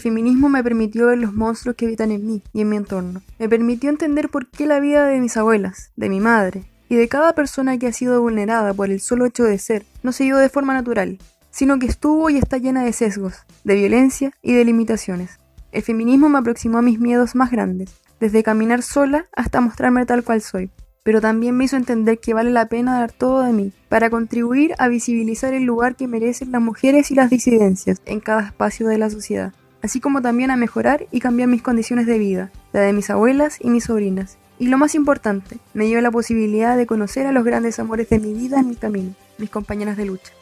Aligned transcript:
feminismo 0.00 0.48
me 0.48 0.62
permitió 0.62 1.06
ver 1.06 1.18
los 1.18 1.32
monstruos 1.32 1.76
que 1.76 1.86
habitan 1.86 2.10
en 2.10 2.26
mí 2.26 2.42
y 2.52 2.62
en 2.62 2.68
mi 2.68 2.76
entorno. 2.76 3.22
Me 3.38 3.48
permitió 3.48 3.90
entender 3.90 4.28
por 4.28 4.50
qué 4.50 4.66
la 4.66 4.80
vida 4.80 5.06
de 5.06 5.20
mis 5.20 5.36
abuelas, 5.36 5.92
de 5.96 6.08
mi 6.08 6.20
madre 6.20 6.64
y 6.88 6.96
de 6.96 7.08
cada 7.08 7.34
persona 7.34 7.78
que 7.78 7.86
ha 7.86 7.92
sido 7.92 8.20
vulnerada 8.20 8.74
por 8.74 8.90
el 8.90 9.00
solo 9.00 9.26
hecho 9.26 9.44
de 9.44 9.58
ser 9.58 9.86
no 10.02 10.12
se 10.12 10.24
dio 10.24 10.38
de 10.38 10.48
forma 10.48 10.74
natural, 10.74 11.18
sino 11.50 11.78
que 11.78 11.86
estuvo 11.86 12.30
y 12.30 12.36
está 12.36 12.58
llena 12.58 12.84
de 12.84 12.92
sesgos, 12.92 13.34
de 13.64 13.74
violencia 13.74 14.32
y 14.42 14.54
de 14.54 14.64
limitaciones. 14.64 15.38
El 15.72 15.82
feminismo 15.82 16.28
me 16.28 16.38
aproximó 16.38 16.78
a 16.78 16.82
mis 16.82 16.98
miedos 16.98 17.34
más 17.34 17.50
grandes, 17.50 17.94
desde 18.18 18.42
caminar 18.42 18.82
sola 18.82 19.26
hasta 19.36 19.60
mostrarme 19.60 20.04
tal 20.04 20.24
cual 20.24 20.42
soy, 20.42 20.70
pero 21.02 21.20
también 21.20 21.56
me 21.56 21.64
hizo 21.64 21.76
entender 21.76 22.18
que 22.18 22.34
vale 22.34 22.50
la 22.50 22.66
pena 22.66 22.98
dar 22.98 23.12
todo 23.12 23.42
de 23.42 23.52
mí 23.52 23.72
para 23.88 24.10
contribuir 24.10 24.74
a 24.78 24.88
visibilizar 24.88 25.54
el 25.54 25.64
lugar 25.64 25.96
que 25.96 26.08
merecen 26.08 26.52
las 26.52 26.60
mujeres 26.60 27.10
y 27.10 27.14
las 27.14 27.30
disidencias 27.30 28.02
en 28.04 28.20
cada 28.20 28.42
espacio 28.42 28.88
de 28.88 28.98
la 28.98 29.10
sociedad, 29.10 29.54
así 29.82 30.00
como 30.00 30.22
también 30.22 30.50
a 30.50 30.56
mejorar 30.56 31.06
y 31.10 31.20
cambiar 31.20 31.48
mis 31.48 31.62
condiciones 31.62 32.06
de 32.06 32.18
vida, 32.18 32.50
la 32.72 32.80
de 32.80 32.92
mis 32.92 33.10
abuelas 33.10 33.58
y 33.60 33.70
mis 33.70 33.84
sobrinas. 33.84 34.38
Y 34.58 34.68
lo 34.68 34.76
más 34.76 34.94
importante, 34.94 35.56
me 35.72 35.86
dio 35.86 36.00
la 36.00 36.10
posibilidad 36.10 36.76
de 36.76 36.86
conocer 36.86 37.26
a 37.26 37.32
los 37.32 37.44
grandes 37.44 37.78
amores 37.78 38.08
de 38.10 38.18
mi 38.18 38.34
vida 38.34 38.60
en 38.60 38.68
mi 38.68 38.76
camino, 38.76 39.14
mis 39.38 39.50
compañeras 39.50 39.96
de 39.96 40.04
lucha. 40.04 40.32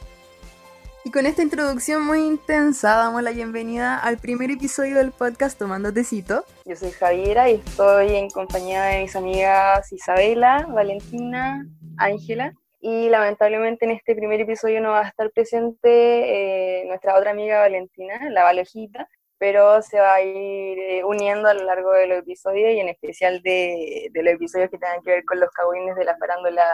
Y 1.05 1.10
con 1.10 1.24
esta 1.24 1.43
introducción 1.43 2.05
muy 2.05 2.19
intensa 2.19 2.96
damos 2.96 3.23
la 3.23 3.30
bienvenida 3.30 3.96
al 3.96 4.19
primer 4.19 4.51
episodio 4.51 4.96
del 4.96 5.12
podcast 5.12 5.59
Tomando 5.59 5.93
Tecito. 5.93 6.45
Yo 6.66 6.77
soy 6.77 6.91
Javiera 6.91 7.48
y 7.48 7.55
estoy 7.55 8.16
en 8.16 8.29
compañía 8.29 8.82
de 8.82 9.02
mis 9.02 9.16
amigas 9.16 9.91
Isabela, 9.93 10.66
Valentina, 10.68 11.65
Ángela. 11.96 12.52
Y 12.80 13.09
lamentablemente 13.09 13.87
en 13.87 13.93
este 13.93 14.15
primer 14.15 14.41
episodio 14.41 14.80
no 14.80 14.91
va 14.91 15.01
a 15.01 15.09
estar 15.09 15.30
presente 15.30 16.82
eh, 16.82 16.85
nuestra 16.87 17.16
otra 17.16 17.30
amiga 17.30 17.60
Valentina, 17.60 18.18
la 18.30 18.43
Valojita, 18.43 19.09
pero 19.39 19.81
se 19.83 20.01
va 20.01 20.15
a 20.15 20.23
ir 20.23 20.79
eh, 20.79 21.05
uniendo 21.05 21.49
a 21.49 21.55
lo 21.55 21.65
largo 21.65 21.93
de 21.93 22.07
los 22.09 22.19
episodios 22.19 22.73
y 22.73 22.81
en 22.81 22.89
especial 22.89 23.41
de, 23.43 24.09
de 24.13 24.23
los 24.23 24.35
episodios 24.35 24.71
que 24.71 24.79
tengan 24.79 25.03
que 25.03 25.11
ver 25.13 25.25
con 25.25 25.41
los 25.41 25.51
cagüines 25.51 25.95
de 25.97 26.05
la 26.05 26.17
farándula 26.19 26.65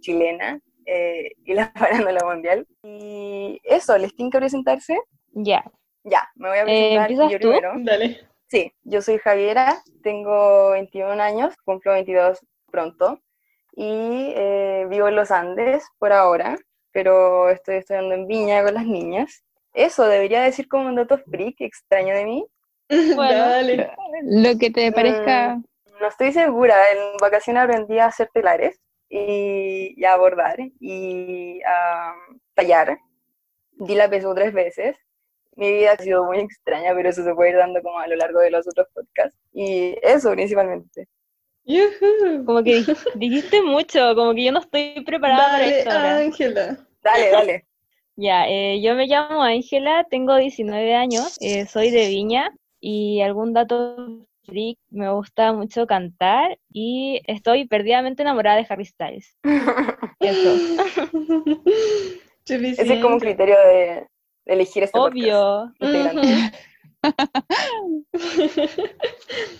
chilena, 0.00 0.60
eh, 0.86 1.32
y 1.44 1.54
la 1.54 1.72
farándula 1.76 2.20
mundial. 2.24 2.66
Y 2.82 3.60
eso, 3.64 3.96
¿les 3.98 4.14
tienen 4.14 4.30
que 4.30 4.38
presentarse? 4.38 4.98
Ya. 5.32 5.64
Ya, 6.04 6.28
me 6.36 6.48
voy 6.50 6.58
a 6.58 6.62
Eh, 6.62 6.64
presentar 6.64 7.10
¿empiezas 7.10 7.32
yo 7.32 7.38
tú? 7.40 7.48
primero. 7.48 7.72
Dale. 7.78 8.28
Sí, 8.48 8.72
yo 8.84 9.00
soy 9.02 9.18
Javiera, 9.18 9.82
tengo 10.02 10.70
21 10.72 11.20
años, 11.20 11.54
cumplo 11.64 11.92
22 11.92 12.38
pronto 12.70 13.20
y 13.74 14.32
eh, 14.36 14.86
vivo 14.88 15.08
en 15.08 15.16
los 15.16 15.30
Andes 15.30 15.84
por 15.98 16.12
ahora, 16.12 16.56
pero 16.92 17.48
estoy 17.50 17.76
estudiando 17.76 18.14
en 18.14 18.26
Viña 18.28 18.62
con 18.62 18.74
las 18.74 18.84
niñas. 18.86 19.42
Eso, 19.74 20.06
debería 20.06 20.42
decir 20.42 20.68
como 20.68 20.88
un 20.88 20.94
dato 20.94 21.18
freak 21.18 21.56
extraño 21.60 22.14
de 22.14 22.24
mí. 22.24 22.46
Bueno. 23.16 23.38
Dale. 23.48 23.90
Lo 24.22 24.58
que 24.58 24.70
te 24.70 24.92
parezca. 24.92 25.58
No 26.00 26.08
estoy 26.08 26.32
segura, 26.32 26.76
en 26.92 27.16
vacaciones 27.20 27.62
aprendí 27.62 27.98
a 27.98 28.06
hacer 28.06 28.28
telares 28.32 28.80
y, 29.08 29.94
y 29.96 30.04
a 30.04 30.16
bordar 30.16 30.56
y 30.80 31.60
a 31.66 32.14
tallar. 32.54 32.98
Di 33.72 33.94
la 33.94 34.08
peso 34.08 34.34
tres 34.34 34.52
veces. 34.52 34.96
Mi 35.56 35.72
vida 35.72 35.92
ha 35.92 35.96
sido 36.02 36.24
muy 36.24 36.38
extraña, 36.40 36.92
pero 36.94 37.08
eso 37.08 37.22
se 37.22 37.32
puede 37.34 37.50
ir 37.50 37.56
dando 37.56 37.80
como 37.82 37.98
a 38.00 38.06
lo 38.08 38.16
largo 38.16 38.40
de 38.40 38.50
los 38.50 38.66
otros 38.66 38.88
podcasts. 38.92 39.38
Y 39.52 39.96
eso 40.02 40.32
principalmente. 40.32 41.08
Como 42.44 42.62
que 42.62 42.80
dij- 42.80 43.12
dijiste 43.14 43.62
mucho, 43.62 44.14
como 44.14 44.34
que 44.34 44.44
yo 44.44 44.52
no 44.52 44.60
estoy 44.60 45.02
preparada 45.04 45.46
para 45.52 45.64
esto. 45.66 45.90
Ángela. 45.90 46.86
Dale, 47.02 47.30
dale. 47.30 47.66
Ya, 48.16 48.46
eh, 48.48 48.80
yo 48.80 48.94
me 48.94 49.06
llamo 49.06 49.42
Ángela, 49.42 50.06
tengo 50.08 50.36
19 50.36 50.94
años, 50.94 51.36
eh, 51.40 51.66
soy 51.66 51.90
de 51.90 52.08
Viña 52.08 52.50
y 52.80 53.20
algún 53.22 53.52
dato 53.52 54.26
freak, 54.44 54.78
me 54.90 55.10
gusta 55.10 55.52
mucho 55.52 55.86
cantar 55.86 56.58
y 56.70 57.20
estoy 57.26 57.66
perdidamente 57.66 58.22
enamorada 58.22 58.58
de 58.58 58.66
Harry 58.68 58.84
Styles. 58.84 59.36
Eso, 60.20 60.54
Ese 62.46 62.94
es 62.94 63.02
como 63.02 63.14
un 63.14 63.20
criterio 63.20 63.56
de, 63.58 64.06
de 64.44 64.52
elegir 64.52 64.84
este 64.84 64.98
obvio. 64.98 65.72
podcast. 65.78 66.54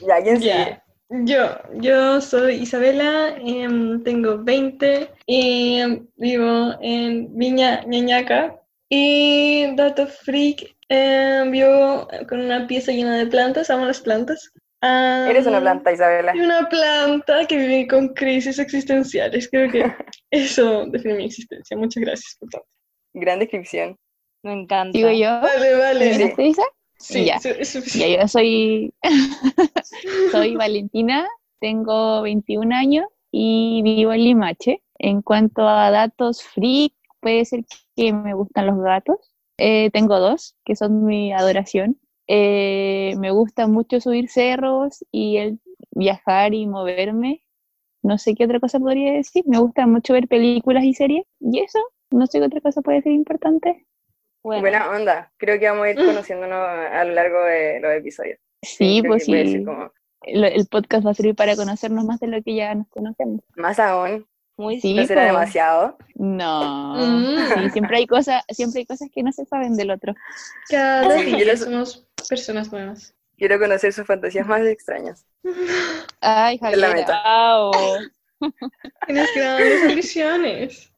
Ya, 0.07 0.23
¿quién 0.23 0.41
sigue? 0.41 0.81
Yo, 1.23 1.47
yo 1.75 2.21
soy 2.21 2.55
Isabela, 2.57 3.37
em, 3.39 4.03
tengo 4.03 4.39
20 4.43 5.11
y 5.27 5.79
em, 5.79 6.07
vivo 6.17 6.75
en 6.81 7.37
Viña 7.37 7.85
Ñañaca. 7.87 8.61
Y 8.89 9.75
dato 9.77 10.07
freak, 10.09 10.75
em, 10.89 11.51
vivo 11.53 12.09
con 12.29 12.41
una 12.41 12.67
pieza 12.67 12.91
llena 12.93 13.17
de 13.17 13.27
plantas, 13.27 13.71
amo 13.71 13.87
las 13.87 14.01
plantas. 14.01 14.51
Ah, 14.83 15.27
Eres 15.31 15.47
una 15.47 15.61
planta, 15.61 15.93
Isabela. 15.93 16.35
Y 16.37 16.41
una 16.41 16.69
planta 16.69 17.47
que 17.47 17.57
vive 17.57 17.87
con 17.87 18.09
crisis 18.09 18.59
existenciales. 18.59 19.49
Creo 19.49 19.71
que 19.71 19.85
eso 20.31 20.85
define 20.87 21.15
mi 21.15 21.25
existencia. 21.27 21.77
Muchas 21.77 22.03
gracias 22.03 22.37
por 22.41 22.51
todo. 22.51 22.65
Gran 23.15 23.39
descripción. 23.39 23.97
Me 24.43 24.53
encanta. 24.53 24.97
Digo 24.99 25.11
yo, 25.11 25.41
Vale, 25.41 25.75
vale. 25.79 26.15
Sí. 26.37 26.55
Sí, 26.99 27.25
Ya. 27.25 27.41
su- 27.41 27.49
es 27.49 27.59
Ya, 27.59 27.81
suficiente. 27.81 28.19
yo 28.21 28.29
soy, 28.29 28.95
soy 30.33 30.57
Valentina, 30.57 31.29
tengo 31.61 32.23
21 32.23 32.75
años 32.75 33.07
y 33.31 33.83
vivo 33.83 34.13
en 34.13 34.25
Limache. 34.25 34.83
En 34.99 35.23
cuanto 35.23 35.67
a 35.69 35.91
datos 35.91 36.43
freak, 36.43 36.93
puede 37.21 37.45
ser 37.45 37.65
que 37.97 38.13
me 38.13 38.35
gustan 38.35 38.67
los 38.67 38.79
gatos. 38.79 39.35
Eh, 39.59 39.91
tengo 39.93 40.19
dos, 40.21 40.57
que 40.65 40.77
son 40.77 41.05
mi 41.05 41.33
adoración. 41.33 41.99
Eh, 42.27 43.15
me 43.19 43.31
gusta 43.31 43.67
mucho 43.67 44.01
subir 44.01 44.29
cerros 44.29 45.05
y 45.11 45.37
el 45.39 45.61
viajar 45.91 46.55
y 46.55 46.67
moverme. 46.67 47.43
No 48.03 48.19
sé 48.19 48.35
qué 48.35 48.45
otra 48.45 48.61
cosa 48.61 48.79
podría 48.79 49.13
decir. 49.13 49.45
Me 49.47 49.59
gusta 49.59 49.87
mucho 49.87 50.13
ver 50.13 50.29
películas 50.29 50.85
y 50.85 50.95
series. 50.95 51.25
Y 51.41 51.61
eso, 51.61 51.79
no 52.11 52.27
sé 52.27 52.39
qué 52.39 52.47
otra 52.47 52.61
cosa 52.61 52.83
puede 52.83 53.03
ser 53.03 53.13
importante. 53.13 53.87
Bueno, 54.43 54.61
Buena 54.61 54.91
onda. 54.91 55.33
Creo 55.39 55.59
que 55.59 55.69
vamos 55.69 55.87
a 55.87 55.91
ir 55.91 55.97
conociéndonos 55.97 56.59
a 56.59 57.05
lo 57.05 57.15
largo 57.15 57.43
de 57.45 57.81
los 57.81 57.93
episodios. 57.93 58.39
Sí, 58.65 59.03
pues 59.07 59.27
que 59.27 59.47
sí. 59.47 59.65
como- 59.65 59.93
el 60.27 60.67
podcast 60.69 61.07
va 61.07 61.11
a 61.11 61.15
servir 61.15 61.35
para 61.35 61.55
conocernos 61.57 62.05
más 62.05 62.19
de 62.21 62.29
lo 62.29 62.43
que 62.43 62.55
ya 62.55 62.75
nos 62.75 62.89
conocemos. 62.89 63.43
Más 63.57 63.79
aún, 63.79 64.27
muy 64.57 64.81
Sí, 64.81 64.95
no 64.95 65.05
será 65.07 65.23
po. 65.23 65.27
demasiado. 65.27 65.99
No. 66.15 66.95
Mm. 66.97 67.37
Sí, 67.65 67.71
siempre 67.71 67.97
hay 67.99 68.07
cosas, 68.07 68.43
siempre 68.49 68.81
hay 68.81 68.87
cosas 68.87 69.11
que 69.15 69.23
no 69.23 69.33
se 69.33 69.45
saben 69.45 69.77
del 69.77 69.91
otro. 69.91 70.15
Cada 70.71 71.19
Sí, 71.19 71.25
día 71.27 71.45
lo- 71.45 71.57
somos 71.59 72.07
personas 72.29 72.73
nuevas. 72.73 73.15
Quiero 73.37 73.59
conocer 73.59 73.93
sus 73.93 74.07
fantasías 74.07 74.47
más 74.47 74.63
extrañas. 74.63 75.27
Ay, 76.21 76.59
Es 76.63 76.79
la 76.79 76.89
meta. 76.95 77.23
Tienes 79.07 79.29
grandes 79.35 79.83
ambiciones. 79.91 80.93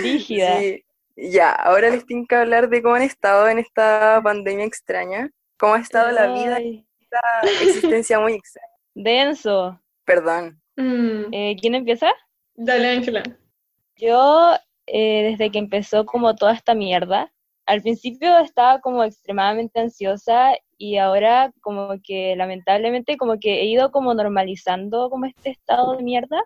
brígida. 0.00 0.58
Sí. 0.60 0.84
Ya, 1.16 1.50
ahora 1.52 1.90
les 1.90 2.06
tengo 2.06 2.26
que 2.26 2.34
hablar 2.36 2.68
de 2.68 2.82
cómo 2.82 2.94
han 2.94 3.02
estado 3.02 3.48
en 3.48 3.58
esta 3.58 4.20
pandemia 4.22 4.64
extraña. 4.64 5.30
Cómo 5.60 5.74
ha 5.74 5.80
estado 5.80 6.10
la 6.10 6.32
vida 6.32 6.56
Ay, 6.56 6.86
esta 7.00 7.20
existencia 7.62 8.18
muy 8.18 8.32
extraña. 8.32 8.66
denso. 8.94 9.78
Perdón. 10.06 10.60
Mm, 10.76 11.32
Eh, 11.32 11.56
¿quién 11.60 11.74
empieza? 11.74 12.10
Dale, 12.54 12.88
Ángela. 12.88 13.22
Yo, 13.96 14.54
eh, 14.86 15.30
desde 15.30 15.50
que 15.50 15.58
empezó 15.58 16.06
como 16.06 16.34
toda 16.34 16.54
esta 16.54 16.74
mierda, 16.74 17.30
al 17.66 17.82
principio 17.82 18.38
estaba 18.38 18.80
como 18.80 19.04
extremadamente 19.04 19.78
ansiosa 19.80 20.54
y 20.78 20.96
ahora 20.96 21.52
como 21.60 21.90
que 22.02 22.34
lamentablemente 22.36 23.16
como 23.18 23.38
que 23.38 23.60
he 23.60 23.66
ido 23.66 23.92
como 23.92 24.14
normalizando 24.14 25.10
como 25.10 25.26
este 25.26 25.50
estado 25.50 25.96
de 25.96 26.02
mierda, 26.02 26.42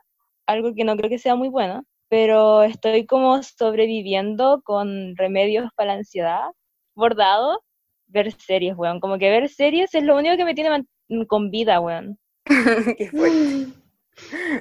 algo 0.46 0.74
que 0.74 0.84
no 0.84 0.96
creo 0.96 1.08
que 1.08 1.18
sea 1.18 1.36
muy 1.36 1.48
bueno, 1.48 1.84
pero 2.08 2.64
estoy 2.64 3.06
como 3.06 3.42
sobreviviendo 3.42 4.60
con 4.64 5.16
remedios 5.16 5.70
para 5.76 5.92
la 5.92 5.98
ansiedad, 6.00 6.42
bordado, 6.94 7.63
ver 8.14 8.32
series, 8.32 8.74
weón, 8.76 9.00
como 9.00 9.18
que 9.18 9.28
ver 9.28 9.48
series 9.50 9.94
es 9.94 10.02
lo 10.02 10.16
único 10.16 10.36
que 10.36 10.44
me 10.46 10.54
tiene 10.54 10.86
con 11.28 11.50
vida, 11.50 11.80
weón. 11.80 12.18
Qué 12.96 13.10
fuerte. 13.10 13.66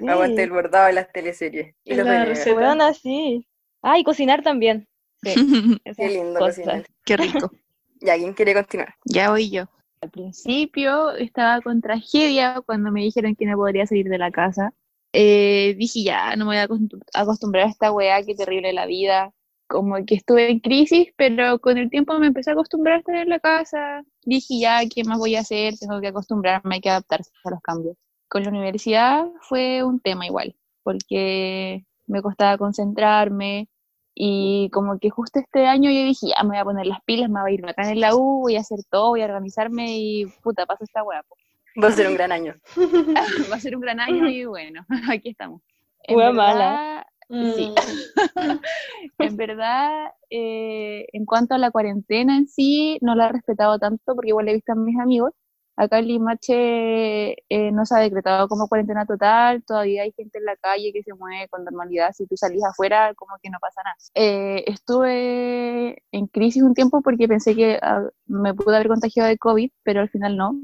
Aguante 0.07 0.43
el 0.43 0.49
bordado 0.51 0.87
de 0.87 0.93
las 0.93 1.11
teleseries. 1.11 1.75
Y 1.83 1.93
los 1.95 2.05
La 2.05 2.25
receta. 2.25 2.55
Weón, 2.55 2.81
así. 2.81 3.47
Ah, 3.81 3.99
y 3.99 4.03
cocinar 4.03 4.41
también. 4.43 4.87
Sí, 5.21 5.33
Qué 5.97 6.09
lindo 6.09 6.39
cosas. 6.39 6.57
cocinar. 6.57 6.85
Qué 7.05 7.17
rico. 7.17 7.51
Ya, 8.05 8.17
¿quién 8.17 8.33
quiere 8.33 8.53
continuar? 8.53 8.95
Ya 9.05 9.29
voy 9.29 9.49
yo. 9.49 9.63
Al 10.01 10.09
principio 10.09 11.11
estaba 11.11 11.61
con 11.61 11.79
tragedia 11.79 12.61
cuando 12.65 12.91
me 12.91 12.99
dijeron 12.99 13.33
que 13.33 13.45
no 13.45 13.55
podría 13.55 13.85
salir 13.87 14.09
de 14.09 14.17
la 14.17 14.29
casa. 14.29 14.73
Eh, 15.13 15.73
dije, 15.77 16.03
ya, 16.03 16.35
no 16.35 16.43
me 16.43 16.49
voy 16.49 16.57
a 16.57 16.67
acostum- 16.67 17.01
acostumbrar 17.13 17.63
a 17.67 17.69
esta 17.69 17.93
weá, 17.93 18.21
qué 18.25 18.35
terrible 18.35 18.73
la 18.73 18.87
vida. 18.87 19.31
Como 19.73 19.95
que 20.05 20.15
estuve 20.15 20.51
en 20.51 20.59
crisis, 20.59 21.09
pero 21.17 21.59
con 21.59 21.77
el 21.79 21.89
tiempo 21.89 22.19
me 22.19 22.27
empecé 22.27 22.51
a 22.51 22.53
acostumbrar 22.53 22.95
a 22.95 22.99
estar 22.99 23.15
en 23.15 23.29
la 23.29 23.39
casa. 23.39 24.03
Dije, 24.23 24.59
ya, 24.61 24.81
¿qué 24.93 25.03
más 25.03 25.17
voy 25.19 25.35
a 25.35 25.41
hacer? 25.41 25.75
Tengo 25.79 25.99
que 26.01 26.09
acostumbrarme, 26.09 26.75
hay 26.75 26.81
que 26.81 26.89
adaptarse 26.91 27.31
a 27.43 27.49
los 27.51 27.61
cambios. 27.61 27.97
Con 28.29 28.43
la 28.43 28.49
universidad 28.49 29.25
fue 29.41 29.83
un 29.83 29.99
tema 29.99 30.25
igual, 30.27 30.55
porque 30.83 31.85
me 32.07 32.21
costaba 32.21 32.57
concentrarme, 32.57 33.69
Y 34.15 34.69
como 34.71 34.99
que 34.99 35.09
justo 35.09 35.39
este 35.39 35.65
año 35.67 35.89
yo 35.91 36.03
dije, 36.05 36.27
ya 36.35 36.43
me 36.43 36.49
voy 36.49 36.57
a 36.59 36.65
poner 36.65 36.85
las 36.87 37.01
pilas, 37.05 37.29
me 37.29 37.41
voy 37.41 37.51
a 37.51 37.53
ir 37.55 37.65
acá 37.67 37.89
en 37.91 37.99
la 37.99 38.15
U, 38.15 38.41
voy 38.41 38.55
a 38.57 38.61
hacer 38.61 38.79
todo, 38.89 39.09
voy 39.09 39.21
a 39.21 39.25
organizarme 39.25 39.97
y 39.97 40.25
puta, 40.43 40.65
pasa 40.67 40.83
esta 40.85 41.03
hueá. 41.03 41.23
Va 41.83 41.87
a 41.89 41.91
ser 41.91 42.07
un 42.07 42.13
gran 42.15 42.31
año. 42.31 42.55
Va 43.51 43.55
a 43.55 43.59
ser 43.59 43.75
un 43.75 43.81
gran 43.81 43.99
año 43.99 44.27
y 44.29 44.45
bueno, 44.45 44.85
aquí 45.11 45.29
estamos. 45.29 45.61
En 46.03 46.17
verdad, 46.17 46.33
mala. 46.33 47.07
Sí. 47.55 47.73
en 49.19 49.37
verdad, 49.37 50.11
eh, 50.29 51.05
en 51.13 51.25
cuanto 51.25 51.55
a 51.55 51.57
la 51.57 51.71
cuarentena 51.71 52.37
en 52.37 52.47
sí, 52.47 52.97
no 53.01 53.15
la 53.15 53.27
he 53.27 53.31
respetado 53.31 53.79
tanto 53.79 54.13
porque 54.15 54.29
igual 54.29 54.47
he 54.49 54.53
visto 54.53 54.71
a 54.73 54.75
mis 54.75 54.99
amigos. 54.99 55.31
Acá 55.75 55.97
en 55.97 56.07
Limache 56.07 57.31
eh, 57.49 57.71
no 57.71 57.83
se 57.87 57.95
ha 57.95 57.99
decretado 57.99 58.47
como 58.47 58.67
cuarentena 58.67 59.07
total, 59.07 59.63
todavía 59.65 60.03
hay 60.03 60.11
gente 60.15 60.37
en 60.37 60.45
la 60.45 60.55
calle 60.57 60.93
que 60.93 61.01
se 61.01 61.15
mueve 61.15 61.47
con 61.49 61.63
normalidad. 61.63 62.11
Si 62.13 62.27
tú 62.27 62.37
salís 62.37 62.63
afuera, 62.63 63.11
como 63.15 63.33
que 63.41 63.49
no 63.49 63.57
pasa 63.59 63.81
nada. 63.83 63.95
Eh, 64.13 64.63
estuve 64.67 66.03
en 66.11 66.27
crisis 66.27 66.61
un 66.61 66.75
tiempo 66.75 67.01
porque 67.01 67.27
pensé 67.27 67.55
que 67.55 67.79
ah, 67.81 68.03
me 68.27 68.53
pude 68.53 68.75
haber 68.75 68.87
contagiado 68.87 69.29
de 69.29 69.39
COVID, 69.39 69.71
pero 69.81 70.01
al 70.01 70.09
final 70.09 70.37
no. 70.37 70.55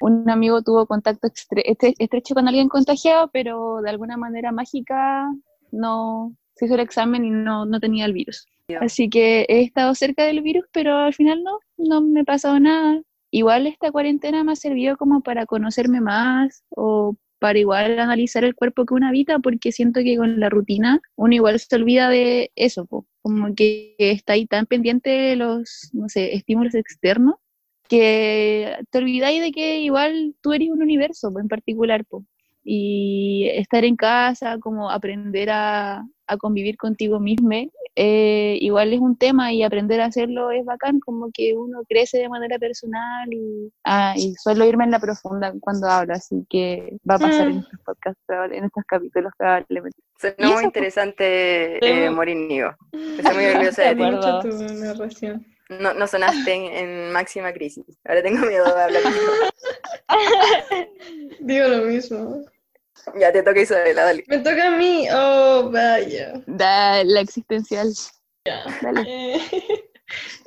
Un 0.00 0.28
amigo 0.28 0.60
tuvo 0.62 0.84
contacto 0.86 1.28
estre- 1.28 1.64
estre- 1.64 1.94
estrecho 1.98 2.34
con 2.34 2.46
alguien 2.46 2.68
contagiado, 2.68 3.30
pero 3.32 3.80
de 3.80 3.88
alguna 3.88 4.18
manera 4.18 4.52
mágica 4.52 5.30
no 5.72 6.34
se 6.54 6.66
hizo 6.66 6.74
el 6.74 6.80
examen 6.80 7.24
y 7.24 7.30
no, 7.30 7.64
no 7.66 7.80
tenía 7.80 8.04
el 8.04 8.12
virus. 8.12 8.46
Así 8.80 9.08
que 9.08 9.46
he 9.48 9.62
estado 9.62 9.94
cerca 9.94 10.24
del 10.24 10.42
virus, 10.42 10.64
pero 10.72 10.96
al 10.96 11.14
final 11.14 11.42
no, 11.42 11.58
no 11.78 12.02
me 12.02 12.20
ha 12.20 12.24
pasado 12.24 12.60
nada. 12.60 13.00
Igual 13.30 13.66
esta 13.66 13.90
cuarentena 13.90 14.44
me 14.44 14.52
ha 14.52 14.56
servido 14.56 14.96
como 14.96 15.22
para 15.22 15.46
conocerme 15.46 16.00
más 16.00 16.64
o 16.70 17.16
para 17.38 17.58
igual 17.58 17.98
analizar 17.98 18.44
el 18.44 18.54
cuerpo 18.54 18.84
que 18.84 18.94
uno 18.94 19.08
habita, 19.08 19.38
porque 19.38 19.72
siento 19.72 20.00
que 20.00 20.16
con 20.16 20.40
la 20.40 20.48
rutina 20.48 21.00
uno 21.16 21.34
igual 21.34 21.58
se 21.58 21.76
olvida 21.76 22.08
de 22.08 22.50
eso, 22.56 22.86
po. 22.86 23.06
como 23.22 23.54
que 23.54 23.94
está 23.98 24.34
ahí 24.34 24.46
tan 24.46 24.66
pendiente 24.66 25.10
de 25.10 25.36
los, 25.36 25.90
no 25.92 26.08
sé, 26.08 26.34
estímulos 26.34 26.74
externos, 26.74 27.36
que 27.88 28.76
te 28.90 28.98
olvidáis 28.98 29.40
de 29.40 29.52
que 29.52 29.80
igual 29.80 30.34
tú 30.42 30.52
eres 30.52 30.70
un 30.70 30.82
universo 30.82 31.32
po, 31.32 31.40
en 31.40 31.48
particular, 31.48 32.04
po. 32.04 32.24
Y 32.70 33.48
estar 33.54 33.82
en 33.86 33.96
casa, 33.96 34.58
como 34.58 34.90
aprender 34.90 35.48
a, 35.50 36.04
a 36.26 36.36
convivir 36.36 36.76
contigo 36.76 37.18
mismo, 37.18 37.50
eh, 37.96 38.58
igual 38.60 38.92
es 38.92 39.00
un 39.00 39.16
tema 39.16 39.50
y 39.54 39.62
aprender 39.62 40.02
a 40.02 40.04
hacerlo 40.04 40.50
es 40.50 40.66
bacán, 40.66 41.00
como 41.00 41.30
que 41.32 41.54
uno 41.54 41.80
crece 41.88 42.18
de 42.18 42.28
manera 42.28 42.58
personal 42.58 43.26
y, 43.32 43.72
ah, 43.84 44.12
y 44.16 44.34
suelo 44.34 44.66
irme 44.66 44.84
en 44.84 44.90
la 44.90 45.00
profunda 45.00 45.54
cuando 45.60 45.88
hablo, 45.88 46.12
así 46.12 46.44
que 46.50 46.98
va 47.10 47.14
a 47.14 47.18
pasar 47.18 47.48
en 47.48 47.56
Mm. 47.56 47.60
estos 47.60 47.80
podcasts, 47.86 48.22
en 48.52 48.64
estos 48.64 48.84
capítulos 48.86 49.32
probablemente. 49.38 49.98
Eso, 50.22 50.34
muy 50.38 50.52
pues. 50.52 50.64
interesante, 50.64 51.78
Sí. 51.82 51.88
eh, 51.88 52.10
Morínigo. 52.10 52.70
Estoy 53.18 53.34
muy 53.34 53.46
orgullosa 53.46 53.82
de 53.82 53.94
ti. 53.96 54.02
acuerdo. 54.02 54.36
Mucho 54.42 54.48
tu 54.50 54.74
narración. 54.84 55.46
No, 55.70 55.92
no 55.94 56.06
sonaste 56.06 56.52
en, 56.52 56.62
en 56.72 57.12
máxima 57.12 57.52
crisis. 57.52 57.84
Ahora 58.06 58.22
tengo 58.22 58.44
miedo 58.46 58.74
de 58.74 58.82
hablar. 58.82 59.02
Digo 61.40 61.68
lo 61.68 61.84
mismo. 61.84 62.42
Ya 63.20 63.32
te 63.32 63.42
toca 63.42 63.60
Isabela, 63.60 64.04
dale. 64.04 64.24
Me 64.26 64.38
toca 64.38 64.68
a 64.68 64.76
mí. 64.76 65.06
Oh, 65.12 65.70
vaya. 65.70 66.42
Da 66.46 67.04
la 67.04 67.20
existencial. 67.20 67.92
Dale. 68.82 69.02
Eh, 69.06 69.40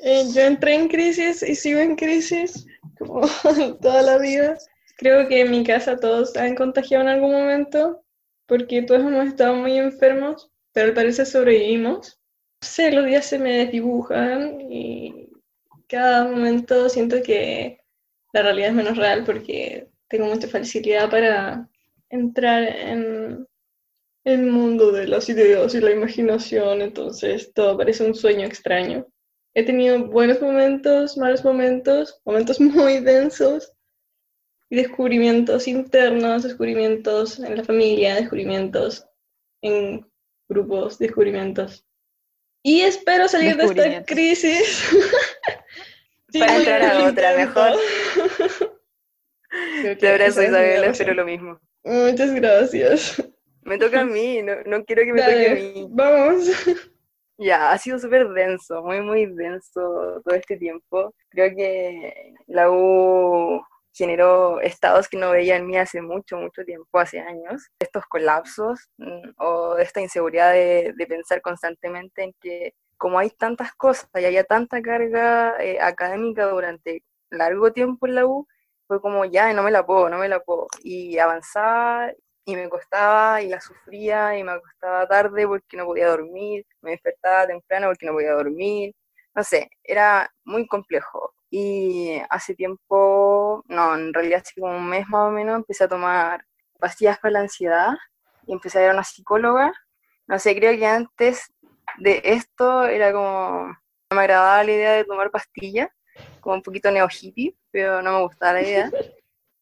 eh, 0.04 0.24
yo 0.34 0.42
entré 0.42 0.76
en 0.76 0.88
crisis 0.88 1.44
y 1.44 1.56
sigo 1.56 1.80
en 1.80 1.96
crisis, 1.96 2.66
como 2.98 3.22
toda 3.82 4.02
la 4.02 4.18
vida. 4.18 4.58
Creo 4.98 5.28
que 5.28 5.42
en 5.42 5.52
mi 5.52 5.64
casa 5.64 5.98
todos 5.98 6.36
han 6.38 6.56
contagiado 6.56 7.04
en 7.04 7.10
algún 7.10 7.32
momento, 7.32 8.04
porque 8.46 8.84
todos 8.84 9.02
hemos 9.02 9.28
estado 9.28 9.56
muy 9.56 9.78
enfermos, 9.78 10.52
pero 10.74 10.88
al 10.88 10.94
parecer 10.94 11.26
sobrevivimos. 11.26 12.20
No 12.62 12.68
sé, 12.68 12.92
los 12.92 13.06
días 13.06 13.26
se 13.26 13.40
me 13.40 13.54
desdibujan 13.54 14.62
y 14.70 15.30
cada 15.88 16.26
momento 16.26 16.88
siento 16.90 17.22
que 17.24 17.80
la 18.34 18.44
realidad 18.44 18.70
es 18.70 18.76
menos 18.76 18.98
real 18.98 19.24
porque 19.26 19.90
tengo 20.08 20.28
mucha 20.28 20.48
facilidad 20.48 21.10
para 21.10 21.68
entrar 22.12 22.64
en 22.64 23.48
el 24.24 24.44
mundo 24.44 24.92
de 24.92 25.08
las 25.08 25.30
ideas 25.30 25.74
y 25.74 25.82
la 25.82 25.92
imaginación, 25.92 26.82
entonces 26.82 27.52
todo 27.54 27.78
parece 27.78 28.06
un 28.06 28.14
sueño 28.14 28.46
extraño. 28.46 29.08
He 29.54 29.66
tenido 29.66 30.06
buenos 30.06 30.42
momentos, 30.42 31.18
malos 31.18 31.44
momentos, 31.44 32.22
momentos 32.24 32.60
muy 32.62 33.00
densos 33.00 33.72
y 34.70 34.76
descubrimientos 34.76 35.68
internos, 35.68 36.44
descubrimientos 36.44 37.40
en 37.40 37.58
la 37.58 37.64
familia, 37.64 38.16
descubrimientos 38.16 39.06
en 39.62 40.06
grupos, 40.48 40.98
descubrimientos. 41.00 41.86
Y 42.64 42.82
espero 42.82 43.28
salir 43.28 43.58
de 43.58 43.66
esta 43.66 44.06
crisis. 44.06 44.90
Sí, 46.32 46.40
Para 46.40 46.56
entrar 46.56 46.82
a 46.82 47.10
otra, 47.10 47.34
intento. 47.34 47.62
mejor. 47.62 47.80
Te 50.00 50.08
abrazo, 50.08 50.42
razón. 50.42 50.84
espero 50.86 51.14
lo 51.14 51.26
mismo. 51.26 51.60
Muchas 51.84 52.34
gracias. 52.34 53.24
Me 53.64 53.78
toca 53.78 54.02
a 54.02 54.06
mí, 54.06 54.42
no, 54.42 54.54
no 54.66 54.84
quiero 54.86 55.04
que 55.04 55.14
me 55.14 55.22
toque 55.22 55.34
a 55.34 55.50
Dale, 55.50 55.56
mí. 55.74 55.88
vamos. 55.92 56.50
Ya, 57.38 57.72
ha 57.72 57.78
sido 57.80 57.98
súper 57.98 58.30
denso, 58.30 58.84
muy, 58.84 59.02
muy 59.02 59.26
denso 59.26 60.22
todo 60.24 60.36
este 60.36 60.58
tiempo. 60.58 61.14
Creo 61.30 61.56
que 61.56 62.34
la 62.48 62.70
U 62.70 63.62
generó 63.94 64.62
estados 64.62 65.10
que 65.10 65.18
no 65.18 65.32
veía 65.32 65.56
en 65.56 65.66
mí 65.66 65.76
hace 65.78 66.02
mucho, 66.02 66.38
mucho 66.38 66.64
tiempo, 66.64 67.00
hace 67.00 67.20
años. 67.20 67.68
Estos 67.80 68.06
colapsos 68.06 68.90
mm, 68.98 69.32
o 69.38 69.78
esta 69.78 70.02
inseguridad 70.02 70.54
de, 70.54 70.94
de 70.96 71.08
pensar 71.08 71.42
constantemente 71.42 72.24
en 72.24 72.34
que 72.40 72.74
como 72.98 73.18
hay 73.18 73.32
tantas 73.32 73.74
cosas 73.74 74.08
y 74.16 74.26
había 74.26 74.44
tanta 74.44 74.80
carga 74.82 75.56
eh, 75.60 75.80
académica 75.82 76.46
durante 76.46 77.04
largo 77.32 77.74
tiempo 77.74 78.06
en 78.06 78.14
la 78.16 78.28
U, 78.28 78.48
fue 78.92 79.00
como 79.00 79.24
ya, 79.24 79.54
no 79.54 79.64
me 79.64 79.72
la 79.72 79.86
puedo, 79.86 80.10
no 80.10 80.18
me 80.18 80.28
la 80.28 80.42
puedo. 80.42 80.68
Y 80.84 81.18
avanzaba 81.18 82.12
y 82.44 82.56
me 82.58 82.68
costaba 82.68 83.42
y 83.42 83.48
la 83.48 83.62
sufría 83.62 84.38
y 84.38 84.44
me 84.44 84.52
acostaba 84.52 85.08
tarde 85.08 85.48
porque 85.48 85.78
no 85.78 85.86
podía 85.86 86.10
dormir, 86.10 86.66
me 86.82 86.92
despertaba 86.92 87.48
temprano 87.48 87.88
porque 87.88 88.06
no 88.06 88.12
podía 88.12 88.34
dormir, 88.34 88.94
no 89.34 89.46
sé, 89.46 89.70
era 89.82 90.30
muy 90.44 90.68
complejo. 90.68 91.34
Y 91.50 92.22
hace 92.30 92.54
tiempo, 92.54 93.64
no, 93.70 93.96
en 93.96 94.14
realidad 94.14 94.42
hace 94.44 94.60
como 94.60 94.76
un 94.76 94.90
mes 94.90 95.08
más 95.08 95.30
o 95.30 95.32
menos, 95.32 95.56
empecé 95.56 95.86
a 95.86 95.88
tomar 95.88 96.46
pastillas 96.78 97.18
para 97.20 97.32
la 97.32 97.40
ansiedad 97.40 97.94
y 98.46 98.52
empecé 98.52 98.80
a 98.80 98.84
ir 98.84 98.90
a 98.90 98.94
una 98.94 99.06
psicóloga. 99.06 99.72
No 100.28 100.38
sé, 100.38 100.54
creo 100.54 100.78
que 100.78 100.86
antes 100.86 101.54
de 101.98 102.22
esto 102.26 102.84
era 102.88 103.14
como, 103.14 103.68
no 103.68 104.16
me 104.18 104.20
agradaba 104.20 104.66
la 104.66 104.72
idea 104.72 104.92
de 104.92 105.06
tomar 105.06 105.32
pastillas, 105.32 105.88
como 106.42 106.56
un 106.56 106.62
poquito 106.62 106.92
neo 106.92 107.08
hippie, 107.10 107.56
pero 107.72 108.02
no 108.02 108.14
me 108.14 108.22
gustaba 108.24 108.54
la 108.54 108.62
idea. 108.62 108.92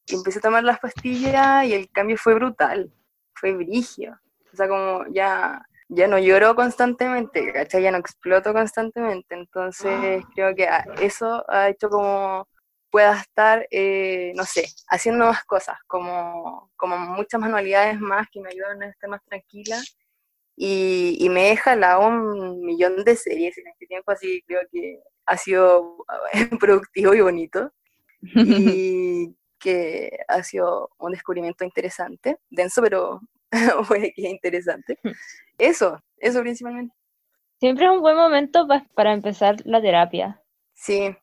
Y 0.07 0.15
empecé 0.15 0.39
a 0.39 0.43
tomar 0.43 0.63
las 0.63 0.79
pastillas 0.79 1.65
y 1.65 1.73
el 1.73 1.89
cambio 1.91 2.17
fue 2.17 2.33
brutal, 2.33 2.91
fue 3.35 3.53
brigio. 3.53 4.19
O 4.51 4.55
sea, 4.55 4.67
como 4.67 5.05
ya, 5.11 5.61
ya 5.87 6.07
no 6.07 6.17
lloro 6.17 6.55
constantemente, 6.55 7.53
¿cachai? 7.53 7.83
Ya 7.83 7.91
no 7.91 7.99
exploto 7.99 8.53
constantemente. 8.53 9.35
Entonces 9.35 10.23
creo 10.33 10.55
que 10.55 10.67
eso 11.01 11.45
ha 11.47 11.69
hecho 11.69 11.89
como 11.89 12.47
pueda 12.89 13.19
estar, 13.19 13.67
eh, 13.71 14.33
no 14.35 14.45
sé, 14.45 14.67
haciendo 14.87 15.25
más 15.25 15.43
cosas, 15.45 15.77
como, 15.87 16.71
como 16.75 16.97
muchas 16.97 17.39
manualidades 17.39 17.99
más 17.99 18.27
que 18.31 18.41
me 18.41 18.49
ayudan 18.49 18.83
a 18.83 18.89
estar 18.89 19.09
más 19.09 19.23
tranquila. 19.25 19.79
Y, 20.55 21.17
y 21.19 21.29
me 21.29 21.51
he 21.51 21.57
jalado 21.57 22.07
un 22.07 22.61
millón 22.65 23.03
de 23.05 23.15
series 23.15 23.57
en 23.57 23.67
este 23.67 23.85
tiempo, 23.85 24.11
así 24.11 24.41
creo 24.45 24.61
que 24.71 24.99
ha 25.29 25.37
sido 25.37 25.97
productivo 26.59 27.13
y 27.13 27.21
bonito. 27.21 27.73
Y 28.43 29.35
que 29.59 30.19
ha 30.27 30.43
sido 30.43 30.91
un 30.99 31.11
descubrimiento 31.13 31.63
interesante, 31.65 32.39
denso, 32.49 32.81
pero 32.81 33.21
que 34.15 34.29
interesante. 34.29 34.99
Eso, 35.57 36.01
eso 36.17 36.41
principalmente. 36.41 36.95
Siempre 37.61 37.85
es 37.85 37.91
un 37.91 38.01
buen 38.01 38.17
momento 38.17 38.67
pa- 38.67 38.85
para 38.95 39.13
empezar 39.13 39.57
la 39.63 39.81
terapia. 39.81 40.41
Sí, 40.73 41.15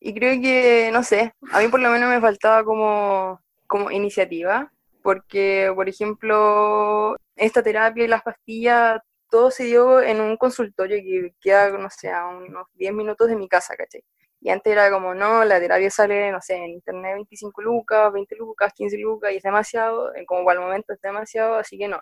y 0.00 0.14
creo 0.14 0.40
que, 0.42 0.90
no 0.92 1.02
sé, 1.04 1.32
a 1.52 1.60
mí 1.60 1.68
por 1.68 1.80
lo 1.80 1.90
menos 1.90 2.10
me 2.10 2.20
faltaba 2.20 2.64
como, 2.64 3.40
como 3.66 3.90
iniciativa, 3.90 4.72
porque, 5.02 5.72
por 5.74 5.88
ejemplo, 5.88 7.16
esta 7.36 7.62
terapia 7.62 8.04
y 8.04 8.08
las 8.08 8.22
pastillas, 8.22 9.00
todo 9.30 9.50
se 9.50 9.64
dio 9.64 10.00
en 10.02 10.20
un 10.20 10.36
consultorio 10.36 10.96
que 10.98 11.34
queda, 11.40 11.70
no 11.70 11.88
sé, 11.90 12.10
a 12.10 12.26
unos 12.28 12.66
10 12.74 12.92
minutos 12.92 13.28
de 13.28 13.36
mi 13.36 13.48
casa, 13.48 13.76
¿cachai? 13.76 14.02
Y 14.40 14.50
antes 14.50 14.72
era 14.72 14.90
como, 14.90 15.14
no, 15.14 15.44
la 15.44 15.58
terapia 15.60 15.90
sale, 15.90 16.30
no 16.30 16.40
sé, 16.40 16.56
en 16.56 16.70
internet 16.70 17.14
25 17.14 17.60
lucas, 17.62 18.12
20 18.12 18.36
lucas, 18.36 18.72
15 18.74 18.96
lucas, 18.98 19.32
y 19.32 19.36
es 19.36 19.42
demasiado, 19.42 20.14
eh, 20.14 20.24
como 20.26 20.48
al 20.48 20.60
momento 20.60 20.92
es 20.92 21.00
demasiado, 21.00 21.56
así 21.56 21.76
que 21.78 21.88
no. 21.88 22.00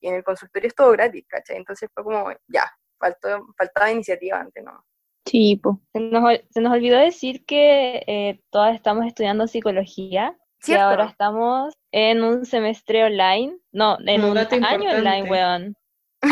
Y 0.00 0.08
en 0.08 0.14
el 0.16 0.24
consultorio 0.24 0.68
es 0.68 0.74
todo 0.74 0.92
gratis, 0.92 1.24
¿cachai? 1.28 1.56
Entonces 1.56 1.88
fue 1.92 2.04
como, 2.04 2.30
ya, 2.46 2.70
faltó, 2.98 3.46
faltaba 3.56 3.90
iniciativa 3.90 4.38
antes, 4.40 4.62
¿no? 4.64 4.84
Sí, 5.26 5.56
po. 5.62 5.80
Se 5.92 6.00
nos, 6.00 6.22
ol- 6.22 6.44
se 6.50 6.60
nos 6.60 6.72
olvidó 6.72 6.98
decir 6.98 7.44
que 7.46 8.02
eh, 8.06 8.40
todas 8.50 8.74
estamos 8.74 9.06
estudiando 9.06 9.46
psicología 9.46 10.36
y 10.60 10.66
¿Cierto? 10.66 10.84
ahora 10.84 11.06
estamos 11.06 11.74
en 11.92 12.22
un 12.22 12.44
semestre 12.44 13.04
online, 13.04 13.56
no, 13.72 13.98
en 14.06 14.22
Un 14.22 14.38
año 14.38 14.90
online, 14.90 15.22
weón. 15.30 15.76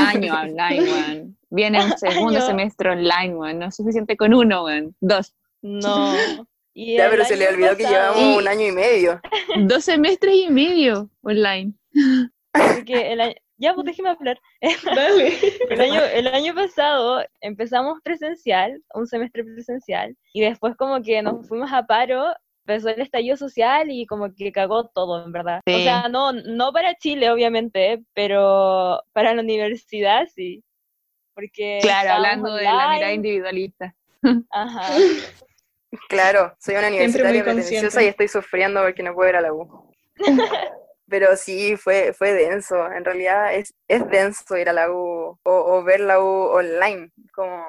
Año 0.00 0.34
online, 0.34 0.82
weón. 0.92 1.36
Viene 1.50 1.84
un 1.84 1.96
segundo 1.98 2.38
Año. 2.38 2.46
semestre 2.46 2.90
online, 2.90 3.34
weón. 3.34 3.58
No 3.58 3.66
es 3.66 3.76
suficiente 3.76 4.16
con 4.16 4.32
uno, 4.34 4.64
weón. 4.64 4.94
Dos. 5.00 5.34
No. 5.62 6.14
Y 6.74 6.96
Ya, 6.96 7.10
pero 7.10 7.24
se 7.24 7.36
le 7.36 7.48
olvidó 7.48 7.76
que 7.76 7.84
llevamos 7.86 8.38
un 8.38 8.48
año 8.48 8.66
y 8.68 8.72
medio. 8.72 9.20
Dos 9.68 9.84
semestres 9.84 10.34
y 10.34 10.48
medio 10.50 11.10
online. 11.22 11.74
Porque 12.52 13.12
el 13.12 13.20
año- 13.20 13.34
Ya, 13.58 13.74
pues 13.74 13.84
déjeme 13.86 14.08
hablar. 14.10 14.38
Dale. 14.84 15.38
El 15.70 15.80
año, 15.80 16.00
el 16.02 16.26
año 16.28 16.54
pasado 16.54 17.22
empezamos 17.40 17.98
presencial, 18.02 18.82
un 18.94 19.06
semestre 19.06 19.44
presencial, 19.44 20.16
y 20.32 20.40
después 20.40 20.74
como 20.76 21.00
que 21.02 21.20
nos 21.22 21.46
fuimos 21.46 21.70
a 21.72 21.86
paro, 21.86 22.32
empezó 22.66 22.88
el 22.88 23.00
estallido 23.00 23.36
social 23.36 23.90
y 23.90 24.06
como 24.06 24.34
que 24.34 24.52
cagó 24.52 24.88
todo, 24.88 25.24
en 25.24 25.32
verdad. 25.32 25.60
O 25.66 25.78
sea, 25.78 26.08
no, 26.08 26.32
no 26.32 26.72
para 26.72 26.94
Chile, 26.96 27.30
obviamente, 27.30 28.02
pero 28.14 29.02
para 29.12 29.34
la 29.34 29.42
universidad 29.42 30.26
sí. 30.34 30.62
Porque 31.34 31.78
Claro, 31.82 32.12
hablando 32.12 32.54
de 32.54 32.64
la 32.64 32.90
mirada 32.92 33.12
individualista. 33.12 33.94
Ajá. 34.50 34.88
Claro, 36.08 36.56
soy 36.58 36.76
una 36.76 36.88
universitaria 36.88 37.44
pretenciosa 37.44 38.02
y 38.02 38.06
estoy 38.06 38.26
sufriendo 38.26 38.82
porque 38.82 39.02
no 39.02 39.14
puedo 39.14 39.28
ir 39.28 39.36
a 39.36 39.42
la 39.42 39.52
U. 39.52 39.92
Pero 41.06 41.36
sí, 41.36 41.76
fue, 41.76 42.14
fue 42.14 42.32
denso. 42.32 42.90
En 42.90 43.04
realidad 43.04 43.54
es, 43.54 43.74
es 43.88 44.08
denso 44.08 44.56
ir 44.56 44.70
a 44.70 44.72
la 44.72 44.90
U 44.90 45.38
o, 45.42 45.52
o 45.52 45.84
ver 45.84 46.00
la 46.00 46.18
U 46.18 46.24
online. 46.24 47.10
Como, 47.34 47.66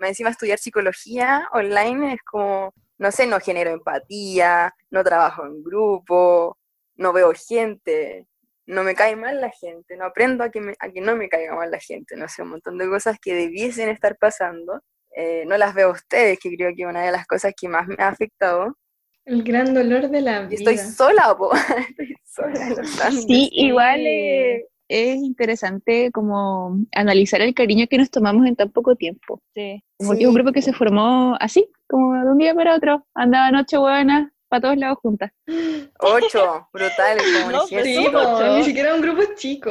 encima 0.00 0.30
estudiar 0.30 0.58
psicología 0.58 1.48
online 1.52 2.14
es 2.14 2.22
como, 2.22 2.72
no 3.02 3.12
sé, 3.12 3.26
no 3.26 3.40
genero 3.40 3.70
empatía, 3.72 4.74
no 4.90 5.04
trabajo 5.04 5.44
en 5.44 5.62
grupo, 5.62 6.56
no 6.96 7.12
veo 7.12 7.32
gente, 7.34 8.26
no 8.66 8.84
me 8.84 8.94
cae 8.94 9.16
mal 9.16 9.40
la 9.40 9.50
gente, 9.50 9.96
no 9.96 10.04
aprendo 10.06 10.44
a 10.44 10.50
que, 10.50 10.60
me- 10.60 10.76
a 10.78 10.88
que 10.88 11.00
no 11.00 11.16
me 11.16 11.28
caiga 11.28 11.54
mal 11.54 11.70
la 11.70 11.80
gente, 11.80 12.16
no 12.16 12.28
sé, 12.28 12.42
un 12.42 12.50
montón 12.50 12.78
de 12.78 12.88
cosas 12.88 13.18
que 13.20 13.34
debiesen 13.34 13.88
estar 13.90 14.16
pasando. 14.18 14.80
eh, 15.14 15.44
no 15.46 15.58
las 15.58 15.74
veo 15.74 15.88
a 15.88 15.92
ustedes, 15.92 16.38
que 16.38 16.54
creo 16.56 16.72
que 16.74 16.86
una 16.86 17.02
de 17.04 17.12
las 17.12 17.26
cosas 17.26 17.52
que 17.54 17.68
más 17.68 17.86
me 17.86 17.96
ha 17.98 18.08
afectado. 18.08 18.78
El 19.26 19.42
gran 19.42 19.74
dolor 19.74 20.08
de 20.08 20.20
la 20.22 20.42
Y 20.44 20.46
vida. 20.56 20.56
estoy 20.72 20.78
sola, 20.78 21.36
po. 21.36 21.52
estoy 21.54 22.14
sola 22.24 22.66
en 22.66 22.70
los 22.70 23.00
Andes. 23.02 23.24
Sí, 23.26 23.48
igual 23.52 24.00
eh, 24.06 24.66
es 24.92 25.16
interesante 25.16 26.10
como 26.12 26.76
analizar 26.94 27.40
el 27.40 27.54
cariño 27.54 27.86
que 27.88 27.98
nos 27.98 28.10
tomamos 28.10 28.46
en 28.46 28.56
tan 28.56 28.70
poco 28.70 28.94
tiempo. 28.94 29.40
Sí. 29.54 29.82
Como 29.98 30.12
que 30.12 30.16
Sí. 30.18 30.22
es 30.24 30.28
un 30.28 30.34
grupo 30.34 30.52
que 30.52 30.62
se 30.62 30.72
formó 30.72 31.36
así, 31.40 31.68
como 31.88 32.14
de 32.22 32.30
un 32.30 32.38
día 32.38 32.54
para 32.54 32.76
otro. 32.76 33.06
Andaba 33.14 33.50
noche 33.50 33.76
buena, 33.78 34.32
para 34.48 34.60
todos 34.62 34.76
lados 34.76 34.98
juntas. 35.00 35.30
Ocho, 36.00 36.68
brutales, 36.72 37.22
como 37.40 37.50
No, 37.52 37.66
Sí, 37.66 37.76
ni 37.76 38.64
siquiera 38.64 38.94
un 38.94 39.00
grupo 39.00 39.22
chico. 39.36 39.70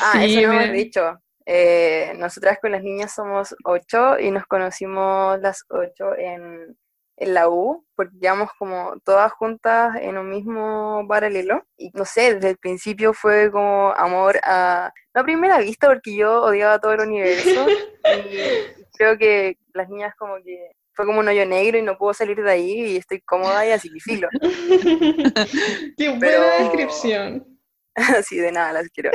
Ah, 0.00 0.12
Sí, 0.24 0.36
eso 0.38 0.48
no 0.48 0.60
hemos 0.60 0.72
dicho. 0.72 1.18
Eh, 1.46 2.12
nosotras 2.18 2.58
con 2.60 2.72
las 2.72 2.82
niñas 2.82 3.14
somos 3.14 3.54
ocho 3.64 4.18
y 4.18 4.30
nos 4.30 4.44
conocimos 4.46 5.40
las 5.40 5.64
ocho 5.70 6.14
en, 6.16 6.76
en 7.20 7.34
la 7.34 7.48
U, 7.48 7.84
porque 7.96 8.16
llevamos 8.20 8.50
como 8.58 8.94
todas 9.04 9.32
juntas 9.32 9.96
en 10.00 10.16
un 10.18 10.30
mismo 10.30 11.04
paralelo. 11.08 11.64
Y 11.76 11.90
no 11.94 12.04
sé, 12.04 12.34
desde 12.34 12.50
el 12.50 12.58
principio 12.58 13.12
fue 13.12 13.50
como 13.50 13.92
amor 13.96 14.38
a, 14.44 14.92
no 15.14 15.20
a 15.20 15.24
primera 15.24 15.58
vista, 15.58 15.88
porque 15.88 16.14
yo 16.14 16.42
odiaba 16.42 16.78
todo 16.78 16.92
el 16.92 17.00
universo. 17.00 17.66
y 18.30 18.84
creo 18.96 19.18
que 19.18 19.58
las 19.74 19.88
niñas 19.88 20.14
como 20.16 20.36
que 20.36 20.72
fue 20.92 21.06
como 21.06 21.20
un 21.20 21.28
hoyo 21.28 21.44
negro 21.46 21.78
y 21.78 21.82
no 21.82 21.96
puedo 21.98 22.14
salir 22.14 22.42
de 22.42 22.50
ahí 22.50 22.80
y 22.92 22.96
estoy 22.96 23.20
cómoda 23.20 23.66
y 23.66 23.70
así 23.72 23.88
que 23.92 24.00
filo. 24.00 24.28
Qué 25.96 26.08
buena 26.08 26.18
Pero- 26.20 26.42
descripción. 26.60 27.46
Así 28.16 28.36
de 28.36 28.52
nada 28.52 28.72
las 28.74 28.88
quiero. 28.90 29.10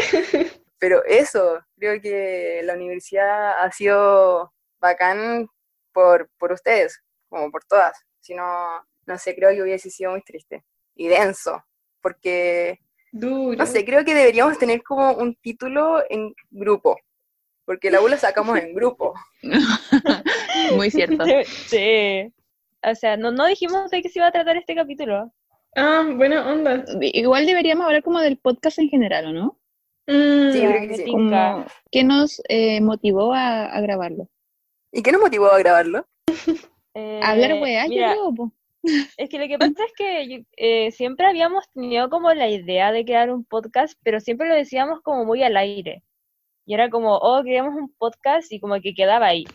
Pero 0.77 1.05
eso, 1.05 1.61
creo 1.77 2.01
que 2.01 2.59
la 2.65 2.73
universidad 2.73 3.61
ha 3.63 3.71
sido 3.71 4.53
bacán 4.81 5.47
por, 5.93 6.29
por 6.37 6.51
ustedes, 6.51 7.01
como 7.33 7.51
por 7.51 7.63
todas. 7.65 7.93
Si 8.19 8.33
no, 8.35 8.45
no 9.05 9.17
sé, 9.17 9.35
creo 9.35 9.49
que 9.51 9.61
hubiese 9.63 9.89
sido 9.89 10.11
muy 10.11 10.21
triste 10.21 10.63
y 10.95 11.07
denso, 11.07 11.63
porque, 12.01 12.79
Duro. 13.11 13.57
no 13.57 13.65
sé, 13.65 13.83
creo 13.83 14.05
que 14.05 14.13
deberíamos 14.13 14.57
tener 14.59 14.83
como 14.83 15.13
un 15.13 15.35
título 15.35 16.03
en 16.09 16.33
grupo, 16.51 16.97
porque 17.65 17.89
la 17.89 18.01
U 18.01 18.07
la 18.07 18.17
sacamos 18.17 18.57
en 18.59 18.75
grupo. 18.75 19.13
Muy 20.75 20.91
cierto. 20.91 21.23
Sí. 21.67 22.31
O 22.85 22.95
sea, 22.95 23.15
no, 23.17 23.31
no 23.31 23.45
dijimos 23.47 23.89
de 23.89 24.01
qué 24.01 24.09
se 24.09 24.19
iba 24.19 24.27
a 24.27 24.31
tratar 24.31 24.57
este 24.57 24.75
capítulo. 24.75 25.31
Ah, 25.75 26.05
buena 26.15 26.45
onda. 26.51 26.83
Igual 27.01 27.45
deberíamos 27.45 27.85
hablar 27.85 28.03
como 28.03 28.19
del 28.19 28.37
podcast 28.37 28.77
en 28.79 28.89
general, 28.89 29.27
¿o 29.27 29.31
no? 29.31 29.59
Mm, 30.05 30.51
Sí, 30.51 30.59
creo 30.59 30.87
que 30.89 30.95
sí. 30.97 31.11
Como, 31.11 31.65
¿Qué 31.89 32.03
nos 32.03 32.41
eh, 32.49 32.81
motivó 32.81 33.33
a, 33.33 33.65
a 33.67 33.79
grabarlo? 33.81 34.27
¿Y 34.91 35.01
qué 35.01 35.11
nos 35.13 35.21
motivó 35.21 35.51
a 35.51 35.57
grabarlo? 35.59 36.05
Eh, 36.95 37.19
Hablar 37.23 37.53
weá, 37.61 37.85
yo 37.87 37.93
creo, 37.93 38.33
po. 38.33 38.51
Es 39.17 39.29
que 39.29 39.39
lo 39.39 39.47
que 39.47 39.57
pasa 39.57 39.83
es 39.85 39.93
que 39.95 40.45
eh, 40.57 40.91
siempre 40.91 41.25
habíamos 41.25 41.69
tenido 41.71 42.09
como 42.09 42.33
la 42.33 42.49
idea 42.49 42.91
de 42.91 43.05
crear 43.05 43.31
un 43.31 43.45
podcast, 43.45 43.97
pero 44.03 44.19
siempre 44.19 44.49
lo 44.49 44.55
decíamos 44.55 45.01
como 45.01 45.23
muy 45.25 45.41
al 45.43 45.55
aire. 45.55 46.03
Y 46.65 46.73
era 46.73 46.89
como, 46.89 47.15
oh, 47.17 47.41
creamos 47.43 47.75
un 47.75 47.93
podcast 47.97 48.51
y 48.51 48.59
como 48.59 48.79
que 48.81 48.93
quedaba 48.93 49.27
ahí. 49.27 49.45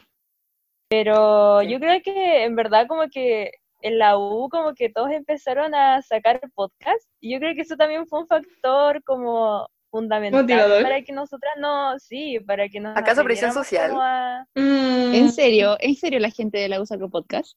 Pero 0.89 1.61
Sí. 1.61 1.69
yo 1.71 1.79
creo 1.79 2.01
que 2.03 2.45
en 2.45 2.57
verdad 2.57 2.87
como 2.87 3.09
que 3.09 3.53
en 3.83 3.99
la 3.99 4.19
U 4.19 4.49
como 4.51 4.75
que 4.75 4.89
todos 4.91 5.11
empezaron 5.11 5.75
a 5.75 6.03
sacar 6.03 6.41
podcast 6.55 7.07
y 7.21 7.33
yo 7.33 7.39
creo 7.39 7.55
que 7.55 7.61
eso 7.63 7.77
también 7.77 8.07
fue 8.07 8.21
un 8.21 8.27
factor 8.27 9.03
como 9.05 9.69
fundamental 9.91 10.43
Motivador. 10.43 10.83
para 10.83 11.03
que 11.03 11.13
nosotras 11.13 11.55
no, 11.59 11.99
sí, 11.99 12.39
para 12.41 12.69
que 12.69 12.81
nos 12.81 12.97
¿Acaso 12.97 13.25
presión 13.25 13.53
social? 13.53 13.91
como 13.91 14.03
a- 14.03 14.47
mm, 14.55 15.15
¿En 15.15 15.33
serio? 15.33 15.77
¿En 15.81 15.95
serio 15.95 16.19
la 16.21 16.31
gente 16.31 16.59
de 16.59 16.69
la 16.69 16.81
U 16.81 16.87
sacó 16.87 17.09
podcast? 17.11 17.57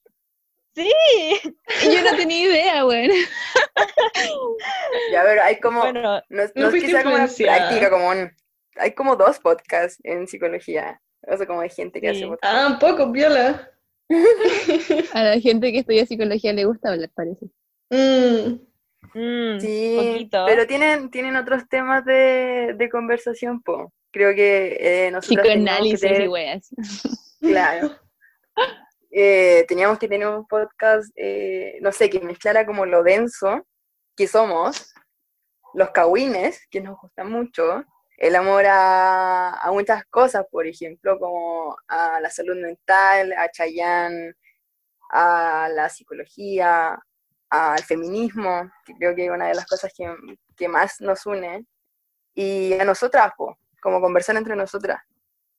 Sí, 0.73 0.89
Yo 1.83 2.01
no 2.09 2.15
tenía 2.15 2.45
idea, 2.47 2.85
weón. 2.85 3.11
Ya, 5.11 5.23
pero 5.23 5.43
hay 5.43 5.59
como, 5.59 5.79
bueno, 5.81 6.21
no, 6.29 6.43
no 6.55 6.69
es 6.69 6.83
sea 6.85 7.03
como 7.03 7.15
una 7.15 7.27
práctica 7.27 7.89
común. 7.89 8.31
Hay 8.77 8.93
como 8.93 9.15
dos 9.15 9.39
podcasts 9.39 9.99
en 10.03 10.27
psicología, 10.27 11.01
o 11.27 11.35
sea, 11.35 11.45
como 11.45 11.59
hay 11.61 11.69
gente 11.69 11.99
que 11.99 12.09
hace 12.09 12.25
podcasts. 12.25 12.57
Ah, 12.57 12.77
poco, 12.79 13.11
viola. 13.11 13.69
A 15.13 15.23
la 15.23 15.39
gente 15.39 15.71
que 15.71 15.79
estudia 15.79 16.05
psicología 16.05 16.53
le 16.53 16.65
gusta 16.65 16.89
hablar, 16.91 17.09
parece. 17.13 17.47
Mm, 17.89 18.59
mm, 19.13 19.59
Sí, 19.59 19.95
poquito. 19.97 20.45
pero 20.47 20.67
tienen, 20.67 21.09
tienen 21.11 21.35
otros 21.35 21.67
temas 21.69 22.03
de, 22.05 22.73
de 22.77 22.89
conversación, 22.89 23.61
po. 23.61 23.91
Creo 24.11 24.35
que 24.35 24.77
eh, 24.79 25.11
nosotros 25.11 25.45
Psicoanálisis 25.45 26.01
tener, 26.01 26.21
y 26.23 26.27
weas. 26.27 26.69
claro, 27.39 27.91
Eh, 29.13 29.65
teníamos 29.67 29.99
que 29.99 30.07
tener 30.07 30.25
un 30.27 30.47
podcast, 30.47 31.11
eh, 31.17 31.77
no 31.81 31.91
sé, 31.91 32.09
que 32.09 32.21
mezclara 32.21 32.65
como 32.65 32.85
lo 32.85 33.03
denso 33.03 33.67
que 34.15 34.25
somos, 34.27 34.93
los 35.73 35.89
cagüines, 35.91 36.65
que 36.69 36.79
nos 36.79 36.97
gustan 36.97 37.29
mucho, 37.29 37.83
el 38.17 38.35
amor 38.37 38.65
a, 38.67 39.49
a 39.55 39.71
muchas 39.71 40.05
cosas, 40.05 40.45
por 40.49 40.65
ejemplo, 40.65 41.19
como 41.19 41.75
a 41.89 42.21
la 42.21 42.29
salud 42.29 42.55
mental, 42.55 43.33
a 43.33 43.49
Chayanne, 43.51 44.33
a 45.09 45.67
la 45.73 45.89
psicología, 45.89 46.97
al 47.51 47.83
feminismo, 47.83 48.71
que 48.85 48.93
creo 48.95 49.13
que 49.15 49.25
es 49.25 49.31
una 49.31 49.47
de 49.47 49.53
las 49.55 49.65
cosas 49.67 49.91
que, 49.95 50.11
que 50.55 50.67
más 50.67 50.99
nos 51.01 51.25
une, 51.25 51.65
y 52.33 52.73
a 52.79 52.85
nosotras, 52.85 53.33
po, 53.37 53.57
como 53.81 53.99
conversar 54.01 54.35
entre 54.37 54.55
nosotras. 54.55 55.01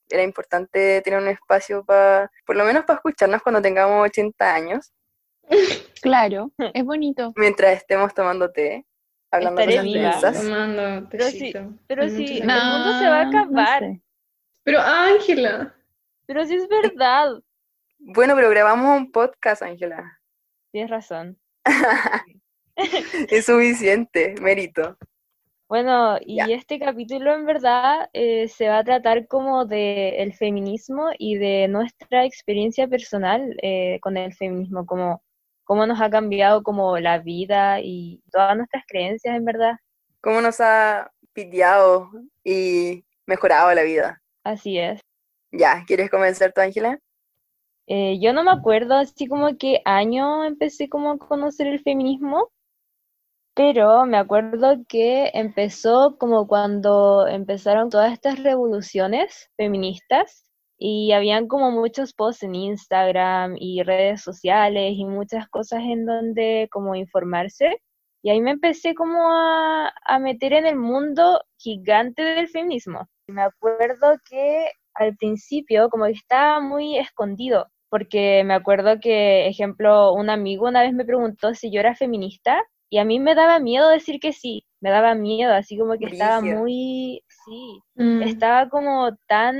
Era 0.08 0.22
importante 0.22 1.00
tener 1.02 1.20
un 1.20 1.28
espacio 1.28 1.84
para, 1.84 2.30
por 2.44 2.56
lo 2.56 2.64
menos 2.64 2.84
para 2.84 2.96
escucharnos 2.96 3.42
cuando 3.42 3.62
tengamos 3.62 4.04
80 4.06 4.54
años, 4.54 4.92
Claro, 6.02 6.50
es 6.75 6.84
bonito. 6.84 7.32
mientras 7.37 7.76
estemos 7.76 8.12
tomando 8.14 8.50
té, 8.50 8.84
hablando 9.30 9.61
Estaré 9.61 9.76
cosas 9.78 9.84
viva. 9.84 10.11
densas. 10.11 10.42
tomando 10.42 11.08
Pero 11.11 11.25
sí, 11.26 11.52
pero 11.87 12.08
sí, 12.08 12.40
mucho 12.42 12.54
el 12.54 12.64
mundo 12.64 12.99
se 12.99 13.08
va 13.08 13.20
a 13.20 13.25
No, 13.26 13.30
no 13.32 13.40
acabar. 13.42 13.78
sé. 13.80 14.02
Pero 14.64 14.80
Ángela, 14.80 15.75
Pero 16.26 16.44
sí 16.46 16.54
es 16.54 16.68
verdad. 16.68 17.32
Bueno, 17.99 18.34
pero 18.34 18.49
grabamos 18.50 18.96
un 18.99 19.12
podcast, 19.12 19.62
Ángela. 19.62 20.20
Tienes 20.72 20.90
razón. 20.90 21.38
Es 23.31 23.47
suficiente, 23.47 24.35
mérito. 24.40 24.97
Bueno, 25.69 26.19
y 26.21 26.38
este 26.52 26.78
capítulo 26.78 27.35
en 27.35 27.47
verdad 27.47 28.11
eh, 28.12 28.49
se 28.49 28.69
va 28.69 28.78
a 28.78 28.85
tratar 28.85 29.26
como 29.26 29.64
de 29.64 30.23
el 30.23 30.35
feminismo 30.35 31.09
y 31.19 31.37
de 31.37 31.66
nuestra 31.69 32.26
experiencia 32.26 32.88
personal 32.88 33.57
eh, 33.62 33.99
con 34.02 34.19
el 34.19 34.35
feminismo, 34.35 34.85
como 34.85 35.23
cómo 35.64 35.87
nos 35.87 36.00
ha 36.00 36.11
cambiado 36.11 36.62
como 36.62 36.99
la 36.99 37.19
vida 37.19 37.81
y 37.81 38.23
todas 38.31 38.54
nuestras 38.54 38.85
creencias 38.87 39.35
en 39.35 39.47
verdad. 39.47 39.76
¿Cómo 40.21 40.42
nos 40.42 40.61
ha 40.61 41.11
piteado 41.33 42.11
y 42.45 43.04
mejorado 43.26 43.73
la 43.73 43.83
vida? 43.83 44.23
Así 44.45 44.78
es. 44.78 45.00
Ya, 45.50 45.85
¿quieres 45.87 46.11
comenzar 46.11 46.52
tú, 46.52 46.61
Ángela? 46.61 46.99
Eh, 47.86 48.18
yo 48.20 48.32
no 48.32 48.42
me 48.42 48.50
acuerdo 48.50 48.94
así 48.96 49.28
como 49.28 49.56
qué 49.56 49.82
año 49.84 50.44
empecé 50.44 50.88
como 50.88 51.12
a 51.12 51.18
conocer 51.18 51.68
el 51.68 51.80
feminismo, 51.80 52.48
Pero 53.54 54.06
me 54.06 54.16
acuerdo 54.16 54.76
que 54.88 55.30
empezó 55.34 56.16
como 56.18 56.46
cuando 56.48 57.26
empezaron 57.26 57.90
todas 57.90 58.12
estas 58.12 58.42
revoluciones 58.42 59.50
feministas 59.56 60.44
y 60.78 61.12
habían 61.12 61.48
como 61.48 61.70
muchos 61.70 62.14
posts 62.14 62.44
en 62.44 62.54
Instagram 62.54 63.54
y 63.58 63.82
redes 63.82 64.22
sociales 64.22 64.94
y 64.96 65.04
muchas 65.04 65.48
cosas 65.48 65.80
en 65.82 66.06
donde 66.06 66.68
como 66.72 66.94
informarse. 66.94 67.76
Y 68.22 68.30
ahí 68.30 68.40
me 68.40 68.52
empecé 68.52 68.94
como 68.94 69.30
a, 69.30 69.92
a 70.06 70.18
meter 70.18 70.52
en 70.54 70.66
el 70.66 70.76
mundo 70.76 71.42
gigante 71.58 72.22
del 72.22 72.48
feminismo. 72.48 73.06
Me 73.26 73.42
acuerdo 73.42 74.16
que 74.28 74.70
al 74.94 75.14
principio 75.16 75.90
como 75.90 76.06
que 76.06 76.12
estaba 76.12 76.60
muy 76.60 76.98
escondido, 76.98 77.66
porque 77.92 78.42
me 78.42 78.54
acuerdo 78.54 78.99
que, 79.00 79.46
ejemplo, 79.49 80.14
un 80.14 80.30
amigo 80.30 80.66
una 80.66 80.80
vez 80.80 80.94
me 80.94 81.04
preguntó 81.04 81.52
si 81.52 81.70
yo 81.70 81.78
era 81.78 81.94
feminista 81.94 82.64
y 82.88 82.96
a 82.96 83.04
mí 83.04 83.20
me 83.20 83.34
daba 83.34 83.58
miedo 83.58 83.90
decir 83.90 84.18
que 84.18 84.32
sí, 84.32 84.64
me 84.80 84.88
daba 84.88 85.14
miedo, 85.14 85.52
así 85.52 85.76
como 85.76 85.99
que 85.99 86.06
estaba 86.06 86.40
muy, 86.40 87.22
sí, 87.44 87.82
Mm. 87.94 88.22
estaba 88.22 88.70
como 88.70 89.14
tan 89.28 89.56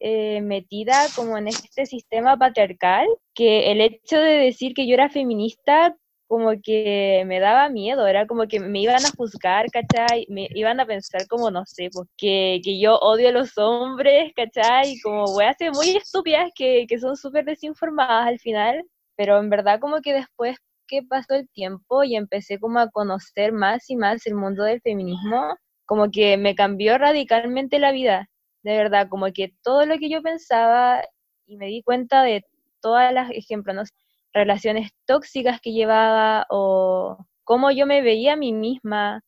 eh, 0.00 0.40
metida 0.40 1.08
como 1.14 1.36
en 1.36 1.48
este 1.48 1.84
sistema 1.84 2.38
patriarcal 2.38 3.06
que 3.34 3.70
el 3.70 3.82
hecho 3.82 4.18
de 4.18 4.38
decir 4.38 4.72
que 4.72 4.86
yo 4.86 4.94
era 4.94 5.10
feminista 5.10 5.94
como 6.28 6.52
que 6.62 7.24
me 7.26 7.40
daba 7.40 7.68
miedo, 7.70 8.06
era 8.06 8.26
como 8.26 8.46
que 8.46 8.60
me 8.60 8.80
iban 8.80 9.04
a 9.04 9.10
juzgar, 9.16 9.66
¿cachai? 9.70 10.26
Me 10.28 10.48
iban 10.54 10.78
a 10.78 10.86
pensar 10.86 11.26
como, 11.26 11.50
no 11.50 11.64
sé, 11.66 11.88
pues, 11.92 12.06
que, 12.16 12.60
yo 12.80 12.98
odio 12.98 13.30
a 13.30 13.32
los 13.32 13.56
hombres, 13.58 14.32
¿cachai? 14.36 14.92
Y 14.92 15.00
como 15.00 15.24
weas 15.34 15.56
muy 15.74 15.96
estúpidas 15.96 16.50
que, 16.54 16.86
que 16.88 16.98
son 16.98 17.16
súper 17.16 17.46
desinformadas 17.46 18.28
al 18.28 18.38
final, 18.40 18.84
pero 19.16 19.38
en 19.38 19.50
verdad 19.50 19.80
como 19.80 20.00
que 20.02 20.14
después 20.14 20.56
que 20.86 21.02
pasó 21.02 21.34
el 21.34 21.48
tiempo 21.50 22.04
y 22.04 22.16
empecé 22.16 22.58
como 22.58 22.78
a 22.80 22.90
conocer 22.90 23.52
más 23.52 23.88
y 23.90 23.96
más 23.96 24.26
el 24.26 24.34
mundo 24.34 24.64
del 24.64 24.80
feminismo, 24.82 25.56
como 25.86 26.10
que 26.10 26.36
me 26.36 26.54
cambió 26.54 26.98
radicalmente 26.98 27.78
la 27.78 27.92
vida, 27.92 28.28
de 28.62 28.76
verdad, 28.76 29.08
como 29.08 29.32
que 29.32 29.54
todo 29.62 29.86
lo 29.86 29.98
que 29.98 30.10
yo 30.10 30.22
pensaba 30.22 31.02
y 31.46 31.56
me 31.56 31.66
di 31.66 31.82
cuenta 31.82 32.22
de 32.22 32.44
todas 32.80 33.12
las 33.12 33.30
ejemplos, 33.30 33.74
no 33.74 33.84
relaciones 34.32 34.90
tóxicas 35.06 35.60
que 35.60 35.72
llevaba 35.72 36.46
o 36.50 37.26
cómo 37.44 37.70
yo 37.70 37.86
me 37.86 38.02
veía 38.02 38.34
a 38.34 38.36
mí 38.36 38.52
misma, 38.52 39.22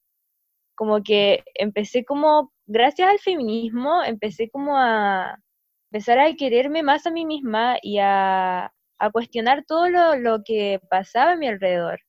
como 0.74 1.02
que 1.02 1.44
empecé 1.54 2.04
como, 2.04 2.52
gracias 2.66 3.08
al 3.08 3.18
feminismo, 3.18 4.02
empecé 4.02 4.50
como 4.50 4.78
a 4.78 5.38
empezar 5.92 6.18
a 6.18 6.32
quererme 6.34 6.82
más 6.82 7.06
a 7.06 7.10
mí 7.10 7.26
misma 7.26 7.76
y 7.82 7.98
a, 7.98 8.72
a 8.98 9.10
cuestionar 9.10 9.64
todo 9.66 9.88
lo, 9.88 10.16
lo 10.16 10.42
que 10.44 10.80
pasaba 10.88 11.32
a 11.32 11.36
mi 11.36 11.48
alrededor. 11.48 12.00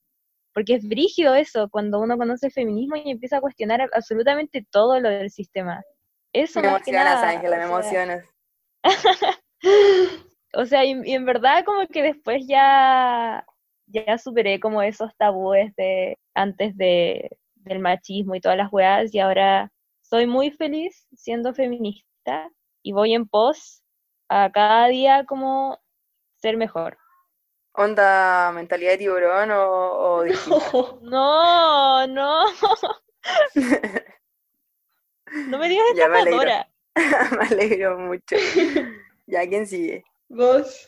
Porque 0.53 0.75
es 0.75 0.87
brígido 0.87 1.33
eso, 1.33 1.69
cuando 1.69 1.99
uno 1.99 2.17
conoce 2.17 2.47
el 2.47 2.51
feminismo 2.51 2.97
y 2.97 3.09
empieza 3.09 3.37
a 3.37 3.41
cuestionar 3.41 3.89
absolutamente 3.93 4.65
todo 4.69 4.99
lo 4.99 5.09
del 5.09 5.31
sistema. 5.31 5.81
Eso 6.33 6.61
Me 6.61 6.67
más 6.67 6.87
emocionas, 6.87 7.23
Ángela, 7.23 7.57
me 7.57 7.63
emocionas. 7.63 8.25
o 10.53 10.65
sea, 10.65 10.85
y, 10.85 11.01
y 11.05 11.13
en 11.13 11.25
verdad 11.25 11.63
como 11.65 11.87
que 11.87 12.03
después 12.03 12.45
ya, 12.47 13.45
ya 13.87 14.17
superé 14.17 14.59
como 14.59 14.81
esos 14.81 15.15
tabúes 15.17 15.75
de 15.75 16.17
antes 16.33 16.75
de, 16.77 17.29
del 17.55 17.79
machismo 17.79 18.35
y 18.35 18.41
todas 18.41 18.57
las 18.57 18.71
weas 18.71 19.13
y 19.13 19.19
ahora 19.19 19.71
soy 20.01 20.27
muy 20.27 20.51
feliz 20.51 21.07
siendo 21.13 21.53
feminista 21.53 22.49
y 22.83 22.91
voy 22.91 23.13
en 23.13 23.27
pos 23.27 23.81
a 24.29 24.51
cada 24.51 24.87
día 24.87 25.25
como 25.25 25.79
ser 26.37 26.57
mejor. 26.57 26.97
¿Onda 27.73 28.51
mentalidad 28.53 28.91
de 28.91 28.97
tiburón 28.97 29.51
o, 29.51 29.63
o? 29.63 30.25
No, 31.01 32.07
no, 32.07 32.45
no 35.47 35.57
me 35.57 35.69
digas 35.69 35.85
Ya 35.95 36.09
me 36.09 36.19
alegro. 36.19 36.51
Me 36.93 37.45
alegro 37.45 37.97
mucho. 37.99 38.35
Ya, 39.25 39.47
¿quién 39.47 39.65
sigue? 39.65 40.03
Vos, 40.31 40.87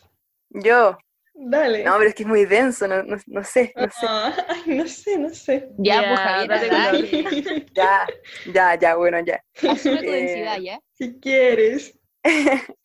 Yo. 0.50 0.98
dale. 1.34 1.84
No, 1.84 1.98
pero 1.98 2.10
es 2.10 2.16
que 2.16 2.24
es 2.24 2.30
muy 2.30 2.46
denso, 2.46 2.88
no, 2.88 3.04
no, 3.04 3.18
no 3.28 3.44
sé, 3.44 3.74
no 3.76 3.90
sé. 3.90 4.06
Ah, 4.08 4.34
ay, 4.50 4.64
no 4.68 4.88
sé, 4.88 5.18
no 5.18 5.30
sé. 5.30 5.68
Ya, 5.80 6.02
Ya, 6.02 6.48
pues 6.48 6.70
dale. 6.70 7.24
Ya, 7.76 8.08
ya, 8.54 8.80
ya, 8.80 8.96
bueno, 8.96 9.20
ya. 9.26 9.44
Asume 9.68 10.04
tu 10.04 10.12
Eh, 10.12 10.16
densidad, 10.16 10.58
¿ya? 10.60 10.80
si 10.94 11.20
quieres. 11.20 11.98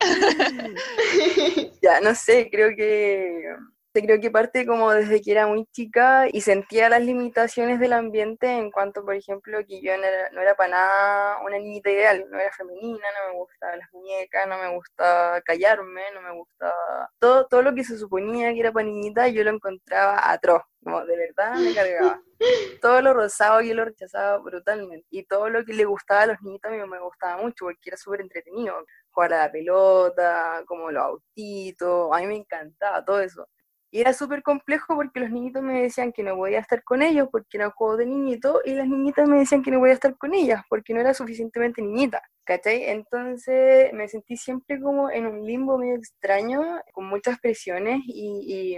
Ya, 1.81 2.01
no 2.01 2.13
sé, 2.13 2.49
creo 2.51 2.75
que 2.75 3.55
creo 3.93 4.19
que 4.19 4.31
parte 4.31 4.65
como 4.65 4.91
desde 4.91 5.21
que 5.21 5.31
era 5.31 5.47
muy 5.47 5.65
chica 5.71 6.27
y 6.31 6.41
sentía 6.41 6.89
las 6.89 7.01
limitaciones 7.01 7.79
del 7.79 7.93
ambiente 7.93 8.47
en 8.47 8.71
cuanto, 8.71 9.03
por 9.03 9.15
ejemplo, 9.15 9.59
que 9.65 9.81
yo 9.81 9.97
no 9.97 10.03
era, 10.03 10.29
no 10.31 10.41
era 10.41 10.55
para 10.55 10.69
nada 10.69 11.41
una 11.43 11.57
niñita 11.57 11.89
ideal, 11.89 12.25
no 12.29 12.39
era 12.39 12.51
femenina, 12.51 12.99
no 12.99 13.33
me 13.33 13.39
gustaban 13.39 13.79
las 13.79 13.91
muñecas, 13.91 14.47
no 14.47 14.57
me 14.59 14.75
gusta 14.75 15.41
callarme, 15.43 16.01
no 16.13 16.21
me 16.21 16.31
gustaba 16.33 17.09
todo, 17.19 17.47
todo 17.47 17.61
lo 17.61 17.73
que 17.73 17.83
se 17.83 17.97
suponía 17.97 18.53
que 18.53 18.59
era 18.59 18.71
para 18.71 18.85
niñita, 18.85 19.27
yo 19.27 19.43
lo 19.43 19.51
encontraba 19.51 20.31
atroz, 20.31 20.61
como 20.83 21.03
de 21.05 21.17
verdad 21.17 21.55
me 21.55 21.73
cargaba. 21.73 22.21
Todo 22.81 23.01
lo 23.01 23.13
rosado 23.13 23.59
yo 23.59 23.73
lo 23.73 23.83
rechazaba 23.83 24.37
brutalmente 24.37 25.05
y 25.09 25.25
todo 25.25 25.49
lo 25.49 25.65
que 25.65 25.73
le 25.73 25.83
gustaba 25.83 26.21
a 26.21 26.25
los 26.27 26.41
niñitos 26.41 26.71
a 26.71 26.73
mí 26.73 26.81
me 26.87 26.99
gustaba 27.01 27.35
mucho 27.41 27.65
porque 27.65 27.89
era 27.89 27.97
súper 27.97 28.21
entretenido, 28.21 28.85
jugar 29.11 29.33
a 29.33 29.37
la 29.47 29.51
pelota, 29.51 30.63
como 30.65 30.89
los 30.89 31.03
autitos, 31.03 32.09
a 32.13 32.19
mí 32.19 32.27
me 32.27 32.37
encantaba 32.37 33.03
todo 33.03 33.19
eso. 33.19 33.45
Y 33.91 34.01
era 34.01 34.13
súper 34.13 34.43
complejo 34.43 34.95
porque 34.95 35.19
los 35.19 35.31
niñitos 35.31 35.63
me 35.63 35.81
decían 35.81 36.11
que 36.11 36.21
no 36.21 36.35
podía 36.35 36.59
estar 36.59 36.83
con 36.83 37.01
ellos 37.01 37.27
porque 37.31 37.57
era 37.57 37.71
juego 37.71 37.97
de 37.97 38.05
niñitos 38.05 38.61
y 38.65 38.73
las 38.73 38.87
niñitas 38.87 39.27
me 39.27 39.39
decían 39.39 39.63
que 39.63 39.71
no 39.71 39.79
podía 39.79 39.95
estar 39.95 40.15
con 40.17 40.33
ellas 40.33 40.61
porque 40.69 40.93
no 40.93 41.01
era 41.01 41.13
suficientemente 41.15 41.81
niñita, 41.81 42.21
¿cachai? 42.43 42.83
Entonces 42.89 43.91
me 43.93 44.07
sentí 44.07 44.37
siempre 44.37 44.79
como 44.79 45.09
en 45.09 45.25
un 45.25 45.45
limbo 45.45 45.77
medio 45.77 45.95
extraño, 45.95 46.81
con 46.93 47.05
muchas 47.05 47.39
presiones 47.39 48.01
y, 48.05 48.77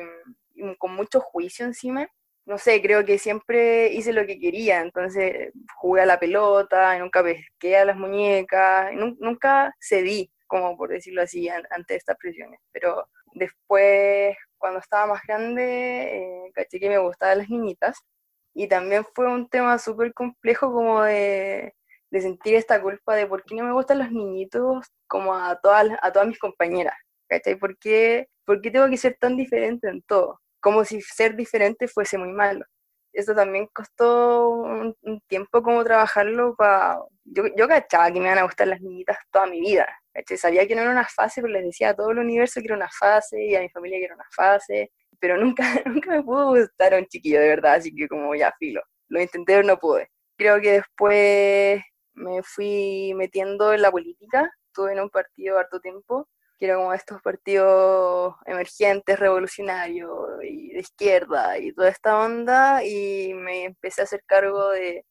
y 0.58 0.76
con 0.78 0.95
mucho 0.95 1.19
juicio 1.19 1.65
encima. 1.65 2.08
No 2.45 2.58
sé, 2.58 2.82
creo 2.82 3.06
que 3.06 3.19
siempre 3.19 3.93
hice 3.93 4.13
lo 4.13 4.26
que 4.26 4.39
quería, 4.39 4.82
entonces 4.82 5.52
jugué 5.76 6.02
a 6.02 6.06
la 6.06 6.19
pelota, 6.19 6.97
nunca 6.97 7.21
pesqué 7.24 7.78
a 7.78 7.86
las 7.86 7.97
muñecas, 7.97 8.91
nunca 8.95 9.76
cedí, 9.80 10.32
como 10.51 10.77
por 10.77 10.89
decirlo 10.89 11.21
así, 11.23 11.49
an- 11.49 11.67
ante 11.71 11.95
estas 11.95 12.17
presiones. 12.17 12.59
Pero 12.73 13.07
después, 13.33 14.35
cuando 14.57 14.79
estaba 14.79 15.07
más 15.07 15.21
grande, 15.27 16.47
eh, 16.47 16.51
caché 16.53 16.79
que 16.79 16.89
me 16.89 16.97
gustaban 16.99 17.39
las 17.39 17.49
niñitas. 17.49 17.97
Y 18.53 18.67
también 18.67 19.05
fue 19.15 19.27
un 19.31 19.47
tema 19.49 19.79
súper 19.79 20.13
complejo 20.13 20.71
como 20.73 21.03
de, 21.03 21.73
de 22.11 22.21
sentir 22.21 22.55
esta 22.55 22.81
culpa 22.81 23.15
de 23.15 23.25
por 23.27 23.43
qué 23.45 23.55
no 23.55 23.63
me 23.65 23.71
gustan 23.73 23.99
los 23.99 24.11
niñitos 24.11 24.87
como 25.07 25.33
a 25.35 25.59
todas, 25.61 25.87
a 26.01 26.11
todas 26.11 26.27
mis 26.27 26.39
compañeras. 26.39 26.95
¿Cachai? 27.29 27.55
¿Por 27.57 27.77
qué, 27.77 28.27
por 28.45 28.61
qué 28.61 28.71
tengo 28.71 28.89
que 28.89 28.97
ser 28.97 29.15
tan 29.19 29.37
diferente 29.37 29.87
en 29.89 30.01
todo? 30.03 30.41
Como 30.59 30.83
si 30.85 31.01
ser 31.01 31.35
diferente 31.35 31.87
fuese 31.87 32.17
muy 32.17 32.31
malo. 32.33 32.65
Eso 33.13 33.36
también 33.36 33.67
costó 33.74 34.50
un, 34.50 34.95
tiempo 35.28 35.62
como 35.62 35.84
trabajarlo 35.84 36.56
para... 36.56 37.00
Yo, 37.26 37.43
yo 37.58 37.67
cachaba 37.67 38.12
que 38.12 38.19
me 38.19 38.28
iban 38.28 38.39
a 38.39 38.43
gustar 38.43 38.67
las 38.67 38.82
niñitas 38.82 39.17
toda 39.32 39.45
mi 39.47 39.60
vida. 39.62 39.88
¿cachai? 40.13 40.38
Sabía 40.38 40.67
que 40.67 40.76
no 40.76 40.82
era 40.82 40.91
una 40.91 41.08
fase, 41.08 41.41
pero 41.41 41.54
les 41.54 41.65
decía 41.65 41.89
a 41.89 41.95
todo 41.95 42.12
el 42.12 42.19
universo 42.19 42.60
que 42.62 42.67
era 42.67 42.76
una 42.76 42.89
fase 42.89 43.43
y 43.43 43.56
a 43.56 43.62
mi 43.62 43.69
familia 43.69 44.00
que 44.00 44.06
era 44.06 44.15
una 44.15 44.28
fase 44.32 44.91
pero 45.21 45.38
nunca, 45.38 45.63
nunca 45.86 46.12
me 46.12 46.24
pudo 46.24 46.50
gustar 46.50 46.93
a 46.93 46.97
un 46.97 47.06
chiquillo 47.06 47.39
de 47.39 47.47
verdad, 47.47 47.76
así 47.76 47.95
que 47.95 48.10
como 48.10 48.36
ya 48.36 48.52
filo. 48.60 48.82
Lo 49.08 49.21
intenté, 49.21 49.54
pero 49.56 49.67
no 49.67 49.78
pude. 49.78 50.10
Creo 50.36 50.60
que 50.60 50.71
después 50.74 51.82
me 52.13 52.43
fui 52.43 53.13
metiendo 53.15 53.74
en 53.74 53.84
la 53.84 53.91
política, 53.91 54.52
estuve 54.67 54.93
en 54.93 55.00
un 55.00 55.10
partido 55.10 55.60
harto 55.60 55.80
tiempo, 55.80 56.28
que 56.62 56.67
era 56.67 56.76
como 56.76 56.93
estos 56.93 57.19
partidos 57.24 58.36
emergentes, 58.45 59.17
revolucionarios 59.17 60.12
y 60.43 60.74
de 60.74 60.80
izquierda 60.80 61.58
y 61.58 61.74
toda 61.74 61.89
esta 61.89 62.19
onda, 62.24 62.86
y 62.86 63.34
me 63.34 63.63
empecé 63.65 64.02
a 64.02 64.04
hacer 64.04 64.21
cargo 64.28 64.69
de 64.69 65.04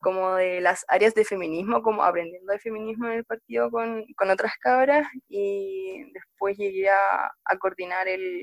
como 0.00 0.34
de 0.34 0.60
las 0.60 0.84
áreas 0.88 1.14
de 1.14 1.24
feminismo, 1.24 1.80
como 1.80 2.02
aprendiendo 2.02 2.52
de 2.52 2.58
feminismo 2.58 3.06
en 3.06 3.12
el 3.12 3.24
partido 3.24 3.70
con, 3.70 4.04
con 4.16 4.30
otras 4.30 4.54
cabras, 4.60 5.06
y 5.28 6.10
después 6.12 6.56
llegué 6.58 6.88
a, 6.90 7.30
a 7.44 7.58
coordinar 7.58 8.08
el, 8.08 8.40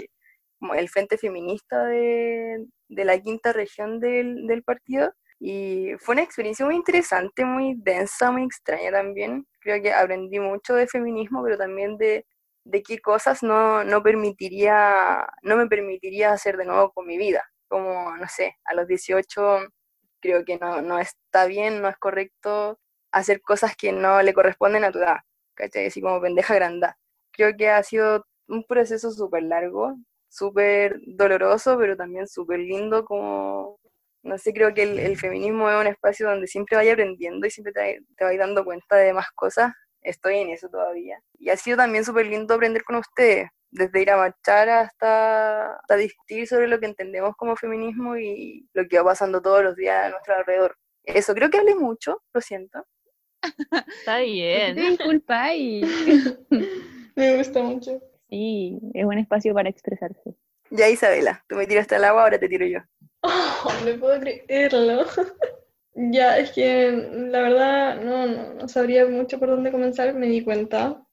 el 0.75 0.89
frente 0.89 1.17
feminista 1.17 1.83
de, 1.85 2.65
de 2.87 3.05
la 3.05 3.19
quinta 3.19 3.51
región 3.51 3.99
del, 3.99 4.47
del 4.47 4.63
partido. 4.63 5.13
Y 5.43 5.95
fue 5.97 6.13
una 6.13 6.21
experiencia 6.21 6.63
muy 6.67 6.75
interesante, 6.75 7.45
muy 7.45 7.73
densa, 7.75 8.29
muy 8.31 8.43
extraña 8.43 8.91
también. 8.91 9.47
Creo 9.59 9.81
que 9.81 9.91
aprendí 9.91 10.39
mucho 10.39 10.75
de 10.75 10.85
feminismo, 10.87 11.43
pero 11.43 11.57
también 11.57 11.97
de, 11.97 12.27
de 12.63 12.83
qué 12.83 12.99
cosas 12.99 13.41
no, 13.41 13.83
no, 13.83 14.03
permitiría, 14.03 15.27
no 15.41 15.57
me 15.57 15.65
permitiría 15.67 16.31
hacer 16.31 16.57
de 16.57 16.65
nuevo 16.65 16.91
con 16.91 17.07
mi 17.07 17.17
vida. 17.17 17.43
Como, 17.67 18.15
no 18.17 18.27
sé, 18.27 18.55
a 18.65 18.75
los 18.75 18.87
18 18.87 19.61
creo 20.21 20.45
que 20.45 20.59
no, 20.59 20.83
no 20.83 20.99
está 20.99 21.47
bien, 21.47 21.81
no 21.81 21.89
es 21.89 21.97
correcto 21.97 22.79
hacer 23.11 23.41
cosas 23.41 23.75
que 23.75 23.91
no 23.91 24.21
le 24.21 24.33
corresponden 24.35 24.83
a 24.83 24.91
tu 24.91 24.99
edad, 24.99 25.21
¿cachai? 25.55 25.87
Así 25.87 26.01
como 26.01 26.21
pendeja 26.21 26.53
granda. 26.53 26.97
Creo 27.31 27.57
que 27.57 27.69
ha 27.69 27.81
sido 27.83 28.25
un 28.47 28.63
proceso 28.65 29.11
súper 29.11 29.41
largo, 29.43 29.95
súper 30.29 30.99
doloroso, 31.07 31.77
pero 31.79 31.97
también 31.97 32.27
súper 32.27 32.59
lindo 32.59 33.05
como 33.05 33.80
No 34.23 34.37
sé, 34.37 34.53
creo 34.53 34.73
que 34.73 34.83
el, 34.83 34.99
el 34.99 35.17
feminismo 35.17 35.69
es 35.69 35.79
un 35.79 35.87
espacio 35.87 36.27
donde 36.27 36.47
siempre 36.47 36.77
vaya 36.77 36.93
aprendiendo 36.93 37.45
y 37.47 37.51
siempre 37.51 37.73
te, 37.73 38.03
te 38.15 38.23
vais 38.23 38.37
dando 38.37 38.63
cuenta 38.63 38.95
de 38.95 39.13
más 39.13 39.31
cosas. 39.31 39.73
Estoy 40.01 40.37
en 40.37 40.49
eso 40.49 40.69
todavía. 40.69 41.19
Y 41.39 41.49
ha 41.49 41.57
sido 41.57 41.77
también 41.77 42.05
súper 42.05 42.27
lindo 42.27 42.53
aprender 42.53 42.83
con 42.83 42.95
ustedes, 42.97 43.49
desde 43.71 44.01
ir 44.01 44.11
a 44.11 44.17
marchar 44.17 44.69
hasta, 44.69 45.75
hasta 45.75 45.95
discutir 45.95 46.47
sobre 46.47 46.67
lo 46.67 46.79
que 46.79 46.87
entendemos 46.87 47.35
como 47.35 47.55
feminismo 47.55 48.17
y 48.17 48.67
lo 48.73 48.87
que 48.87 48.97
va 48.97 49.05
pasando 49.05 49.41
todos 49.41 49.63
los 49.63 49.75
días 49.75 50.05
a 50.05 50.09
nuestro 50.09 50.35
alrededor. 50.35 50.77
Eso, 51.03 51.33
creo 51.33 51.49
que 51.49 51.57
hablé 51.57 51.75
mucho, 51.75 52.21
lo 52.33 52.41
siento. 52.41 52.85
Está 53.99 54.19
bien. 54.19 54.75
Te 54.75 54.81
disculpáis. 54.81 55.85
Me 57.15 57.37
gusta 57.37 57.61
mucho. 57.61 58.01
Sí, 58.29 58.79
es 58.93 59.05
un 59.05 59.17
espacio 59.17 59.53
para 59.53 59.69
expresarse. 59.69 60.35
Ya 60.69 60.87
Isabela, 60.87 61.43
tú 61.49 61.55
me 61.55 61.67
tiraste 61.67 61.95
al 61.95 62.05
agua, 62.05 62.23
ahora 62.23 62.39
te 62.39 62.47
tiro 62.47 62.65
yo. 62.65 62.79
Oh, 63.23 63.71
no 63.85 63.99
puedo 63.99 64.19
creerlo. 64.19 65.05
ya, 65.95 66.37
es 66.37 66.51
que 66.51 66.91
la 66.91 67.41
verdad 67.41 68.01
no, 68.01 68.27
no, 68.27 68.53
no 68.53 68.67
sabría 68.67 69.05
mucho 69.05 69.39
por 69.39 69.49
dónde 69.49 69.71
comenzar. 69.71 70.13
Me 70.13 70.27
di 70.27 70.43
cuenta 70.43 71.03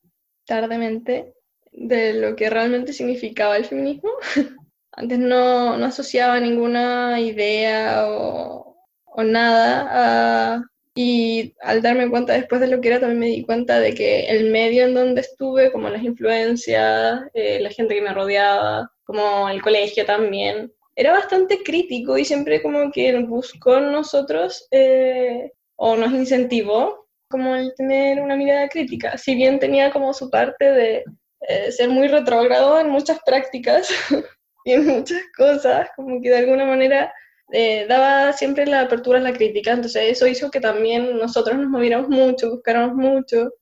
tardemente 0.46 1.34
de 1.72 2.14
lo 2.14 2.36
que 2.36 2.50
realmente 2.50 2.92
significaba 2.92 3.56
el 3.56 3.66
feminismo. 3.66 4.10
Antes 4.92 5.18
no, 5.18 5.76
no 5.76 5.86
asociaba 5.86 6.40
ninguna 6.40 7.20
idea 7.20 8.06
o, 8.08 8.76
o 9.04 9.22
nada 9.22 10.56
a, 10.56 10.64
y 10.94 11.54
al 11.60 11.80
darme 11.82 12.10
cuenta 12.10 12.32
después 12.32 12.60
de 12.60 12.66
lo 12.66 12.80
que 12.80 12.88
era, 12.88 12.98
también 12.98 13.20
me 13.20 13.26
di 13.26 13.42
cuenta 13.44 13.78
de 13.78 13.94
que 13.94 14.26
el 14.26 14.50
medio 14.50 14.84
en 14.84 14.94
donde 14.94 15.20
estuve, 15.20 15.70
como 15.70 15.88
las 15.88 16.02
influencias, 16.02 17.20
eh, 17.34 17.60
la 17.60 17.70
gente 17.70 17.94
que 17.94 18.02
me 18.02 18.12
rodeaba, 18.12 18.90
como 19.04 19.48
el 19.48 19.62
colegio 19.62 20.04
también, 20.04 20.72
era 20.98 21.12
bastante 21.12 21.62
crítico 21.62 22.18
y 22.18 22.24
siempre 22.24 22.60
como 22.60 22.90
que 22.90 23.16
buscó 23.20 23.78
en 23.78 23.92
nosotros 23.92 24.66
eh, 24.72 25.52
o 25.76 25.94
nos 25.94 26.10
incentivó 26.10 27.06
como 27.30 27.54
el 27.54 27.72
tener 27.76 28.20
una 28.20 28.34
mirada 28.34 28.68
crítica. 28.68 29.16
Si 29.16 29.36
bien 29.36 29.60
tenía 29.60 29.92
como 29.92 30.12
su 30.12 30.28
parte 30.28 30.64
de 30.64 31.04
eh, 31.48 31.70
ser 31.70 31.88
muy 31.88 32.08
retrógrado 32.08 32.80
en 32.80 32.90
muchas 32.90 33.20
prácticas 33.24 33.88
y 34.64 34.72
en 34.72 34.86
muchas 34.88 35.22
cosas, 35.36 35.88
como 35.94 36.20
que 36.20 36.30
de 36.30 36.38
alguna 36.38 36.64
manera 36.64 37.14
eh, 37.52 37.86
daba 37.88 38.32
siempre 38.32 38.66
la 38.66 38.80
apertura 38.80 39.20
a 39.20 39.22
la 39.22 39.32
crítica, 39.32 39.70
entonces 39.70 40.02
eso 40.10 40.26
hizo 40.26 40.50
que 40.50 40.60
también 40.60 41.16
nosotros 41.16 41.56
nos 41.58 41.68
moviéramos 41.68 42.08
mucho, 42.08 42.50
buscáramos 42.50 42.96
mucho, 42.96 43.52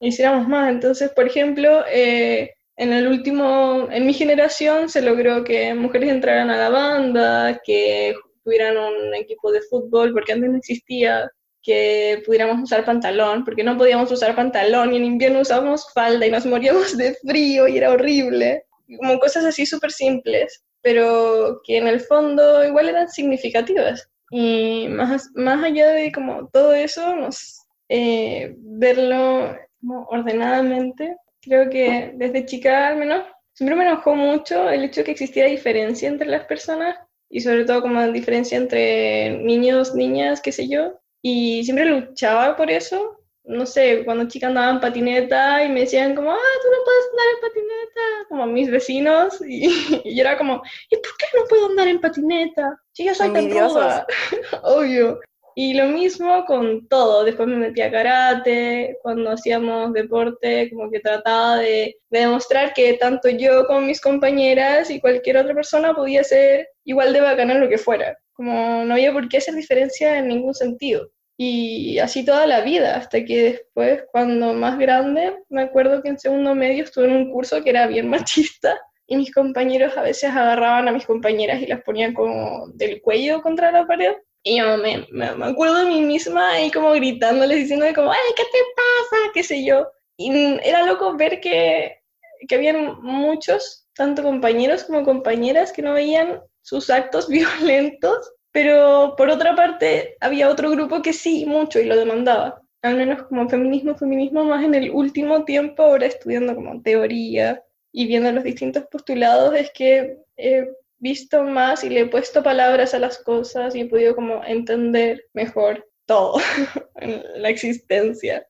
hiciéramos 0.00 0.48
más. 0.48 0.70
Entonces, 0.70 1.10
por 1.10 1.26
ejemplo, 1.26 1.84
eh, 1.92 2.54
en 2.78 2.92
el 2.92 3.08
último, 3.08 3.88
en 3.90 4.06
mi 4.06 4.14
generación 4.14 4.88
se 4.88 5.02
logró 5.02 5.44
que 5.44 5.74
mujeres 5.74 6.10
entraran 6.10 6.50
a 6.50 6.56
la 6.56 6.68
banda, 6.70 7.60
que 7.64 8.14
tuvieran 8.42 8.76
un 8.76 9.14
equipo 9.14 9.52
de 9.52 9.60
fútbol, 9.62 10.12
porque 10.12 10.32
antes 10.32 10.50
no 10.50 10.56
existía, 10.56 11.30
que 11.62 12.22
pudiéramos 12.24 12.62
usar 12.62 12.84
pantalón, 12.84 13.44
porque 13.44 13.64
no 13.64 13.76
podíamos 13.76 14.10
usar 14.10 14.34
pantalón 14.34 14.94
y 14.94 14.96
en 14.96 15.04
invierno 15.04 15.40
usábamos 15.40 15.92
falda 15.92 16.24
y 16.26 16.30
nos 16.30 16.46
moríamos 16.46 16.96
de 16.96 17.14
frío 17.26 17.68
y 17.68 17.76
era 17.76 17.90
horrible, 17.90 18.64
como 18.98 19.18
cosas 19.18 19.44
así 19.44 19.66
súper 19.66 19.90
simples 19.90 20.62
pero 20.82 21.60
que 21.64 21.78
en 21.78 21.88
el 21.88 22.00
fondo 22.00 22.64
igual 22.64 22.88
eran 22.88 23.08
significativas. 23.08 24.08
Y 24.30 24.88
más, 24.88 25.30
más 25.34 25.64
allá 25.64 25.88
de 25.88 26.12
como 26.12 26.48
todo 26.48 26.72
eso, 26.74 27.16
nos, 27.16 27.66
eh, 27.88 28.54
verlo 28.56 29.56
como 29.80 30.04
ordenadamente, 30.10 31.16
creo 31.40 31.70
que 31.70 32.12
desde 32.14 32.46
chica 32.46 32.88
al 32.88 32.96
menos, 32.96 33.24
siempre 33.52 33.76
me 33.76 33.84
enojó 33.84 34.14
mucho 34.14 34.68
el 34.68 34.84
hecho 34.84 35.00
de 35.00 35.04
que 35.04 35.12
existiera 35.12 35.48
diferencia 35.48 36.08
entre 36.08 36.28
las 36.28 36.44
personas 36.44 36.96
y 37.30 37.40
sobre 37.40 37.64
todo 37.64 37.82
como 37.82 38.06
diferencia 38.08 38.56
entre 38.56 39.38
niños, 39.38 39.94
niñas, 39.94 40.40
qué 40.40 40.52
sé 40.52 40.68
yo. 40.68 41.00
Y 41.22 41.64
siempre 41.64 41.84
luchaba 41.84 42.56
por 42.56 42.70
eso 42.70 43.18
no 43.48 43.64
sé, 43.64 44.04
cuando 44.04 44.28
chica 44.28 44.48
andaba 44.48 44.70
en 44.70 44.80
patineta 44.80 45.64
y 45.64 45.70
me 45.70 45.80
decían 45.80 46.14
como, 46.14 46.30
ah, 46.30 46.36
tú 46.36 46.68
no 46.70 46.84
puedes 46.84 47.04
andar 47.10 47.26
en 47.34 47.40
patineta, 47.40 48.28
como 48.28 48.46
mis 48.46 48.70
vecinos, 48.70 49.40
y, 49.48 50.14
yo 50.14 50.20
era 50.20 50.36
como, 50.36 50.62
¿y 50.90 50.96
por 50.96 51.16
qué 51.16 51.26
no 51.34 51.44
puedo 51.48 51.66
andar 51.66 51.88
en 51.88 52.00
patineta? 52.00 52.78
Si 52.92 53.04
yo 53.04 53.14
soy 53.14 53.32
tan 53.32 53.50
ruda, 53.50 54.06
obvio. 54.62 55.18
Y 55.60 55.74
lo 55.74 55.86
mismo 55.86 56.44
con 56.44 56.86
todo, 56.86 57.24
después 57.24 57.48
me 57.48 57.56
metí 57.56 57.82
a 57.82 57.90
karate, 57.90 58.96
cuando 59.02 59.32
hacíamos 59.32 59.92
deporte, 59.92 60.70
como 60.70 60.88
que 60.88 61.00
trataba 61.00 61.56
de, 61.56 61.96
de 62.10 62.20
demostrar 62.20 62.72
que 62.72 62.92
tanto 62.94 63.28
yo 63.28 63.66
como 63.66 63.80
mis 63.80 64.00
compañeras 64.00 64.88
y 64.88 65.00
cualquier 65.00 65.38
otra 65.38 65.54
persona 65.54 65.94
podía 65.94 66.22
ser 66.22 66.68
igual 66.84 67.12
de 67.12 67.22
bacana 67.22 67.54
en 67.54 67.60
lo 67.60 67.68
que 67.68 67.76
fuera. 67.76 68.16
Como 68.34 68.84
no 68.84 68.94
había 68.94 69.12
por 69.12 69.28
qué 69.28 69.38
hacer 69.38 69.56
diferencia 69.56 70.16
en 70.18 70.28
ningún 70.28 70.54
sentido. 70.54 71.10
Y 71.36 71.98
así 71.98 72.24
toda 72.24 72.46
la 72.46 72.60
vida, 72.60 72.94
hasta 72.94 73.24
que 73.24 73.42
después, 73.42 74.04
cuando 74.12 74.52
más 74.54 74.78
grande, 74.78 75.38
me 75.48 75.62
acuerdo 75.62 76.02
que 76.04 76.10
en 76.10 76.20
segundo 76.20 76.54
medio 76.54 76.84
estuve 76.84 77.06
en 77.06 77.16
un 77.16 77.32
curso 77.32 77.64
que 77.64 77.70
era 77.70 77.88
bien 77.88 78.08
machista 78.08 78.78
y 79.08 79.16
mis 79.16 79.34
compañeros 79.34 79.96
a 79.96 80.02
veces 80.02 80.30
agarraban 80.30 80.86
a 80.86 80.92
mis 80.92 81.04
compañeras 81.04 81.60
y 81.60 81.66
las 81.66 81.82
ponían 81.82 82.14
como 82.14 82.68
del 82.74 83.00
cuello 83.00 83.42
contra 83.42 83.72
la 83.72 83.88
pared. 83.88 84.14
Y 84.42 84.58
yo 84.58 84.76
me, 84.78 85.06
me, 85.10 85.44
acuerdo 85.44 85.76
de 85.76 85.86
mí 85.86 86.00
misma 86.00 86.52
ahí 86.52 86.70
como 86.70 86.92
gritándoles, 86.92 87.58
diciéndole 87.58 87.94
como, 87.94 88.12
¡ay, 88.12 88.18
qué 88.36 88.44
te 88.44 88.58
pasa! 88.76 89.30
qué 89.34 89.42
sé 89.42 89.64
yo. 89.64 89.88
Y 90.16 90.30
era 90.62 90.84
loco 90.84 91.16
ver 91.16 91.40
que, 91.40 92.00
que 92.48 92.54
habían 92.54 93.00
muchos, 93.02 93.88
tanto 93.94 94.22
compañeros 94.22 94.84
como 94.84 95.04
compañeras, 95.04 95.72
que 95.72 95.82
no 95.82 95.94
veían 95.94 96.40
sus 96.62 96.90
actos 96.90 97.28
violentos 97.28 98.32
pero 98.52 99.14
por 99.16 99.30
otra 99.30 99.54
parte, 99.54 100.16
había 100.20 100.48
otro 100.50 100.70
grupo 100.70 101.02
que 101.02 101.12
sí, 101.12 101.46
mucho, 101.46 101.78
y 101.78 101.84
lo 101.84 101.96
demandaba. 101.96 102.60
Al 102.82 102.96
menos 102.96 103.22
como 103.24 103.48
feminismo, 103.48 103.94
feminismo 103.96 104.44
más 104.44 104.64
en 104.64 104.74
el 104.74 104.90
último 104.90 105.44
tiempo, 105.44 105.82
ahora 105.82 106.06
estudiando 106.06 106.54
como 106.54 106.82
teoría 106.82 107.62
y 107.92 108.06
viendo 108.06 108.32
los 108.32 108.44
distintos 108.44 108.84
postulados, 108.90 109.54
es 109.54 109.70
que 109.72 110.18
he 110.36 110.68
visto 110.98 111.44
más 111.44 111.84
y 111.84 111.90
le 111.90 112.00
he 112.00 112.06
puesto 112.06 112.42
palabras 112.42 112.94
a 112.94 112.98
las 112.98 113.18
cosas 113.18 113.74
y 113.74 113.82
he 113.82 113.86
podido 113.86 114.14
como 114.14 114.44
entender 114.44 115.24
mejor 115.32 115.86
todo, 116.06 116.38
la 117.36 117.48
existencia. 117.48 118.46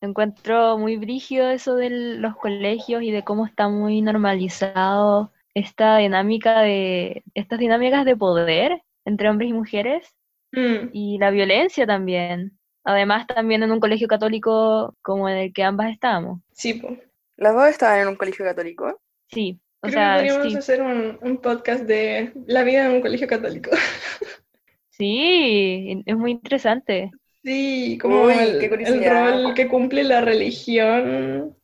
Encuentro 0.00 0.78
muy 0.78 0.96
brígido 0.96 1.50
eso 1.50 1.74
de 1.74 1.90
los 1.90 2.36
colegios 2.36 3.02
y 3.02 3.10
de 3.10 3.24
cómo 3.24 3.46
está 3.46 3.68
muy 3.68 4.00
normalizado 4.00 5.32
esta 5.54 5.96
dinámica 5.96 6.60
de, 6.60 7.24
estas 7.34 7.58
dinámicas 7.58 8.04
de 8.04 8.16
poder 8.16 8.82
entre 9.04 9.28
hombres 9.28 9.50
y 9.50 9.54
mujeres 9.54 10.14
Mm, 10.52 10.90
y 10.92 11.18
la 11.18 11.30
violencia 11.30 11.86
también. 11.86 12.58
Además, 12.84 13.26
también 13.26 13.62
en 13.62 13.70
un 13.70 13.80
colegio 13.80 14.08
católico 14.08 14.96
como 15.02 15.28
en 15.28 15.36
el 15.36 15.52
que 15.52 15.62
ambas 15.62 15.92
estábamos. 15.92 16.40
sí, 16.52 16.74
pues. 16.74 16.98
¿Las 17.36 17.54
dos 17.54 17.68
estaban 17.68 18.00
en 18.00 18.08
un 18.08 18.16
colegio 18.16 18.44
católico? 18.44 19.00
Sí, 19.28 19.60
o 19.80 19.88
Creo 19.88 19.92
sea, 19.92 20.16
que 20.16 20.28
podríamos 20.28 20.52
sí. 20.52 20.58
hacer 20.58 20.82
un, 20.82 21.18
un 21.22 21.38
podcast 21.38 21.84
de 21.84 22.32
la 22.46 22.62
vida 22.64 22.86
en 22.86 22.92
un 22.92 23.00
colegio 23.00 23.26
católico. 23.26 23.70
Sí, 24.90 26.02
es 26.06 26.16
muy 26.16 26.32
interesante. 26.32 27.12
Sí, 27.44 27.98
como 28.02 28.24
Uy, 28.24 28.32
el, 28.32 28.58
qué 28.58 28.66
el 28.66 29.04
rol 29.08 29.54
que 29.54 29.68
cumple 29.68 30.02
la 30.02 30.20
religión 30.20 31.56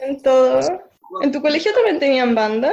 en 0.00 0.22
todo. 0.22 0.60
¿En 1.22 1.32
tu 1.32 1.42
colegio 1.42 1.72
también 1.74 1.98
tenían 1.98 2.34
banda? 2.34 2.72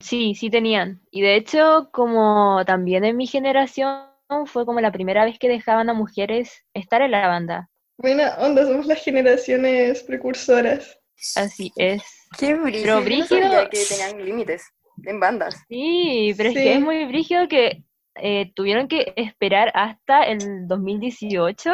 Sí, 0.00 0.34
sí 0.34 0.48
tenían. 0.48 1.02
Y 1.10 1.20
de 1.20 1.36
hecho, 1.36 1.90
como 1.92 2.64
también 2.66 3.04
en 3.04 3.16
mi 3.16 3.26
generación 3.26 4.06
fue 4.46 4.64
como 4.64 4.80
la 4.80 4.90
primera 4.90 5.24
vez 5.24 5.38
que 5.38 5.48
dejaban 5.48 5.90
a 5.90 5.94
mujeres 5.94 6.64
estar 6.74 7.02
en 7.02 7.10
la 7.10 7.28
banda. 7.28 7.68
Buena 7.98 8.36
onda, 8.38 8.64
somos 8.64 8.86
las 8.86 9.02
generaciones 9.02 10.02
precursoras. 10.02 10.98
Así 11.36 11.72
es. 11.76 12.02
Qué 12.38 12.54
brígido. 12.54 12.82
Pero 12.82 12.94
no 12.98 13.04
brígido- 13.04 13.28
sabía 13.50 13.68
que 13.70 13.84
tenían 13.88 14.24
límites 14.24 14.64
en 15.04 15.20
bandas. 15.20 15.56
Sí, 15.68 16.32
pero 16.36 16.48
es 16.50 16.54
que 16.54 16.74
es 16.74 16.80
muy 16.80 17.04
brígido 17.06 17.48
que 17.48 17.82
eh, 18.16 18.52
tuvieron 18.54 18.88
que 18.88 19.12
esperar 19.16 19.70
hasta 19.74 20.22
el 20.22 20.66
2018 20.68 21.72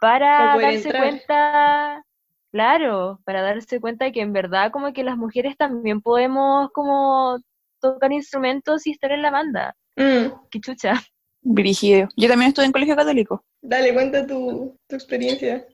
para 0.00 0.58
darse 0.58 0.88
entrar. 0.88 1.02
cuenta, 1.02 2.04
claro, 2.50 3.20
para 3.24 3.42
darse 3.42 3.80
cuenta 3.80 4.04
de 4.06 4.12
que 4.12 4.20
en 4.20 4.32
verdad 4.32 4.70
como 4.70 4.92
que 4.92 5.04
las 5.04 5.16
mujeres 5.16 5.56
también 5.56 6.00
podemos 6.02 6.70
como 6.72 7.38
tocar 7.80 8.12
instrumentos 8.12 8.86
y 8.86 8.90
estar 8.92 9.12
en 9.12 9.22
la 9.22 9.30
banda. 9.30 9.74
Mm, 9.96 10.26
Qué 10.50 10.60
chucha. 10.60 10.94
Brígido. 11.40 12.08
Yo 12.16 12.28
también 12.28 12.48
estuve 12.50 12.66
en 12.66 12.72
colegio 12.72 12.94
católico. 12.94 13.44
Dale, 13.60 13.92
cuenta 13.94 14.26
tu, 14.26 14.76
tu 14.86 14.94
experiencia. 14.94 15.66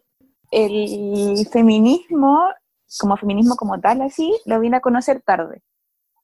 El 0.50 1.46
feminismo, 1.52 2.48
como 3.00 3.16
feminismo 3.16 3.56
como 3.56 3.80
tal, 3.80 4.00
así, 4.02 4.34
lo 4.46 4.60
vine 4.60 4.78
a 4.78 4.80
conocer 4.80 5.20
tarde. 5.22 5.62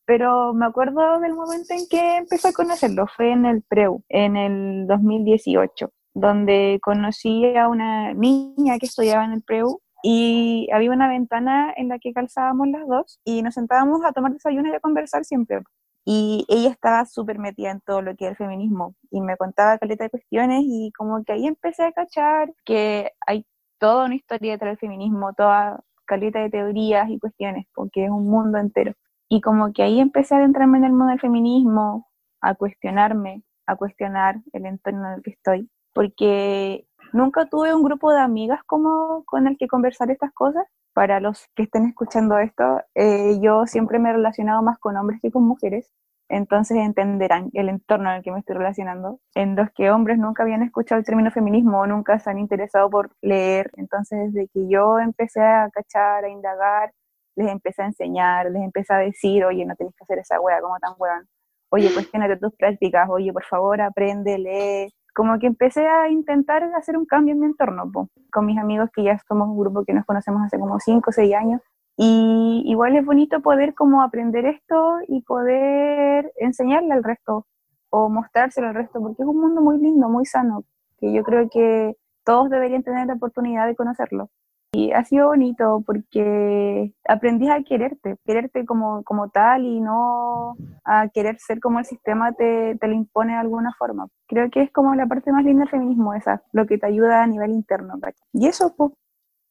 Pero 0.06 0.52
me 0.52 0.66
acuerdo 0.66 1.20
del 1.20 1.34
momento 1.34 1.74
en 1.74 1.86
que 1.88 2.16
empecé 2.18 2.48
a 2.48 2.52
conocerlo, 2.52 3.06
fue 3.06 3.32
en 3.32 3.46
el 3.46 3.62
PREU, 3.62 4.02
en 4.08 4.36
el 4.36 4.86
2018, 4.86 5.90
donde 6.14 6.78
conocí 6.82 7.56
a 7.56 7.68
una 7.68 8.12
niña 8.14 8.78
que 8.78 8.86
estudiaba 8.86 9.24
en 9.24 9.32
el 9.32 9.42
PREU 9.42 9.80
y 10.02 10.68
había 10.72 10.90
una 10.90 11.08
ventana 11.08 11.72
en 11.76 11.88
la 11.88 11.98
que 11.98 12.12
calzábamos 12.12 12.68
las 12.68 12.86
dos 12.86 13.20
y 13.24 13.42
nos 13.42 13.54
sentábamos 13.54 14.04
a 14.04 14.12
tomar 14.12 14.32
desayuno 14.32 14.68
y 14.68 14.74
a 14.74 14.80
conversar 14.80 15.24
siempre. 15.24 15.62
Y 16.04 16.44
ella 16.48 16.68
estaba 16.68 17.06
súper 17.06 17.38
metida 17.38 17.70
en 17.70 17.80
todo 17.80 18.02
lo 18.02 18.14
que 18.14 18.26
es 18.26 18.32
el 18.32 18.36
feminismo 18.36 18.94
y 19.10 19.22
me 19.22 19.38
contaba 19.38 19.78
caleta 19.78 20.04
de 20.04 20.10
cuestiones 20.10 20.62
y 20.66 20.92
como 20.98 21.24
que 21.24 21.32
ahí 21.32 21.46
empecé 21.46 21.84
a 21.84 21.92
cachar 21.92 22.52
que 22.66 23.12
hay 23.26 23.46
toda 23.78 24.04
una 24.04 24.14
historia 24.14 24.52
detrás 24.52 24.72
del 24.72 24.78
feminismo, 24.78 25.32
toda 25.32 25.82
caleta 26.04 26.40
de 26.40 26.50
teorías 26.50 27.08
y 27.10 27.18
cuestiones, 27.18 27.66
porque 27.74 28.04
es 28.04 28.10
un 28.10 28.28
mundo 28.28 28.58
entero. 28.58 28.92
Y 29.28 29.40
como 29.40 29.72
que 29.72 29.82
ahí 29.82 30.00
empecé 30.00 30.34
a 30.34 30.38
adentrarme 30.38 30.78
en 30.78 30.84
el 30.84 30.92
mundo 30.92 31.06
del 31.08 31.20
feminismo, 31.20 32.08
a 32.40 32.54
cuestionarme, 32.54 33.42
a 33.66 33.76
cuestionar 33.76 34.36
el 34.52 34.66
entorno 34.66 35.08
en 35.08 35.14
el 35.14 35.22
que 35.22 35.30
estoy, 35.30 35.70
porque 35.94 36.86
nunca 37.12 37.46
tuve 37.46 37.74
un 37.74 37.82
grupo 37.82 38.12
de 38.12 38.20
amigas 38.20 38.60
como 38.66 39.24
con 39.24 39.46
el 39.46 39.56
que 39.56 39.68
conversar 39.68 40.10
estas 40.10 40.32
cosas. 40.32 40.64
Para 40.92 41.18
los 41.18 41.48
que 41.56 41.64
estén 41.64 41.86
escuchando 41.86 42.38
esto, 42.38 42.80
eh, 42.94 43.40
yo 43.40 43.66
siempre 43.66 43.98
me 43.98 44.10
he 44.10 44.12
relacionado 44.12 44.62
más 44.62 44.78
con 44.78 44.96
hombres 44.96 45.20
que 45.20 45.32
con 45.32 45.42
mujeres, 45.44 45.90
entonces 46.28 46.78
entenderán 46.78 47.50
el 47.52 47.68
entorno 47.68 48.10
en 48.10 48.16
el 48.16 48.22
que 48.22 48.32
me 48.32 48.38
estoy 48.40 48.56
relacionando, 48.56 49.20
en 49.34 49.56
los 49.56 49.70
que 49.72 49.90
hombres 49.90 50.18
nunca 50.18 50.42
habían 50.42 50.62
escuchado 50.62 50.98
el 50.98 51.04
término 51.04 51.30
feminismo 51.30 51.80
o 51.80 51.86
nunca 51.86 52.18
se 52.18 52.30
han 52.30 52.38
interesado 52.38 52.90
por 52.90 53.10
leer. 53.22 53.70
Entonces, 53.76 54.32
desde 54.32 54.48
que 54.48 54.68
yo 54.68 54.98
empecé 54.98 55.42
a 55.42 55.68
cachar, 55.70 56.24
a 56.24 56.28
indagar, 56.28 56.92
les 57.36 57.48
empecé 57.50 57.82
a 57.82 57.86
enseñar, 57.86 58.50
les 58.50 58.62
empecé 58.62 58.94
a 58.94 58.98
decir, 58.98 59.44
oye, 59.44 59.64
no 59.66 59.74
tenés 59.76 59.94
que 59.96 60.04
hacer 60.04 60.18
esa 60.18 60.40
wea, 60.40 60.60
como 60.60 60.78
tan 60.78 60.94
weón. 60.98 61.26
Oye, 61.70 61.92
cuestionate 61.92 62.36
tus 62.36 62.54
prácticas, 62.56 63.08
oye, 63.10 63.32
por 63.32 63.44
favor, 63.44 63.80
aprende, 63.80 64.38
lee, 64.38 64.94
como 65.14 65.38
que 65.38 65.46
empecé 65.46 65.86
a 65.86 66.08
intentar 66.08 66.62
hacer 66.74 66.96
un 66.96 67.06
cambio 67.06 67.34
en 67.34 67.40
mi 67.40 67.46
entorno, 67.46 67.90
con 68.32 68.46
mis 68.46 68.58
amigos 68.58 68.90
que 68.92 69.04
ya 69.04 69.18
somos 69.28 69.48
un 69.48 69.58
grupo 69.58 69.84
que 69.84 69.92
nos 69.92 70.04
conocemos 70.04 70.42
hace 70.44 70.58
como 70.58 70.78
5 70.80 71.10
o 71.10 71.12
6 71.12 71.34
años. 71.34 71.60
Y 71.96 72.62
igual 72.66 72.96
es 72.96 73.04
bonito 73.04 73.40
poder 73.40 73.74
como 73.74 74.02
aprender 74.02 74.46
esto 74.46 74.98
y 75.06 75.22
poder 75.22 76.32
enseñarle 76.36 76.92
al 76.92 77.04
resto 77.04 77.46
o 77.90 78.08
mostrárselo 78.08 78.68
al 78.68 78.74
resto, 78.74 79.00
porque 79.00 79.22
es 79.22 79.28
un 79.28 79.40
mundo 79.40 79.60
muy 79.60 79.78
lindo, 79.78 80.08
muy 80.08 80.26
sano, 80.26 80.64
que 80.98 81.12
yo 81.12 81.22
creo 81.22 81.48
que 81.48 81.96
todos 82.24 82.50
deberían 82.50 82.82
tener 82.82 83.06
la 83.06 83.14
oportunidad 83.14 83.66
de 83.66 83.76
conocerlo. 83.76 84.30
Y 84.72 84.90
ha 84.90 85.04
sido 85.04 85.28
bonito 85.28 85.84
porque 85.86 86.92
aprendí 87.06 87.48
a 87.48 87.62
quererte, 87.62 88.16
quererte 88.24 88.66
como, 88.66 89.04
como 89.04 89.28
tal 89.28 89.64
y 89.64 89.80
no 89.80 90.56
a 90.84 91.06
querer 91.10 91.38
ser 91.38 91.60
como 91.60 91.78
el 91.78 91.84
sistema 91.84 92.32
te, 92.32 92.76
te 92.80 92.92
impone 92.92 93.34
de 93.34 93.38
alguna 93.38 93.72
forma. 93.78 94.08
Creo 94.26 94.50
que 94.50 94.62
es 94.62 94.72
como 94.72 94.96
la 94.96 95.06
parte 95.06 95.30
más 95.30 95.44
linda 95.44 95.60
del 95.60 95.70
feminismo 95.70 96.12
esa, 96.14 96.42
lo 96.50 96.66
que 96.66 96.78
te 96.78 96.86
ayuda 96.86 97.22
a 97.22 97.26
nivel 97.28 97.52
interno. 97.52 97.94
Y 98.32 98.48
eso, 98.48 98.74
pues, 98.76 98.90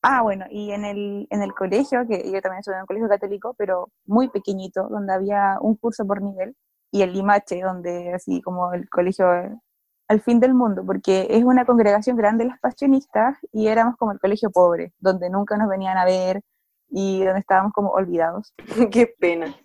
Ah, 0.04 0.22
bueno, 0.22 0.46
y 0.50 0.72
en 0.72 0.84
el, 0.84 1.28
en 1.30 1.42
el 1.42 1.54
colegio, 1.54 2.06
que 2.06 2.30
yo 2.30 2.42
también 2.42 2.60
estuve 2.60 2.76
en 2.76 2.82
un 2.82 2.88
colegio 2.88 3.08
católico, 3.08 3.56
pero 3.58 3.90
muy 4.06 4.28
pequeñito, 4.28 4.90
donde 4.90 5.14
había 5.14 5.58
un 5.62 5.76
curso 5.76 6.06
por 6.06 6.22
nivel, 6.22 6.56
y 6.92 7.04
el 7.04 7.14
Limache, 7.14 7.62
donde 7.62 8.14
así 8.14 8.42
como 8.42 8.74
el 8.74 8.90
colegio 8.90 9.26
al 10.10 10.22
fin 10.22 10.42
del 10.42 10.54
mundo, 10.54 10.84
porque 10.86 11.28
es 11.30 11.44
una 11.46 11.66
congregación 11.66 12.18
grande 12.18 12.44
de 12.44 12.52
las 12.52 12.60
pasionistas 12.60 13.38
y 13.52 13.68
éramos 13.68 13.96
como 13.96 14.12
el 14.12 14.20
colegio 14.20 14.52
pobre, 14.52 14.94
donde 15.00 15.30
nunca 15.30 15.58
nos 15.58 15.70
venían 15.70 15.98
a 15.98 16.06
ver 16.06 16.42
y 16.90 17.24
donde 17.24 17.40
estábamos 17.40 17.72
como 17.74 17.92
olvidados. 17.92 18.54
Qué 18.92 19.08
pena. 19.08 19.56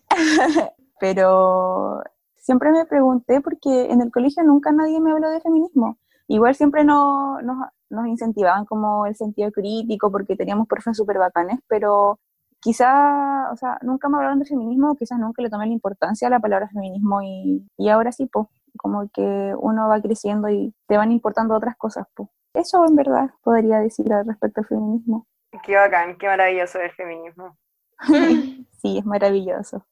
Pero 1.00 2.02
siempre 2.36 2.70
me 2.70 2.86
pregunté 2.86 3.40
porque 3.40 3.90
en 3.90 4.00
el 4.00 4.10
colegio 4.10 4.42
nunca 4.44 4.72
nadie 4.72 5.00
me 5.00 5.10
habló 5.10 5.28
de 5.30 5.40
feminismo. 5.40 5.98
Igual 6.28 6.54
siempre 6.54 6.84
no, 6.84 7.42
nos, 7.42 7.56
nos 7.90 8.06
incentivaban 8.06 8.64
como 8.64 9.06
el 9.06 9.16
sentido 9.16 9.50
crítico 9.50 10.10
porque 10.10 10.36
teníamos 10.36 10.68
profes 10.68 10.96
súper 10.96 11.18
bacanes, 11.18 11.60
pero 11.68 12.18
quizá, 12.60 13.50
o 13.52 13.56
sea, 13.56 13.78
nunca 13.82 14.08
me 14.08 14.16
hablaron 14.16 14.38
de 14.38 14.44
feminismo, 14.44 14.96
quizás 14.96 15.18
nunca 15.18 15.42
le 15.42 15.50
tomé 15.50 15.66
la 15.66 15.72
importancia 15.72 16.28
a 16.28 16.30
la 16.30 16.40
palabra 16.40 16.68
feminismo 16.68 17.22
y, 17.22 17.66
y 17.76 17.88
ahora 17.88 18.12
sí, 18.12 18.26
pues, 18.26 18.46
como 18.76 19.08
que 19.12 19.54
uno 19.58 19.88
va 19.88 20.00
creciendo 20.00 20.48
y 20.48 20.74
te 20.86 20.96
van 20.96 21.12
importando 21.12 21.54
otras 21.54 21.76
cosas. 21.76 22.06
Pues. 22.14 22.28
Eso 22.54 22.84
en 22.86 22.96
verdad 22.96 23.30
podría 23.42 23.78
decir 23.80 24.12
al 24.12 24.26
respecto 24.26 24.60
al 24.60 24.66
feminismo. 24.66 25.26
Qué 25.64 25.76
bacán, 25.76 26.16
qué 26.18 26.26
maravilloso 26.26 26.78
el 26.80 26.90
feminismo. 26.92 27.56
sí, 28.82 28.98
es 28.98 29.04
maravilloso. 29.04 29.86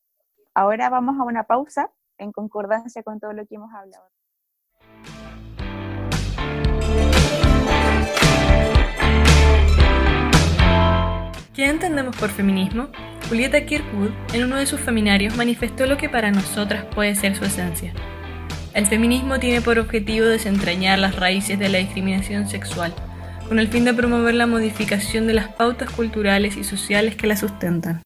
Ahora 0.55 0.89
vamos 0.91 1.19
a 1.19 1.25
una 1.25 1.45
pausa 1.45 1.91
en 2.19 2.33
concordancia 2.33 3.03
con 3.03 3.21
todo 3.21 3.33
lo 3.33 3.47
que 3.47 3.57
hemos 3.57 3.73
hablado. 3.73 4.07
¿Qué 11.57 11.65
entendemos 11.65 12.15
por 12.15 12.29
feminismo? 12.29 12.89
Julieta 13.31 13.65
Kirkwood, 13.65 14.11
en 14.35 14.45
uno 14.45 14.57
de 14.57 14.67
sus 14.67 14.83
seminarios, 14.83 15.39
manifestó 15.39 15.87
lo 15.87 15.97
que 15.97 16.11
para 16.11 16.31
nosotras 16.31 16.85
puede 16.95 17.15
ser 17.15 17.35
su 17.35 17.47
esencia. 17.47 17.95
El 18.75 18.85
feminismo 18.85 19.39
tiene 19.39 19.63
por 19.63 19.79
objetivo 19.79 20.27
desentrañar 20.27 20.99
las 20.99 21.17
raíces 21.17 21.59
de 21.59 21.71
la 21.71 21.79
discriminación 21.79 22.47
sexual, 22.47 22.93
con 23.49 23.59
el 23.59 23.69
fin 23.69 23.87
de 23.87 23.95
promover 23.95 24.35
la 24.35 24.47
modificación 24.47 25.27
de 25.27 25.33
las 25.33 25.49
pautas 25.49 25.89
culturales 25.89 26.59
y 26.59 26.65
sociales 26.65 27.17
que 27.17 27.27
la 27.27 27.39
sustentan. 27.39 28.03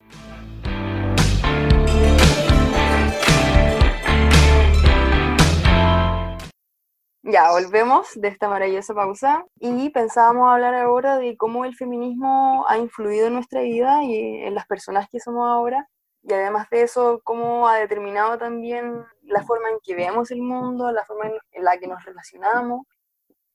Ya, 7.22 7.50
volvemos 7.50 8.09
de 8.14 8.28
esta 8.28 8.48
maravillosa 8.48 8.94
pausa 8.94 9.44
y 9.59 9.90
pensábamos 9.90 10.50
hablar 10.50 10.74
ahora 10.74 11.18
de 11.18 11.37
cómo 11.37 11.64
el 11.66 11.76
feminismo 11.76 12.64
ha 12.68 12.78
influido 12.78 13.26
en 13.26 13.35
nuestra 13.35 13.61
vida 13.61 14.02
y 14.02 14.42
en 14.42 14.54
las 14.54 14.66
personas 14.66 15.06
que 15.11 15.20
somos 15.20 15.46
ahora 15.48 15.87
y 16.22 16.33
además 16.33 16.68
de 16.70 16.83
eso, 16.83 17.20
cómo 17.24 17.68
ha 17.68 17.76
determinado 17.76 18.37
también 18.38 19.04
la 19.22 19.42
forma 19.42 19.70
en 19.70 19.78
que 19.83 19.94
vemos 19.94 20.30
el 20.30 20.42
mundo, 20.42 20.92
la 20.92 21.04
forma 21.04 21.30
en 21.52 21.64
la 21.64 21.78
que 21.78 21.87
nos 21.87 22.04
relacionamos. 22.04 22.87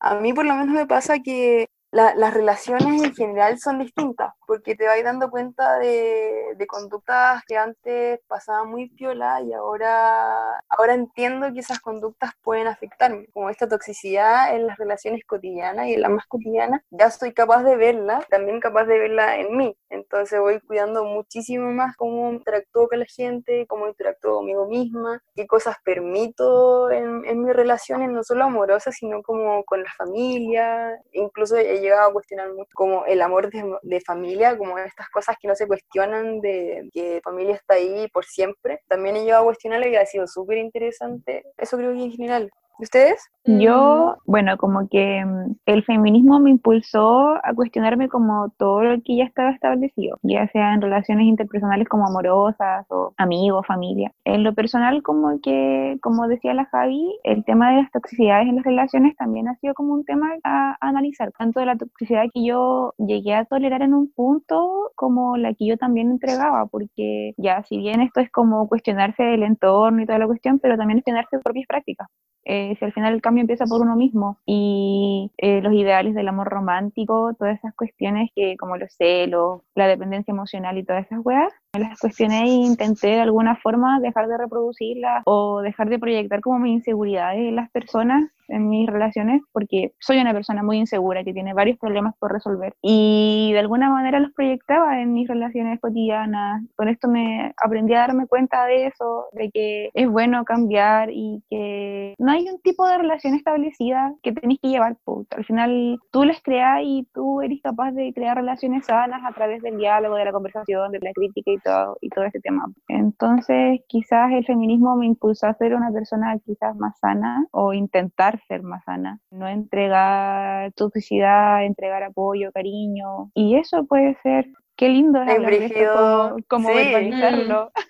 A 0.00 0.14
mí 0.16 0.32
por 0.32 0.44
lo 0.44 0.54
menos 0.54 0.74
me 0.74 0.86
pasa 0.86 1.20
que 1.20 1.68
las 1.92 2.34
relaciones 2.34 3.02
en 3.02 3.14
general 3.14 3.58
son 3.58 3.78
distintas, 3.78 4.32
porque 4.46 4.74
te 4.74 4.86
vas 4.86 5.02
dando 5.02 5.30
cuenta 5.30 5.78
de, 5.78 6.56
conductas 6.68 7.42
que 7.46 7.56
antes 7.56 8.20
pasaban 8.26 8.68
muy 8.68 8.88
piola 8.90 9.40
y 9.40 9.52
ahora, 9.52 10.58
ahora 10.68 10.94
entiendo 10.94 11.52
que 11.52 11.60
esas 11.60 11.78
conductas 11.78 12.32
pueden 12.42 12.66
afectarme, 12.66 13.28
como 13.32 13.50
esta 13.50 13.68
toxicidad 13.68 14.54
en 14.54 14.66
las 14.66 14.76
relaciones 14.78 15.22
cotidianas 15.24 15.86
y 15.86 15.94
en 15.94 16.02
las 16.02 16.10
más 16.10 16.26
cotidianas, 16.26 16.82
ya 16.90 17.10
soy 17.10 17.32
capaz 17.32 17.62
de 17.62 17.76
verla, 17.76 18.26
también 18.28 18.60
capaz 18.60 18.84
de 18.84 18.98
verla 18.98 19.38
en 19.38 19.56
mí, 19.56 19.76
entonces 19.90 20.40
voy 20.40 20.60
cuidando 20.60 21.04
muchísimo 21.04 21.70
más 21.70 21.96
cómo 21.96 22.32
interactúo 22.32 22.88
con 22.88 22.98
la 22.98 23.06
gente, 23.06 23.66
cómo 23.68 23.86
interactúo 23.86 24.38
conmigo 24.38 24.66
misma, 24.66 25.22
qué 25.34 25.46
cosas 25.46 25.76
permito 25.84 26.90
en, 26.90 27.24
en 27.24 27.42
mis 27.42 27.54
relaciones, 27.54 28.10
no 28.10 28.24
solo 28.24 28.44
amorosas, 28.44 28.96
sino 28.96 29.22
como 29.22 29.64
con 29.64 29.82
la 29.82 29.92
familia, 29.96 31.00
incluso 31.12 31.56
llegado 31.86 32.10
a 32.10 32.12
cuestionar 32.12 32.52
mucho 32.52 32.70
como 32.74 33.04
el 33.06 33.22
amor 33.22 33.50
de, 33.50 34.00
familia, 34.00 34.56
como 34.56 34.78
estas 34.78 35.08
cosas 35.10 35.36
que 35.40 35.48
no 35.48 35.54
se 35.54 35.66
cuestionan 35.66 36.40
de 36.40 36.88
que 36.92 37.20
familia 37.24 37.54
está 37.54 37.74
ahí 37.74 38.08
por 38.08 38.24
siempre. 38.24 38.80
También 38.88 39.16
he 39.16 39.24
llegado 39.24 39.42
a 39.42 39.46
cuestionarlo 39.46 39.88
y 39.88 39.96
ha 39.96 40.06
sido 40.06 40.26
súper 40.26 40.58
interesante. 40.58 41.44
Eso 41.56 41.76
creo 41.76 41.92
que 41.92 42.02
en 42.02 42.12
general. 42.12 42.50
¿Ustedes? 42.78 43.30
Yo, 43.46 44.16
bueno, 44.26 44.56
como 44.58 44.88
que 44.88 45.24
mm, 45.24 45.54
el 45.66 45.84
feminismo 45.84 46.40
me 46.40 46.50
impulsó 46.50 47.36
a 47.42 47.54
cuestionarme 47.54 48.08
como 48.08 48.50
todo 48.58 48.82
lo 48.82 49.00
que 49.02 49.16
ya 49.16 49.24
estaba 49.24 49.50
establecido, 49.50 50.18
ya 50.22 50.48
sea 50.48 50.74
en 50.74 50.82
relaciones 50.82 51.26
interpersonales 51.26 51.88
como 51.88 52.06
amorosas 52.06 52.84
o 52.90 53.14
amigos, 53.16 53.64
familia. 53.66 54.12
En 54.24 54.42
lo 54.42 54.52
personal, 54.54 55.02
como 55.02 55.40
que, 55.40 55.96
como 56.02 56.26
decía 56.26 56.54
la 56.54 56.66
Javi, 56.66 57.18
el 57.22 57.44
tema 57.44 57.70
de 57.70 57.82
las 57.82 57.90
toxicidades 57.92 58.48
en 58.48 58.56
las 58.56 58.64
relaciones 58.64 59.16
también 59.16 59.48
ha 59.48 59.56
sido 59.56 59.74
como 59.74 59.94
un 59.94 60.04
tema 60.04 60.28
a, 60.42 60.76
analizar, 60.80 61.30
tanto 61.38 61.60
de 61.60 61.66
la 61.66 61.76
toxicidad 61.76 62.24
que 62.34 62.44
yo 62.44 62.94
llegué 62.98 63.34
a 63.34 63.44
tolerar 63.44 63.82
en 63.82 63.94
un 63.94 64.12
punto 64.12 64.90
como 64.96 65.36
la 65.36 65.54
que 65.54 65.66
yo 65.66 65.76
también 65.78 66.10
entregaba, 66.10 66.66
porque 66.66 67.32
ya, 67.36 67.62
si 67.64 67.78
bien 67.78 68.02
esto 68.02 68.20
es 68.20 68.30
como 68.30 68.68
cuestionarse 68.68 69.34
el 69.34 69.44
entorno 69.44 70.02
y 70.02 70.06
toda 70.06 70.18
la 70.18 70.26
cuestión, 70.26 70.58
pero 70.58 70.76
también 70.76 70.98
cuestionarse 70.98 71.36
sus 71.36 71.44
propias 71.44 71.66
prácticas. 71.68 72.08
Eh, 72.48 72.76
si 72.78 72.84
al 72.84 72.92
final 72.92 73.12
el 73.12 73.20
cambio 73.20 73.40
empieza 73.40 73.66
por 73.66 73.80
uno 73.80 73.96
mismo 73.96 74.38
y 74.46 75.32
eh, 75.36 75.60
los 75.62 75.72
ideales 75.72 76.14
del 76.14 76.28
amor 76.28 76.48
romántico, 76.48 77.34
todas 77.36 77.58
esas 77.58 77.74
cuestiones 77.74 78.30
que 78.36 78.56
como 78.56 78.76
los 78.76 78.92
celos, 78.94 79.62
la 79.74 79.88
dependencia 79.88 80.30
emocional 80.30 80.78
y 80.78 80.84
todas 80.84 81.06
esas 81.06 81.20
weas, 81.24 81.52
las 81.78 81.98
cuestioné 81.98 82.44
e 82.44 82.48
intenté 82.48 83.08
de 83.08 83.20
alguna 83.20 83.56
forma 83.56 84.00
dejar 84.00 84.28
de 84.28 84.38
reproducirlas 84.38 85.22
o 85.26 85.60
dejar 85.60 85.88
de 85.88 85.98
proyectar 85.98 86.40
como 86.40 86.58
mis 86.58 86.74
inseguridades 86.74 87.40
en 87.40 87.56
las 87.56 87.70
personas 87.70 88.30
en 88.48 88.68
mis 88.68 88.88
relaciones 88.88 89.42
porque 89.52 89.92
soy 89.98 90.18
una 90.18 90.32
persona 90.32 90.62
muy 90.62 90.78
insegura 90.78 91.24
que 91.24 91.32
tiene 91.32 91.54
varios 91.54 91.78
problemas 91.78 92.14
por 92.18 92.32
resolver 92.32 92.74
y 92.82 93.50
de 93.52 93.58
alguna 93.58 93.90
manera 93.90 94.20
los 94.20 94.32
proyectaba 94.32 95.00
en 95.00 95.12
mis 95.12 95.28
relaciones 95.28 95.80
cotidianas. 95.80 96.62
Con 96.76 96.88
esto 96.88 97.08
me 97.08 97.52
aprendí 97.62 97.94
a 97.94 98.00
darme 98.00 98.26
cuenta 98.26 98.66
de 98.66 98.86
eso, 98.86 99.26
de 99.32 99.50
que 99.50 99.90
es 99.94 100.08
bueno 100.08 100.44
cambiar 100.44 101.10
y 101.10 101.42
que 101.50 102.14
no 102.18 102.32
hay 102.32 102.48
un 102.48 102.60
tipo 102.60 102.86
de 102.86 102.98
relación 102.98 103.34
establecida 103.34 104.14
que 104.22 104.32
tenéis 104.32 104.60
que 104.60 104.68
llevar. 104.68 104.96
Al 105.30 105.44
final 105.44 105.98
tú 106.10 106.24
las 106.24 106.40
creas 106.42 106.80
y 106.82 107.06
tú 107.14 107.40
eres 107.42 107.60
capaz 107.62 107.92
de 107.92 108.12
crear 108.12 108.36
relaciones 108.36 108.86
sanas 108.86 109.22
a 109.24 109.32
través 109.32 109.62
del 109.62 109.78
diálogo, 109.78 110.16
de 110.16 110.24
la 110.24 110.32
conversación, 110.32 110.92
de 110.92 111.00
la 111.00 111.12
crítica 111.12 111.50
y 111.50 111.58
todo, 111.66 111.98
y 112.00 112.08
todo 112.10 112.24
ese 112.24 112.40
tema. 112.40 112.66
Entonces, 112.88 113.80
quizás 113.88 114.32
el 114.32 114.44
feminismo 114.44 114.96
me 114.96 115.06
impulsó 115.06 115.46
a 115.46 115.54
ser 115.54 115.74
una 115.74 115.90
persona 115.90 116.38
quizás 116.44 116.76
más 116.76 116.98
sana 116.98 117.46
o 117.50 117.72
intentar 117.72 118.40
ser 118.48 118.62
más 118.62 118.84
sana, 118.84 119.20
no 119.30 119.48
entregar 119.48 120.72
toxicidad, 120.72 121.64
entregar 121.64 122.02
apoyo, 122.02 122.52
cariño, 122.52 123.30
y 123.34 123.56
eso 123.56 123.84
puede 123.86 124.16
ser 124.22 124.46
Qué 124.76 124.90
lindo 124.90 125.22
es 125.22 125.28
Es 125.28 125.36
hablar 125.36 125.52
de 125.52 125.66
esto, 125.66 125.92
como, 125.94 126.36
como 126.48 126.68
sí. 126.68 126.74
verbalizarlo. 126.74 127.72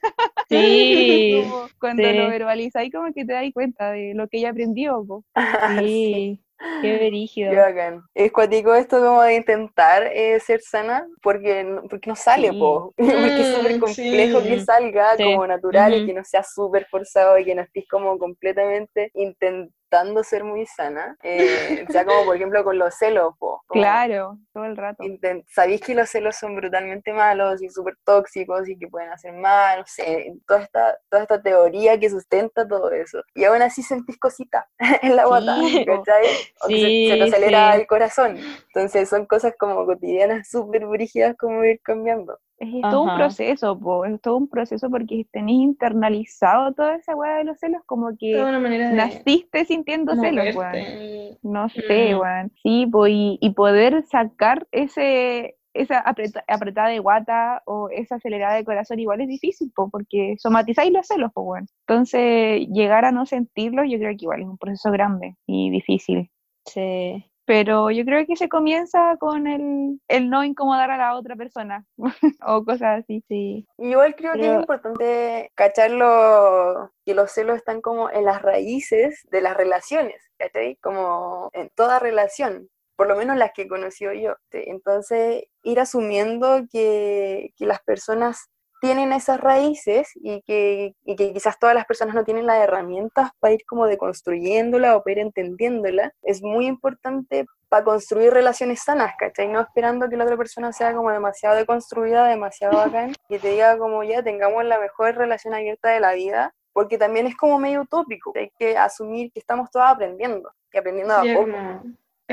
Sí, 0.49 1.43
Como 1.43 1.67
cuando 1.81 2.09
sí. 2.09 2.17
lo 2.17 2.29
verbalizáis, 2.29 2.93
como 2.93 3.13
que 3.13 3.25
te 3.25 3.33
das 3.33 3.45
cuenta 3.53 3.91
de 3.91 4.15
lo 4.15 4.29
que 4.29 4.39
ella 4.39 4.51
aprendió. 4.51 5.05
po. 5.05 5.25
sí, 5.69 6.41
qué 6.81 6.97
brígido. 7.09 7.51
Qué 7.51 7.57
bacán. 7.57 8.03
Es 8.15 8.33
cuático 8.33 8.75
esto 8.75 8.99
como 9.01 9.23
de 9.23 9.35
intentar 9.37 10.09
eh, 10.13 10.41
ser 10.41 10.61
sana 10.63 11.07
porque 11.23 11.63
no, 11.65 11.83
porque 11.89 12.09
no 12.11 12.17
sale, 12.17 12.49
Sí. 12.49 12.59
po. 12.59 12.93
Porque 12.97 13.43
es 13.43 13.49
súper 13.49 13.77
Mm, 13.77 13.79
complejo 13.79 14.41
sí. 14.41 14.47
que 14.47 14.59
salga 14.59 15.17
Sí. 15.17 15.25
como 15.25 15.47
natural 15.47 15.95
y 15.95 16.03
que 16.05 16.13
no 16.15 16.25
sea 16.25 16.43
súper 16.43 16.87
forzado 16.91 17.39
y 17.39 17.45
que 17.45 17.55
no 17.55 17.63
estés 17.63 17.87
como 17.89 18.19
completamente 18.19 19.11
intentando 19.15 19.73
ser 20.23 20.45
muy 20.45 20.67
sana. 20.67 21.17
Eh, 21.23 21.85
sea, 21.91 22.05
como 22.05 22.25
por 22.25 22.37
ejemplo 22.37 22.63
con 22.65 22.79
los 22.79 22.95
celos, 22.95 23.35
po. 23.39 23.63
Claro, 23.69 24.39
todo 24.53 24.65
el 24.65 24.77
rato. 24.77 25.03
Sabéis 25.49 25.81
que 25.81 25.95
los 25.95 26.09
celos 26.11 26.37
son 26.37 26.57
brutalmente 26.57 27.13
malos 27.13 27.63
y 27.63 27.69
súper 27.71 27.95
tóxicos 28.05 28.69
y 28.69 28.79
que 28.79 28.89
pueden 28.89 29.11
hacer 29.11 29.33
mal, 29.33 29.81
no 29.81 29.85
sé, 29.87 30.35
toda 30.47 30.63
esta, 30.63 30.99
toda 31.11 31.23
esta 31.23 31.43
teoría 31.43 31.99
que 31.99 32.11
sustenta 32.11 32.67
todo 32.67 32.91
eso. 32.91 33.23
Y 33.35 33.45
aún 33.45 33.63
así 33.63 33.83
sentís 33.83 34.19
cositas 34.19 34.65
en 35.03 35.17
la 35.17 35.27
guata, 35.27 35.57
Sí. 35.57 35.85
¿cachai? 35.87 36.25
O 36.63 36.69
que 36.69 36.75
se, 36.75 36.81
se 36.81 37.19
te 37.19 37.25
Sí, 37.27 37.35
acelera 37.35 37.73
sí. 37.73 37.81
el 37.81 37.87
corazón. 37.87 38.39
Entonces 38.75 39.09
son 39.09 39.27
cosas 39.27 39.55
como 39.59 39.87
cotidianas 39.87 40.49
súper 40.49 40.87
brígidas 40.87 41.37
como 41.37 41.65
ir 41.65 41.81
cambiando. 41.83 42.39
Es, 42.59 42.73
es 42.75 42.81
todo 42.91 43.03
un 43.03 43.15
proceso, 43.17 43.79
po, 43.79 44.05
es 44.07 44.21
todo 44.23 44.37
un 44.39 44.49
proceso 44.49 44.89
porque 44.89 45.27
tenéis 45.31 45.61
internalizado 45.63 46.73
toda 46.73 46.95
esa 46.97 47.15
weá 47.15 47.37
de 47.37 47.45
los 47.45 47.59
celos, 47.59 47.83
como 47.85 48.17
que 48.19 48.35
manera 48.43 48.89
de 48.91 48.97
naciste 48.97 49.65
sintiendo 49.67 50.15
celos, 50.17 50.45
weón. 50.57 50.73
moverte. 50.73 51.39
No 51.43 51.69
sé, 51.69 52.15
Mm. 52.15 52.19
weón. 52.19 52.53
Sí, 52.63 52.87
po, 52.91 53.07
y, 53.09 53.39
y 53.43 53.51
poder 53.51 54.05
sacar 54.07 54.67
ese, 54.73 55.57
esa 55.75 55.99
apreta- 56.01 56.45
apretada 56.49 56.89
de 56.89 56.99
guata 56.99 57.63
o 57.67 57.91
esa 57.91 58.15
acelerada 58.15 58.55
de 58.55 58.65
corazón 58.65 58.99
igual 59.01 59.21
es 59.21 59.29
difícil, 59.29 59.71
po, 59.77 59.91
porque 59.91 60.37
somatizáis 60.39 60.91
los 60.93 61.07
celos, 61.07 61.33
po, 61.35 61.43
weón. 61.43 61.67
Entonces, 61.87 62.67
llegar 62.73 63.05
a 63.05 63.13
no 63.13 63.27
sentirlos, 63.27 63.85
yo 63.87 63.99
creo 63.99 64.11
que 64.17 64.25
igual 64.25 64.41
es 64.41 64.47
un 64.47 64.57
proceso 64.57 64.91
grande 64.91 65.37
y 65.47 65.69
difícil. 65.71 66.31
Sí. 66.65 67.23
Pero 67.47 67.91
yo 67.93 68.05
creo 68.05 68.27
que 68.27 68.37
se 68.37 68.49
comienza 68.49 69.17
con 69.19 69.47
el, 69.47 70.01
el 70.09 70.29
no 70.31 70.43
incomodar 70.45 70.91
a 70.91 70.97
la 70.99 71.15
otra 71.15 71.37
persona 71.37 71.85
o 72.47 72.65
cosas 72.65 73.01
así. 73.05 73.23
Sí. 73.29 73.67
Igual 73.79 74.17
creo 74.17 74.33
que 74.35 74.41
es 74.53 74.61
importante 74.61 75.53
cachar 75.55 75.93
lo- 75.93 76.91
que 77.05 77.15
los 77.15 77.31
celos 77.31 77.57
están 77.57 77.81
como 77.81 78.11
en 78.11 78.25
las 78.25 78.43
raíces 78.43 79.27
de 79.31 79.41
las 79.41 79.57
relaciones, 79.57 80.21
¿cachai? 80.39 80.77
Como 80.83 81.51
en 81.53 81.71
toda 81.77 81.99
relación, 82.01 82.69
por 82.97 83.07
lo 83.07 83.15
menos 83.17 83.37
las 83.37 83.53
que 83.53 83.63
he 83.63 83.69
conocido 83.69 84.13
yo. 84.13 84.35
Entonces, 84.51 85.45
ir 85.63 85.79
asumiendo 85.81 86.65
que, 86.71 87.53
que 87.57 87.65
las 87.67 87.81
personas 87.83 88.49
tienen 88.81 89.13
esas 89.13 89.41
raíces 89.41 90.11
y 90.17 90.43
que, 90.43 90.95
y 91.05 91.17
que 91.17 91.33
quizás 91.33 91.59
todas 91.59 91.75
las 91.75 91.87
personas 91.87 92.15
no 92.15 92.25
tienen 92.25 92.47
las 92.47 92.59
herramientas 92.63 93.31
para 93.41 93.55
ir 93.55 93.65
como 93.67 93.87
deconstruyéndola 93.87 94.97
o 94.97 95.03
para 95.03 95.13
ir 95.13 95.19
entendiéndola, 95.21 96.13
es 96.23 96.43
muy 96.43 96.67
importante 96.67 97.47
para 97.69 97.85
construir 97.85 98.33
relaciones 98.33 98.83
sanas, 98.83 99.15
¿cachai? 99.19 99.49
No 99.49 99.61
esperando 99.61 100.09
que 100.09 100.17
la 100.17 100.25
otra 100.25 100.37
persona 100.37 100.73
sea 100.73 100.95
como 100.95 101.11
demasiado 101.11 101.57
deconstruida, 101.57 102.27
demasiado 102.29 102.77
bacán, 102.77 103.13
que 103.29 103.39
te 103.39 103.49
diga 103.51 103.79
como 103.79 104.05
ya 104.05 104.23
tengamos 104.23 104.65
la 104.65 104.79
mejor 104.79 105.15
relación 105.17 105.55
abierta 105.55 105.91
de 105.91 106.01
la 106.01 106.13
vida, 106.13 106.55
porque 106.73 106.99
también 106.99 107.27
es 107.27 107.37
como 107.37 107.59
medio 107.59 107.83
utópico, 107.83 108.33
hay 108.37 108.51
que 108.59 108.77
asumir 108.77 109.33
que 109.33 109.41
estamos 109.41 109.71
todos 109.71 109.87
aprendiendo, 109.89 110.53
y 110.73 110.79
aprendiendo 110.79 111.23
de 111.23 111.33
a 111.33 111.35
poco. 111.35 111.53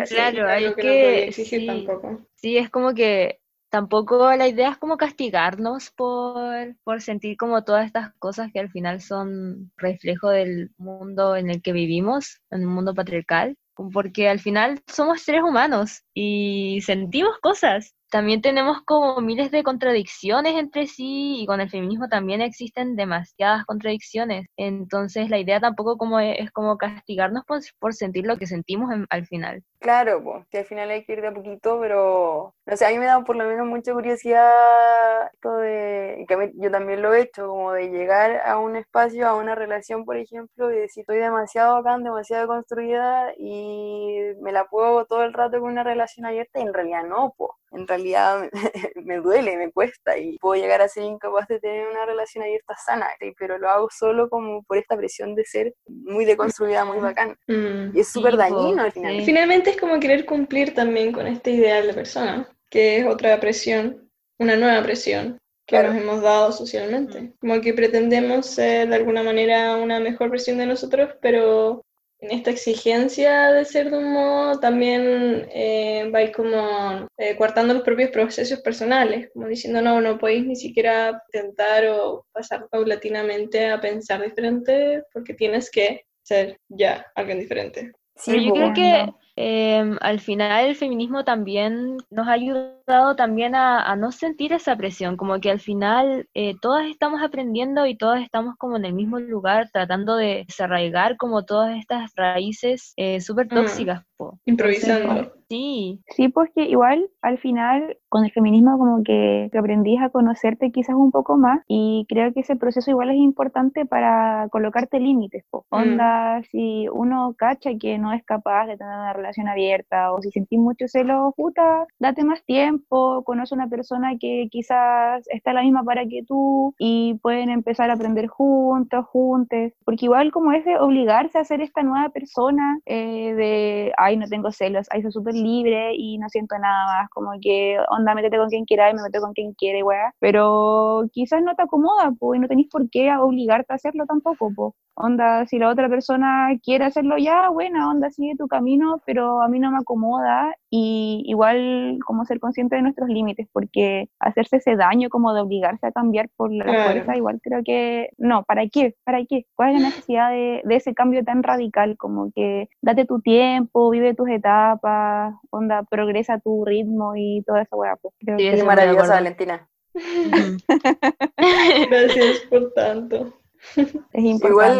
Claro, 0.09 0.47
hay 0.47 0.65
algo 0.65 0.75
que, 0.75 0.81
que- 0.81 1.25
no 1.27 1.31
sí. 1.31 1.65
tampoco. 1.65 2.19
Sí, 2.35 2.57
es 2.57 2.69
como 2.69 2.93
que 2.93 3.39
tampoco 3.73 4.31
la 4.35 4.47
idea 4.47 4.69
es 4.71 4.77
como 4.77 4.97
castigarnos 4.97 5.91
por, 5.91 6.75
por 6.83 7.01
sentir 7.01 7.37
como 7.37 7.63
todas 7.63 7.85
estas 7.87 8.13
cosas 8.19 8.51
que 8.53 8.59
al 8.59 8.69
final 8.71 9.01
son 9.01 9.71
reflejo 9.77 10.29
del 10.29 10.71
mundo 10.77 11.35
en 11.35 11.49
el 11.49 11.61
que 11.61 11.73
vivimos, 11.73 12.41
en 12.51 12.67
un 12.67 12.73
mundo 12.73 12.93
patriarcal, 12.93 13.57
porque 13.93 14.29
al 14.29 14.39
final 14.39 14.81
somos 14.87 15.21
seres 15.23 15.41
humanos 15.43 16.03
y 16.13 16.81
sentimos 16.85 17.37
cosas. 17.41 17.95
También 18.11 18.41
tenemos 18.41 18.77
como 18.85 19.19
miles 19.21 19.49
de 19.51 19.63
contradicciones 19.63 20.55
entre 20.55 20.85
sí 20.87 21.41
y 21.41 21.45
con 21.47 21.59
el 21.61 21.69
feminismo 21.71 22.07
también 22.07 22.41
existen 22.41 22.95
demasiadas 22.95 23.65
contradicciones. 23.65 24.45
Entonces 24.55 25.29
la 25.31 25.39
idea 25.39 25.59
tampoco 25.59 25.97
como 25.97 26.19
es, 26.19 26.51
como 26.51 26.77
castigarnos 26.77 27.43
por, 27.45 27.61
por 27.79 27.93
sentir 27.95 28.25
lo 28.27 28.37
que 28.37 28.45
sentimos 28.47 28.91
en- 28.93 29.07
al 29.09 29.25
final. 29.25 29.63
Claro, 29.83 30.23
pues, 30.23 30.47
que 30.49 30.59
al 30.59 30.65
final 30.65 30.89
hay 30.91 31.03
que 31.03 31.11
ir 31.11 31.21
de 31.21 31.27
a 31.27 31.33
poquito, 31.33 31.77
pero 31.81 32.53
no 32.65 32.77
sé, 32.77 32.85
a 32.85 32.89
mí 32.89 32.97
me 32.99 33.05
da 33.05 33.21
por 33.21 33.35
lo 33.35 33.43
menos 33.43 33.67
mucha 33.67 33.91
curiosidad 33.91 35.29
esto 35.33 35.57
de, 35.57 36.23
que 36.25 36.37
mí- 36.37 36.51
yo 36.55 36.71
también 36.71 37.01
lo 37.01 37.13
he 37.13 37.19
hecho, 37.23 37.47
como 37.49 37.73
de 37.73 37.89
llegar 37.89 38.41
a 38.45 38.59
un 38.59 38.77
espacio, 38.77 39.27
a 39.27 39.35
una 39.35 39.55
relación, 39.55 40.05
por 40.05 40.15
ejemplo, 40.15 40.71
y 40.71 40.77
decir, 40.79 41.01
estoy 41.01 41.17
demasiado 41.17 41.75
bacán, 41.75 42.01
demasiado 42.01 42.47
construida 42.47 43.33
y 43.37 44.19
me 44.41 44.53
la 44.53 44.65
puedo 44.69 45.05
todo 45.05 45.23
el 45.23 45.33
rato 45.33 45.59
con 45.59 45.71
una 45.73 45.83
relación 45.83 46.25
abierta 46.25 46.59
y 46.59 46.63
en 46.63 46.73
realidad 46.73 47.03
no, 47.03 47.33
pues, 47.37 47.51
en 47.73 47.85
realidad 47.85 48.49
me 49.03 49.17
duele, 49.17 49.57
me 49.57 49.69
cuesta 49.71 50.17
y 50.17 50.37
puedo 50.37 50.61
llegar 50.61 50.81
a 50.81 50.87
ser 50.87 51.03
incapaz 51.03 51.47
de 51.49 51.59
tener 51.59 51.87
una 51.89 52.05
relación 52.05 52.43
abierta 52.45 52.75
sana, 52.77 53.07
pero 53.37 53.57
lo 53.57 53.67
hago 53.69 53.89
solo 53.91 54.29
como 54.29 54.63
por 54.63 54.77
esta 54.77 54.95
presión 54.95 55.35
de 55.35 55.43
ser 55.43 55.73
muy 55.87 56.23
deconstruida, 56.23 56.85
muy 56.85 56.99
bacán. 56.99 57.35
Mm. 57.47 57.97
Y 57.97 57.99
es 57.99 58.07
súper 58.09 58.33
Sí, 58.33 58.37
dañino 58.37 58.83
al 58.83 58.91
final. 58.93 59.15
sí. 59.19 59.25
Finalmente 59.25 59.72
es 59.73 59.79
como 59.79 59.99
querer 59.99 60.25
cumplir 60.25 60.73
también 60.73 61.11
con 61.11 61.27
este 61.27 61.51
ideal 61.51 61.87
de 61.87 61.93
persona, 61.93 62.47
que 62.69 62.97
es 62.99 63.05
otra 63.05 63.39
presión, 63.39 64.09
una 64.39 64.55
nueva 64.55 64.81
presión 64.83 65.37
que 65.65 65.75
Claro. 65.77 65.93
nos 65.93 66.01
hemos 66.01 66.21
dado 66.21 66.51
socialmente. 66.51 67.33
Como 67.39 67.61
que 67.61 67.73
pretendemos 67.73 68.47
ser 68.47 68.89
de 68.89 68.95
alguna 68.95 69.23
manera 69.23 69.75
una 69.77 69.99
mejor 69.99 70.29
versión 70.29 70.57
de 70.57 70.65
nosotros, 70.65 71.11
pero 71.21 71.81
en 72.19 72.31
esta 72.31 72.51
exigencia 72.51 73.51
de 73.51 73.65
ser 73.65 73.89
de 73.91 73.97
un 73.97 74.13
modo 74.13 74.59
también 74.59 75.47
eh, 75.53 76.07
vais 76.11 76.31
como 76.31 77.07
eh, 77.17 77.35
coartando 77.37 77.73
los 77.73 77.83
propios 77.83 78.11
procesos 78.11 78.61
personales, 78.61 79.29
como 79.33 79.47
diciendo, 79.47 79.81
no, 79.81 79.99
no 80.01 80.17
podéis 80.17 80.45
ni 80.45 80.55
siquiera 80.55 81.21
intentar 81.33 81.85
o 81.87 82.25
pasar 82.31 82.67
paulatinamente 82.69 83.69
a 83.69 83.79
pensar 83.81 84.21
diferente 84.21 85.03
porque 85.13 85.33
tienes 85.33 85.69
que 85.69 86.05
ser 86.21 86.57
ya 86.69 87.05
alguien 87.15 87.39
diferente. 87.39 87.91
Sí, 88.15 88.31
Pero 88.31 88.43
yo 88.43 88.49
po. 88.49 88.55
creo 88.55 88.73
que 88.73 89.13
em, 89.35 89.97
al 90.01 90.19
final 90.19 90.65
el 90.67 90.75
feminismo 90.75 91.23
también 91.23 91.97
nos 92.09 92.27
ha 92.27 92.33
ayudado 92.33 93.15
también 93.15 93.55
a, 93.55 93.81
a 93.83 93.95
no 93.95 94.11
sentir 94.11 94.53
esa 94.53 94.75
presión, 94.75 95.17
como 95.17 95.39
que 95.39 95.49
al 95.51 95.59
final 95.59 96.27
eh, 96.33 96.55
todas 96.61 96.85
estamos 96.87 97.21
aprendiendo 97.23 97.85
y 97.85 97.97
todas 97.97 98.21
estamos 98.21 98.55
como 98.57 98.77
en 98.77 98.85
el 98.85 98.93
mismo 98.93 99.19
lugar 99.19 99.69
tratando 99.71 100.15
de 100.15 100.45
desarraigar 100.47 101.17
como 101.17 101.45
todas 101.45 101.77
estas 101.77 102.11
raíces 102.15 102.93
eh, 102.97 103.21
súper 103.21 103.47
Mm. 103.47 103.55
tóxicas. 103.55 104.03
Improvisando. 104.45 105.31
Sí, 105.49 105.99
Sí, 106.15 106.29
porque 106.29 106.63
igual 106.63 107.09
al 107.21 107.37
final 107.37 107.97
con 108.13 108.25
el 108.25 108.31
feminismo 108.31 108.77
como 108.77 109.03
que, 109.03 109.49
que 109.51 109.57
aprendís 109.57 109.99
a 109.99 110.11
conocerte 110.11 110.71
quizás 110.71 110.95
un 110.95 111.09
poco 111.09 111.35
más 111.35 111.61
y 111.67 112.05
creo 112.07 112.31
que 112.31 112.41
ese 112.41 112.55
proceso 112.55 112.91
igual 112.91 113.09
es 113.09 113.15
importante 113.15 113.87
para 113.87 114.49
colocarte 114.51 114.99
límites. 114.99 115.43
po. 115.49 115.65
Mm. 115.71 115.75
Onda, 115.75 116.43
si 116.51 116.87
uno 116.89 117.33
cacha 117.35 117.71
que 117.79 117.97
no 117.97 118.13
es 118.13 118.23
capaz 118.23 118.67
de 118.67 118.77
tener 118.77 118.93
una 118.93 119.13
relación 119.13 119.47
abierta 119.47 120.11
o 120.11 120.21
si 120.21 120.29
sentís 120.29 120.59
mucho 120.59 120.87
celo, 120.87 121.33
puta, 121.35 121.87
date 121.97 122.23
más 122.23 122.43
tiempo, 122.43 123.23
conoce 123.23 123.55
una 123.55 123.67
persona 123.67 124.11
que 124.19 124.47
quizás 124.51 125.27
está 125.29 125.49
a 125.49 125.55
la 125.55 125.63
misma 125.63 125.83
para 125.83 126.05
que 126.05 126.21
tú 126.27 126.75
y 126.77 127.15
pueden 127.15 127.49
empezar 127.49 127.89
a 127.89 127.93
aprender 127.93 128.27
juntos, 128.27 129.07
juntes, 129.07 129.73
porque 129.85 130.05
igual 130.05 130.31
como 130.31 130.51
es 130.51 130.63
de 130.65 130.77
obligarse 130.77 131.39
a 131.39 131.45
ser 131.45 131.61
esta 131.61 131.81
nueva 131.81 132.09
persona 132.09 132.77
eh, 132.85 133.33
de, 133.33 133.91
ay, 133.97 134.17
no 134.17 134.27
tengo 134.27 134.51
celos, 134.51 134.85
ay, 134.91 135.01
soy 135.01 135.11
súper 135.11 135.33
libre 135.33 135.95
y 135.95 136.19
no 136.19 136.29
siento 136.29 136.59
nada 136.59 136.85
más, 136.85 137.09
como 137.09 137.31
que, 137.41 137.79
onda, 137.89 138.02
métete 138.15 138.37
con 138.37 138.49
quien 138.49 138.65
quiera 138.65 138.89
y 138.89 138.93
me 138.93 139.01
meto 139.03 139.19
con 139.21 139.33
quien 139.33 139.53
quiere, 139.53 139.83
weá, 139.83 140.13
pero 140.19 141.05
quizás 141.11 141.41
no 141.43 141.55
te 141.55 141.63
acomoda, 141.63 142.11
pues, 142.19 142.37
y 142.37 142.41
no 142.41 142.47
tenés 142.47 142.67
por 142.69 142.89
qué 142.89 143.11
obligarte 143.15 143.73
a 143.73 143.75
hacerlo 143.75 144.05
tampoco, 144.05 144.51
pues. 144.55 144.73
Onda, 144.95 145.47
si 145.47 145.57
la 145.57 145.69
otra 145.69 145.89
persona 145.89 146.49
quiere 146.63 146.85
hacerlo 146.85 147.17
ya, 147.17 147.49
buena, 147.49 147.89
onda, 147.89 148.11
sigue 148.11 148.35
tu 148.37 148.47
camino, 148.47 149.01
pero 149.07 149.41
a 149.41 149.47
mí 149.47 149.57
no 149.59 149.71
me 149.71 149.79
acomoda 149.79 150.53
y 150.69 151.23
igual 151.25 151.97
como 152.05 152.25
ser 152.25 152.39
consciente 152.39 152.75
de 152.75 152.83
nuestros 152.83 153.09
límites, 153.09 153.47
porque 153.51 154.09
hacerse 154.19 154.57
ese 154.57 154.75
daño 154.75 155.09
como 155.09 155.33
de 155.33 155.41
obligarse 155.41 155.87
a 155.87 155.91
cambiar 155.91 156.29
por 156.35 156.51
la 156.53 156.65
Claro. 156.65 156.83
fuerza, 156.83 157.17
igual 157.17 157.39
creo 157.41 157.61
que, 157.65 158.09
no, 158.19 158.43
¿para 158.43 158.67
qué? 158.67 158.95
¿Para 159.03 159.25
qué? 159.25 159.45
¿Cuál 159.55 159.69
es 159.75 159.81
la 159.81 159.87
necesidad 159.89 160.29
de, 160.29 160.61
de 160.63 160.75
ese 160.75 160.93
cambio 160.93 161.23
tan 161.23 161.41
radical? 161.41 161.97
Como 161.97 162.31
que 162.35 162.69
date 162.81 163.05
tu 163.05 163.19
tiempo, 163.21 163.89
vive 163.89 164.13
tus 164.13 164.29
etapas, 164.29 165.33
onda, 165.49 165.83
progresa 165.83 166.39
tu 166.39 166.65
ritmo 166.65 167.15
y 167.15 167.43
toda 167.47 167.63
esa 167.63 167.75
weá. 167.75 167.92
Pues, 168.01 168.13
creo 168.19 168.37
Sí, 168.37 168.43
que 168.43 168.49
Qué 168.51 168.55
estoy 168.55 168.67
muy 168.67 168.75
de 168.75 168.75
maravillosa. 168.75 169.13
Valentina. 169.13 169.69
Gracias 171.89 172.39
por 172.49 172.73
tanto. 172.73 173.33
Es 173.75 174.23
Igual 174.23 174.29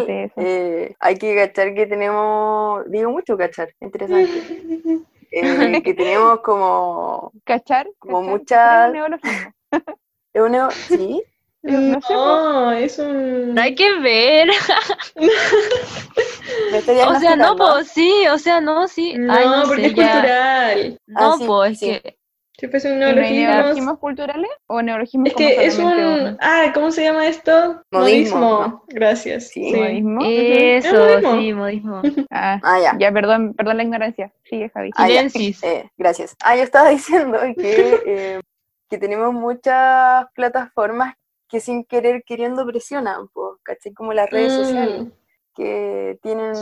importante 0.00 0.24
eso. 0.24 0.34
eh, 0.36 0.94
hay 1.00 1.16
que 1.16 1.34
cachar 1.34 1.74
que 1.74 1.86
tenemos, 1.86 2.84
digo 2.90 3.10
mucho 3.10 3.36
cachar, 3.38 3.70
interesante, 3.80 4.30
eh, 5.30 5.82
que 5.82 5.94
tenemos 5.94 6.40
como, 6.40 7.32
¿Cachar? 7.44 7.88
como 7.98 8.20
¿Cachar? 8.38 8.92
muchas- 8.92 9.20
¿Es 10.34 10.42
un 10.42 10.54
es 10.54 10.60
neo- 10.60 10.70
¿sí? 10.70 11.22
No 11.62 11.98
No, 12.10 12.72
es 12.72 12.98
un... 12.98 13.54
No 13.54 13.62
hay 13.62 13.74
que 13.74 13.98
ver. 14.00 14.48
¿Me 16.70 16.78
estoy 16.78 16.96
O 17.00 17.14
sea, 17.18 17.36
no, 17.36 17.56
pues 17.56 17.88
sí, 17.88 18.12
o 18.30 18.36
sea, 18.36 18.60
no, 18.60 18.86
sí. 18.86 19.14
No, 19.16 19.32
Ay, 19.32 19.46
no 19.46 19.66
porque 19.66 19.76
sé, 19.76 19.86
es 19.86 19.94
ya. 19.94 20.12
cultural. 20.12 20.98
No, 21.06 21.18
Ah, 21.20 21.36
sí, 21.38 21.44
pues 21.46 21.82
es 21.82 22.02
que. 22.02 22.18
Si 22.56 22.68
fuese 22.68 22.88
un 22.92 22.98
¿Y 22.98 23.00
no 23.00 23.06
hay 23.06 23.14
neologismo... 23.14 23.48
neologismos 23.52 23.98
culturales 23.98 24.50
o 24.68 24.80
neologismos 24.80 25.26
Es 25.28 25.34
como 25.34 25.48
que 25.48 25.66
es 25.66 25.78
un... 25.78 25.84
uno? 25.86 26.36
Ah, 26.40 26.70
¿cómo 26.72 26.90
se 26.92 27.02
llama 27.02 27.26
esto? 27.26 27.82
Modismo, 27.90 28.38
Modismo. 28.38 28.66
¿no? 28.66 28.84
Gracias. 28.88 29.48
Sí. 29.48 29.72
Sí. 29.72 29.76
¿Modismo? 29.76 30.20
Eso, 30.24 30.94
modismo. 30.96 31.32
sí, 31.40 31.52
modismo. 31.52 32.02
Ah, 32.30 32.60
Ah, 32.62 32.78
ya. 32.80 32.96
ya, 32.98 33.12
perdón, 33.12 33.54
perdón 33.54 33.76
la 33.78 33.82
ignorancia. 33.82 34.32
Sigue, 34.44 34.68
Javi. 34.70 34.90
Ah. 34.96 35.08
Eh, 35.10 35.90
gracias. 35.98 36.36
Ah, 36.44 36.54
yo 36.56 36.62
estaba 36.62 36.88
diciendo 36.90 37.38
que, 37.56 38.00
eh, 38.06 38.40
que 38.88 38.98
tenemos 38.98 39.34
muchas 39.34 40.26
plataformas 40.34 41.14
que 41.48 41.58
sin 41.60 41.84
querer 41.84 42.22
queriendo 42.24 42.64
presionan, 42.66 43.28
pues, 43.32 43.56
¿cachai? 43.64 43.92
Como 43.94 44.12
las 44.12 44.30
redes 44.30 44.52
Mm. 44.52 44.56
sociales, 44.56 45.06
que 45.56 46.18
tienen 46.22 46.52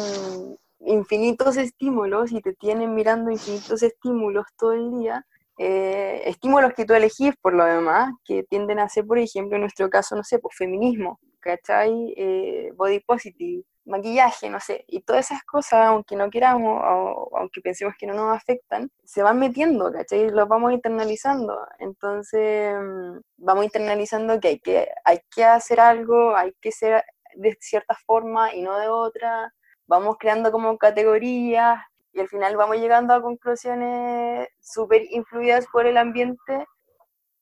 infinitos 0.80 1.56
estímulos 1.56 2.32
y 2.32 2.40
te 2.40 2.54
tienen 2.54 2.94
mirando 2.94 3.30
infinitos 3.30 3.82
estímulos 3.82 4.46
todo 4.58 4.72
el 4.72 4.90
día. 4.98 5.26
Eh, 5.58 6.22
estímulos 6.26 6.72
que 6.74 6.84
tú 6.84 6.94
elegís 6.94 7.34
por 7.40 7.54
lo 7.54 7.64
demás, 7.64 8.12
que 8.24 8.44
tienden 8.44 8.78
a 8.78 8.88
ser, 8.88 9.06
por 9.06 9.18
ejemplo, 9.18 9.56
en 9.56 9.62
nuestro 9.62 9.88
caso, 9.90 10.16
no 10.16 10.24
sé, 10.24 10.38
pues 10.38 10.56
feminismo, 10.56 11.20
¿cachai? 11.40 12.14
Eh, 12.16 12.72
body 12.74 13.00
positive, 13.00 13.64
maquillaje, 13.84 14.48
no 14.48 14.60
sé, 14.60 14.84
y 14.88 15.02
todas 15.02 15.26
esas 15.26 15.42
cosas, 15.44 15.86
aunque 15.86 16.16
no 16.16 16.30
queramos, 16.30 16.80
o 16.82 17.36
aunque 17.36 17.60
pensemos 17.60 17.94
que 17.98 18.06
no 18.06 18.14
nos 18.14 18.36
afectan, 18.36 18.90
se 19.04 19.22
van 19.22 19.38
metiendo, 19.38 19.92
¿cachai? 19.92 20.30
Los 20.30 20.48
vamos 20.48 20.72
internalizando. 20.72 21.58
Entonces, 21.78 22.74
mm, 22.78 23.18
vamos 23.38 23.64
internalizando 23.64 24.40
que 24.40 24.48
hay 24.48 24.60
que, 24.60 24.88
hay 25.04 25.20
que 25.34 25.44
hacer 25.44 25.80
algo, 25.80 26.36
hay 26.36 26.52
que 26.60 26.72
ser 26.72 27.04
de 27.34 27.56
cierta 27.60 27.94
forma 28.06 28.54
y 28.54 28.62
no 28.62 28.78
de 28.78 28.88
otra. 28.88 29.52
Vamos 29.86 30.16
creando 30.18 30.52
como 30.52 30.78
categorías 30.78 31.80
y 32.12 32.20
al 32.20 32.28
final 32.28 32.56
vamos 32.56 32.76
llegando 32.76 33.14
a 33.14 33.22
conclusiones 33.22 34.48
súper 34.60 35.02
influidas 35.10 35.66
por 35.72 35.86
el 35.86 35.96
ambiente 35.96 36.66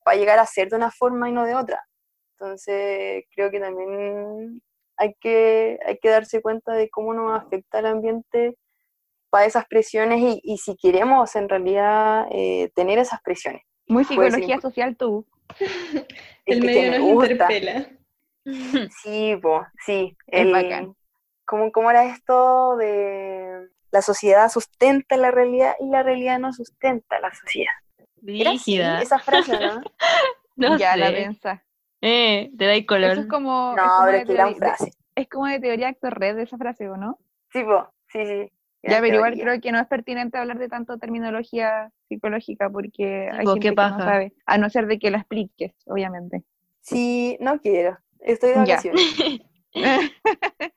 para 0.04 0.16
llegar 0.16 0.38
a 0.38 0.46
ser 0.46 0.68
de 0.68 0.76
una 0.76 0.90
forma 0.90 1.28
y 1.28 1.32
no 1.32 1.44
de 1.44 1.54
otra. 1.54 1.84
Entonces, 2.38 3.24
creo 3.34 3.50
que 3.50 3.60
también 3.60 4.62
hay 4.96 5.14
que, 5.20 5.78
hay 5.84 5.98
que 5.98 6.08
darse 6.08 6.40
cuenta 6.40 6.72
de 6.72 6.88
cómo 6.88 7.12
nos 7.14 7.40
afecta 7.40 7.80
el 7.80 7.86
ambiente 7.86 8.56
para 9.28 9.46
esas 9.46 9.66
presiones 9.66 10.20
y, 10.20 10.40
y 10.42 10.58
si 10.58 10.76
queremos 10.76 11.34
en 11.36 11.48
realidad 11.48 12.26
eh, 12.30 12.70
tener 12.74 12.98
esas 12.98 13.20
presiones. 13.22 13.62
Muy 13.86 14.04
psicología 14.04 14.60
social 14.60 14.96
tú. 14.96 15.26
El 16.46 16.62
medio 16.64 16.90
me 16.92 16.98
nos 16.98 17.08
gusta. 17.12 17.32
interpela. 17.32 17.90
Sí, 19.02 19.36
po, 19.42 19.66
sí. 19.84 20.16
Es 20.26 20.46
El, 20.46 20.52
bacán. 20.52 20.94
¿cómo, 21.44 21.70
cómo 21.72 21.90
era 21.90 22.04
esto 22.06 22.76
de 22.76 23.68
la 23.92 24.02
sociedad 24.02 24.48
sustenta 24.50 25.16
la 25.16 25.30
realidad 25.30 25.74
y 25.80 25.88
la 25.88 26.02
realidad 26.02 26.38
no 26.38 26.52
sustenta 26.52 27.18
la 27.20 27.32
sociedad? 27.34 27.72
¿Era 28.26 28.50
así 28.50 28.72
Rígida. 28.78 29.00
esa 29.02 29.18
frase, 29.18 29.52
no? 29.58 29.80
No 30.56 30.76
ya 30.76 30.94
la 30.96 31.06
sé. 31.08 31.12
densa. 31.14 31.64
Eh, 32.02 32.50
te 32.58 32.66
da 32.66 32.86
color. 32.86 33.12
Eso 33.12 33.20
es 33.22 33.26
como. 33.28 33.70
es 33.70 33.76
No, 33.82 33.88
como 33.88 34.04
pero 34.06 34.12
de 34.12 34.18
es 34.22 34.26
que 34.26 34.32
gran 34.34 34.48
teoría- 34.54 34.76
frase. 34.76 34.92
Es 35.14 35.28
como 35.28 35.46
de 35.46 35.58
teoría 35.60 35.88
actor 35.88 36.18
red 36.18 36.38
esa 36.38 36.58
frase, 36.58 36.88
¿o 36.88 36.96
no? 36.96 37.18
Sí, 37.52 37.62
po, 37.64 37.90
sí, 38.08 38.24
sí. 38.26 38.52
Ya, 38.82 39.00
pero 39.00 39.16
igual 39.16 39.38
creo 39.38 39.60
que 39.60 39.72
no 39.72 39.78
es 39.80 39.86
pertinente 39.88 40.38
hablar 40.38 40.58
de 40.58 40.68
tanto 40.68 40.96
terminología 40.98 41.90
psicológica 42.08 42.70
porque 42.70 43.28
hay 43.30 43.46
gente 43.46 43.60
qué 43.60 43.68
que 43.70 43.74
no 43.74 43.98
sabe, 43.98 44.32
a 44.46 44.56
no 44.58 44.70
ser 44.70 44.86
de 44.86 44.98
que 44.98 45.10
la 45.10 45.18
expliques, 45.18 45.72
obviamente. 45.86 46.44
Sí, 46.80 47.36
no 47.40 47.58
quiero. 47.60 47.98
Estoy 48.20 48.50
de 48.50 48.54
Ya. 48.66 48.76
vacaciones. 48.76 49.02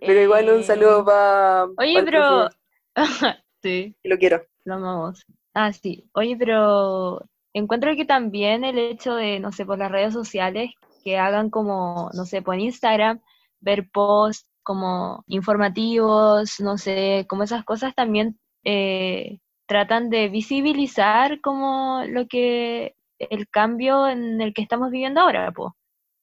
Pero 0.00 0.20
igual 0.20 0.48
un 0.50 0.62
saludo 0.62 1.00
Eh, 1.00 1.04
para. 1.04 1.64
Oye, 1.78 2.02
pero. 2.04 2.48
sí, 3.62 3.96
Lo 4.04 4.18
quiero. 4.18 4.44
lo 4.64 4.74
amamos. 4.74 5.24
Ah, 5.54 5.72
sí. 5.72 6.08
Oye, 6.14 6.36
pero 6.36 7.20
encuentro 7.54 7.94
que 7.96 8.04
también 8.04 8.64
el 8.64 8.78
hecho 8.78 9.14
de, 9.14 9.38
no 9.40 9.52
sé, 9.52 9.64
por 9.64 9.78
las 9.78 9.90
redes 9.90 10.12
sociales, 10.12 10.70
que 11.04 11.18
hagan 11.18 11.50
como, 11.50 12.10
no 12.14 12.24
sé, 12.24 12.42
por 12.42 12.58
Instagram, 12.58 13.20
ver 13.60 13.88
posts 13.92 14.46
como 14.62 15.22
informativos, 15.26 16.58
no 16.60 16.78
sé, 16.78 17.26
como 17.28 17.42
esas 17.44 17.64
cosas 17.64 17.94
también 17.94 18.38
eh, 18.64 19.38
tratan 19.66 20.10
de 20.10 20.28
visibilizar 20.28 21.40
como 21.40 22.02
lo 22.08 22.26
que, 22.26 22.94
el 23.18 23.48
cambio 23.48 24.08
en 24.08 24.40
el 24.40 24.52
que 24.54 24.62
estamos 24.62 24.90
viviendo 24.90 25.20
ahora, 25.20 25.52
pues, 25.52 25.72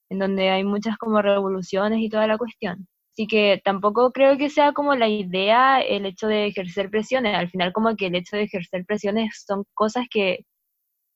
en 0.10 0.20
donde 0.20 0.50
hay 0.50 0.64
muchas 0.64 0.98
como 0.98 1.22
revoluciones 1.22 2.00
y 2.00 2.10
toda 2.10 2.28
la 2.28 2.38
cuestión. 2.38 2.88
Así 3.14 3.28
que 3.28 3.62
tampoco 3.64 4.12
creo 4.12 4.38
que 4.38 4.50
sea 4.50 4.72
como 4.72 4.96
la 4.96 5.10
idea 5.10 5.82
el 5.82 6.06
hecho 6.06 6.28
de 6.28 6.48
ejercer 6.48 6.90
presiones. 6.90 7.36
Al 7.36 7.50
final 7.50 7.74
como 7.74 7.96
que 7.96 8.08
el 8.08 8.16
hecho 8.16 8.38
de 8.38 8.44
ejercer 8.44 8.86
presiones 8.86 9.44
son 9.46 9.66
cosas 9.74 10.06
que, 10.10 10.46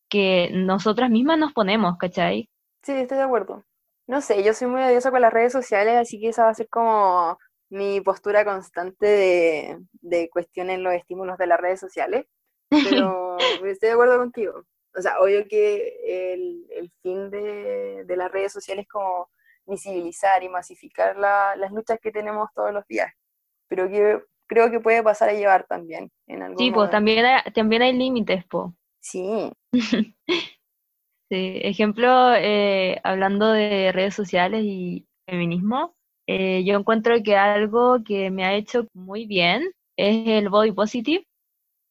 que 0.09 0.49
nosotras 0.53 1.09
mismas 1.09 1.39
nos 1.39 1.53
ponemos, 1.53 1.97
¿cachai? 1.97 2.49
Sí, 2.83 2.91
estoy 2.91 3.17
de 3.17 3.23
acuerdo. 3.23 3.63
No 4.07 4.21
sé, 4.21 4.43
yo 4.43 4.53
soy 4.53 4.67
muy 4.67 4.81
odiosa 4.83 5.09
con 5.09 5.21
las 5.21 5.33
redes 5.33 5.53
sociales, 5.53 5.95
así 5.95 6.19
que 6.19 6.29
esa 6.29 6.43
va 6.43 6.49
a 6.49 6.53
ser 6.53 6.69
como 6.69 7.37
mi 7.69 8.01
postura 8.01 8.45
constante 8.45 9.05
de, 9.07 9.79
de 9.93 10.29
cuestionar 10.29 10.79
los 10.79 10.93
estímulos 10.93 11.37
de 11.37 11.47
las 11.47 11.59
redes 11.59 11.79
sociales. 11.79 12.25
Pero 12.69 13.37
estoy 13.65 13.87
de 13.87 13.93
acuerdo 13.93 14.17
contigo. 14.17 14.63
O 14.97 15.01
sea, 15.01 15.19
obvio 15.19 15.47
que 15.47 16.33
el, 16.33 16.67
el 16.71 16.91
fin 17.01 17.29
de, 17.31 18.03
de 18.05 18.17
las 18.17 18.31
redes 18.31 18.51
sociales 18.51 18.83
es 18.83 18.89
como 18.91 19.29
visibilizar 19.68 20.43
y 20.43 20.49
masificar 20.49 21.18
la- 21.18 21.55
las 21.57 21.72
luchas 21.72 21.99
que 22.01 22.11
tenemos 22.11 22.49
todos 22.53 22.74
los 22.74 22.86
días. 22.88 23.11
Pero 23.70 23.89
que 23.89 24.22
creo 24.47 24.72
que 24.72 24.80
puede 24.82 25.03
pasar 25.03 25.30
a 25.30 25.34
llevar 25.34 25.66
también 25.68 26.11
en 26.28 26.43
algún 26.43 26.66
Sí, 26.66 26.72
pues 26.72 26.89
también 26.89 27.26
hay, 27.26 27.41
también 27.53 27.82
hay 27.82 27.93
límites, 27.93 28.43
pues. 28.49 28.72
Sí, 28.99 29.51
Sí, 31.30 31.59
ejemplo, 31.63 32.34
eh, 32.36 32.99
hablando 33.03 33.51
de 33.51 33.91
redes 33.91 34.13
sociales 34.13 34.61
y 34.63 35.07
feminismo, 35.28 35.95
eh, 36.28 36.63
yo 36.66 36.78
encuentro 36.78 37.16
que 37.24 37.36
algo 37.36 38.03
que 38.03 38.30
me 38.30 38.45
ha 38.45 38.53
hecho 38.55 38.88
muy 38.93 39.26
bien 39.26 39.63
es 39.97 40.28
el 40.28 40.49
body 40.49 40.72
positive. 40.72 41.26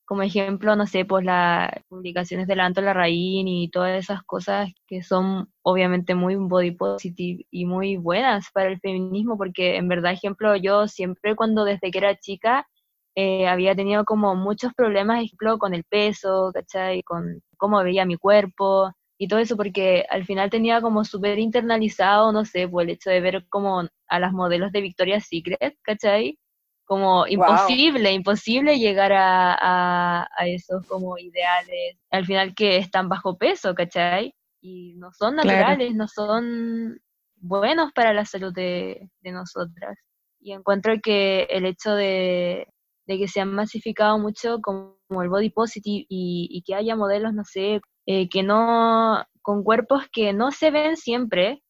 Como 0.07 0.23
ejemplo, 0.23 0.77
no 0.77 0.87
sé, 0.87 1.05
pues 1.07 1.25
las 1.25 1.71
publicaciones 1.89 2.47
de 2.47 2.57
la 2.57 2.67
Anto 2.67 2.83
Larraín 2.83 3.49
y 3.49 3.71
todas 3.71 3.99
esas 3.99 4.23
cosas 4.23 4.71
que 4.87 5.03
son 5.03 5.49
obviamente 5.63 6.15
muy 6.15 6.37
body 6.37 6.73
positive 6.73 7.47
y 7.51 7.65
muy 7.65 7.97
buenas 7.97 8.51
para 8.53 8.69
el 8.69 8.81
feminismo, 8.81 9.39
porque 9.39 9.77
en 9.77 9.89
verdad, 9.89 10.13
ejemplo, 10.13 10.57
yo 10.57 10.89
siempre 10.89 11.35
cuando 11.37 11.65
desde 11.65 11.91
que 11.91 11.99
era 11.99 12.17
chica 12.19 12.67
eh, 13.15 13.47
había 13.49 13.75
tenido 13.77 14.05
como 14.05 14.35
muchos 14.35 14.73
problemas, 14.75 15.23
ejemplo, 15.25 15.59
con 15.59 15.73
el 15.75 15.85
peso, 15.85 16.51
¿cachai? 16.53 17.03
Con 17.03 17.41
cómo 17.57 17.83
veía 17.83 18.05
mi 18.05 18.17
cuerpo 18.17 18.93
y 19.19 19.29
todo 19.29 19.39
eso, 19.41 19.57
porque 19.57 20.05
al 20.11 20.25
final 20.27 20.51
tenía 20.51 20.81
como 20.83 21.05
súper 21.05 21.39
internalizado, 21.39 22.31
no 22.33 22.45
sé, 22.45 22.69
por 22.69 22.83
el 22.83 22.91
hecho 22.91 23.11
de 23.11 23.21
ver 23.21 23.47
como 23.49 23.89
a 24.09 24.19
las 24.21 24.33
modelos 24.33 24.71
de 24.73 24.81
Victoria's 24.83 25.27
Secret, 25.29 25.77
¿cachai? 25.83 26.39
Como 26.87 27.27
imposible, 27.27 28.13
imposible 28.13 28.79
llegar 28.79 29.13
a, 29.13 29.55
a, 29.55 30.29
a 30.37 30.47
esos 30.47 30.87
como 30.87 31.17
ideales, 31.19 31.97
al 32.11 32.27
final 32.27 32.55
que 32.55 32.77
están 32.77 33.09
bajo 33.09 33.39
peso, 33.39 33.75
¿cachai? 33.75 34.35
Y 34.61 34.95
no 34.97 35.11
son 35.13 35.37
Claro. 35.37 35.59
naturales, 35.59 35.95
no 35.95 36.07
son 36.09 36.99
buenos 37.37 37.91
para 37.95 38.13
la 38.13 38.27
salud 38.27 38.53
de, 38.53 39.09
de 39.23 39.33
nosotras. 39.33 39.99
Y 40.41 40.53
encuentro 40.53 40.95
que 41.03 41.45
el 41.51 41.65
hecho 41.65 41.95
de, 41.95 42.67
de 43.07 43.19
que 43.19 43.29
se 43.29 43.41
han 43.41 43.55
masificado 43.55 44.19
mucho 44.19 44.61
como 44.61 44.95
el 45.23 45.31
body 45.31 45.51
positive 45.51 46.05
y, 46.09 46.49
y 46.51 46.63
que 46.65 46.75
haya 46.75 46.97
modelos, 46.97 47.33
no 47.33 47.45
sé, 47.45 47.81
eh, 48.07 48.29
que 48.29 48.43
no, 48.43 49.25
con 49.41 49.65
cuerpos 49.65 50.05
que 50.13 50.35
no 50.35 50.51
se 50.51 50.71
ven 50.71 50.99
siempre, 50.99 51.63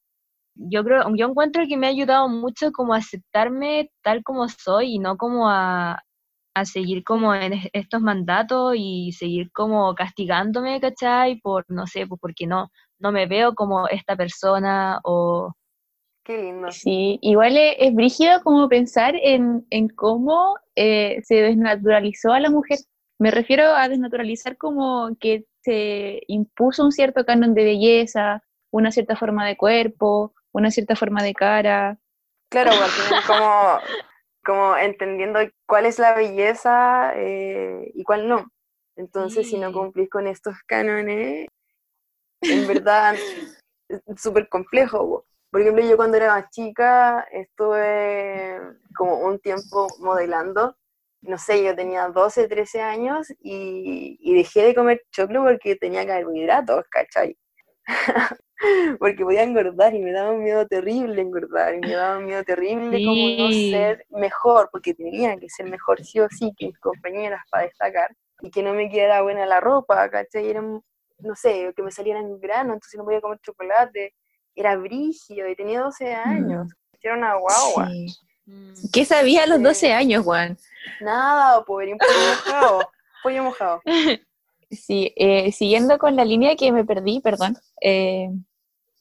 yo 0.55 0.85
creo, 0.85 1.05
yo 1.17 1.27
encuentro 1.29 1.65
que 1.69 1.77
me 1.77 1.87
ha 1.87 1.91
ayudado 1.91 2.29
mucho 2.29 2.73
como 2.73 2.95
a 2.95 2.99
aceptarme 2.99 3.91
tal 4.03 4.23
como 4.25 4.49
soy 4.49 4.95
y 4.97 4.99
no 4.99 5.17
como 5.17 5.49
a, 5.51 6.03
a 6.55 6.65
seguir 6.67 7.05
como 7.05 7.35
en 7.35 7.53
es- 7.55 7.69
estos 7.73 8.01
mandatos 8.03 8.75
y 8.77 9.13
seguir 9.13 9.51
como 9.53 9.95
castigándome, 9.95 10.81
¿cachai? 10.81 11.41
Por, 11.41 11.65
no 11.69 11.87
sé, 11.87 12.07
pues 12.07 12.21
porque 12.21 12.47
no, 12.47 12.71
no 12.99 13.13
me 13.13 13.27
veo 13.27 13.55
como 13.55 13.89
esta 13.89 14.17
persona 14.17 15.01
o... 15.05 15.53
qué 16.25 16.37
lindo. 16.39 16.71
Sí, 16.71 17.19
igual 17.23 17.57
es, 17.57 17.77
es 17.79 17.95
brígido 17.95 18.43
como 18.43 18.69
pensar 18.69 19.15
en, 19.17 19.67
en 19.71 19.89
cómo 19.89 20.57
eh, 20.77 21.21
se 21.25 21.37
desnaturalizó 21.37 22.33
a 22.33 22.41
la 22.41 22.51
mujer. 22.51 22.79
Me 23.19 23.31
refiero 23.31 23.65
a 23.75 23.89
desnaturalizar 23.89 24.57
como 24.57 25.17
que 25.21 25.45
se 25.63 26.21
impuso 26.27 26.85
un 26.85 26.93
cierto 26.93 27.25
canon 27.25 27.55
de 27.55 27.65
belleza, 27.65 28.43
una 28.73 28.91
cierta 28.91 29.17
forma 29.17 29.47
de 29.47 29.57
cuerpo, 29.57 30.35
una 30.55 30.71
cierta 30.71 30.97
forma 30.97 31.23
de 31.23 31.35
cara. 31.35 31.99
Claro, 32.51 32.71
como, 33.27 33.81
como 34.45 34.77
entendiendo 34.77 35.41
cuál 35.67 35.87
es 35.87 35.99
la 35.99 36.15
belleza 36.15 37.13
eh, 37.17 37.91
y 37.95 38.03
cuál 38.05 38.29
no. 38.29 38.49
Entonces, 38.97 39.49
si 39.49 39.59
no 39.59 39.73
cumplís 39.73 40.09
con 40.09 40.29
estos 40.29 40.55
cánones, 40.67 41.49
en 42.43 42.67
verdad 42.69 43.17
es 43.89 44.01
súper 44.17 44.49
complejo. 44.49 44.99
po. 44.99 45.27
Por 45.51 45.61
ejemplo, 45.61 45.85
yo 45.85 45.97
cuando 45.97 46.17
era 46.17 46.29
más 46.29 46.51
chica 46.51 47.27
estuve 47.33 48.61
como 48.97 49.19
un 49.19 49.41
tiempo 49.41 49.89
modelando. 49.99 50.77
No 51.23 51.39
sé, 51.39 51.65
yo 51.65 51.75
tenía 51.75 52.09
12, 52.09 52.49
13 52.49 52.83
años 52.83 53.31
y, 53.41 54.19
y 54.21 54.35
dejé 54.35 54.63
de 54.63 54.75
comer 54.75 55.03
choclo 55.11 55.43
porque 55.43 55.75
tenía 55.75 56.07
carbohidratos, 56.07 56.85
¿cachai? 56.91 57.37
porque 58.99 59.25
podía 59.25 59.43
engordar 59.43 59.95
y 59.95 60.01
me 60.01 60.13
daba 60.13 60.31
un 60.31 60.43
miedo 60.43 60.67
terrible 60.67 61.21
engordar 61.21 61.75
y 61.75 61.81
me 61.81 61.93
daba 61.93 62.19
un 62.19 62.27
miedo 62.27 62.43
terrible 62.45 63.05
como 63.05 63.45
no 63.47 63.53
ser 63.53 64.07
mejor, 64.11 64.69
porque 64.73 64.95
tenía 64.95 65.37
que 65.37 65.49
ser 65.49 65.69
mejor 65.69 66.03
sí 66.05 66.21
o 66.21 66.29
sí 66.31 66.53
que 66.57 66.67
mis 66.67 66.79
compañeras 66.79 67.43
para 67.51 67.65
destacar 67.65 68.15
y 68.41 68.51
que 68.51 68.63
no 68.63 68.73
me 68.75 68.89
quedara 68.89 69.23
buena 69.23 69.47
la 69.47 69.61
ropa, 69.61 70.09
¿cachai? 70.11 70.49
Era, 70.49 70.63
no 70.63 71.35
sé, 71.35 71.73
que 71.77 71.83
me 71.83 71.91
salieran 71.91 72.39
granos, 72.41 72.75
entonces 72.75 72.99
no 72.99 73.05
podía 73.05 73.21
comer 73.21 73.39
chocolate, 73.41 74.15
era 74.55 74.77
brígido 74.77 75.49
y 75.49 75.57
tenía 75.57 75.81
12 75.81 76.15
años, 76.15 76.69
era 77.03 77.15
una 77.17 77.35
guagua. 77.35 77.89
Sí. 77.91 78.07
Mm. 78.47 78.73
¿Qué 78.93 79.05
sabía 79.05 79.45
a 79.45 79.47
los 79.47 79.59
Sí. 79.59 79.65
12 79.65 79.93
años, 79.93 80.25
Juan? 80.25 80.57
Nada, 81.01 81.65
pobre, 81.65 81.93
un 81.93 81.99
pollo 81.99 82.13
mojado, 82.29 82.91
pollo 83.23 83.43
mojado. 83.45 83.83
Sí, 84.75 85.13
eh, 85.17 85.53
siguiendo 85.53 85.99
con 85.99 86.17
la 86.17 86.25
línea 86.25 86.57
que 86.57 86.73
me 86.73 86.85
perdí, 86.85 87.21
perdón, 87.21 87.57
eh, 87.81 88.31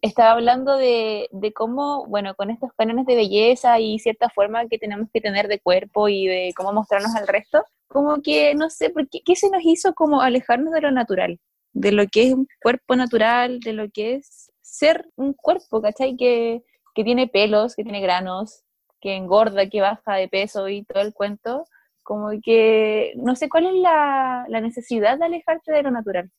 estaba 0.01 0.32
hablando 0.32 0.76
de, 0.76 1.30
de 1.32 1.53
cómo, 1.53 2.05
bueno, 2.07 2.36
con 2.36 2.49
estos 2.49 2.71
cánones 2.78 3.05
de 3.05 3.15
belleza 3.15 3.80
y 3.80 3.99
cierta 3.99 4.30
forma 4.30 4.67
que 4.67 4.78
tenemos 4.78 5.07
que 5.13 5.21
tener 5.21 5.47
de 5.47 5.59
cuerpo 5.59 6.09
y 6.09 6.28
de 6.28 6.53
cómo 6.55 6.74
mostrarnos 6.74 7.15
al 7.15 7.28
resto, 7.28 7.63
como 7.88 8.21
que, 8.21 8.53
no 8.55 8.69
sé, 8.69 8.89
¿por 8.89 9.07
qué, 9.09 9.21
qué 9.26 9.36
se 9.36 9.49
nos 9.49 9.61
hizo 9.63 9.93
como 9.93 10.21
alejarnos 10.21 10.74
de 10.74 10.82
lo 10.82 10.91
natural? 10.91 11.39
De 11.71 11.91
lo 11.91 12.05
que 12.07 12.28
es 12.28 12.34
un 12.34 12.47
cuerpo 12.61 12.95
natural, 12.95 13.59
de 13.61 13.74
lo 13.74 13.89
que 13.89 14.15
es 14.15 14.51
ser 14.61 15.09
un 15.15 15.34
cuerpo, 15.34 15.82
¿cachai? 15.82 16.17
Que, 16.17 16.63
que 16.93 17.03
tiene 17.03 17.28
pelos, 17.28 17.76
que 17.76 17.84
tiene 17.84 18.01
granos, 18.01 18.63
que 18.99 19.15
engorda, 19.15 19.69
que 19.69 19.82
baja 19.82 20.15
de 20.15 20.28
peso 20.28 20.67
y 20.67 20.84
todo 20.84 21.01
el 21.01 21.13
cuento 21.13 21.65
como 22.04 22.30
que 22.43 23.14
no 23.16 23.36
sé 23.36 23.49
cuál 23.49 23.68
es 23.68 23.74
la, 23.76 24.45
la 24.49 24.62
necesidad 24.62 25.18
de 25.18 25.26
alejarte 25.26 25.72
de 25.72 25.84
lo 25.84 25.91
natural 25.91 26.32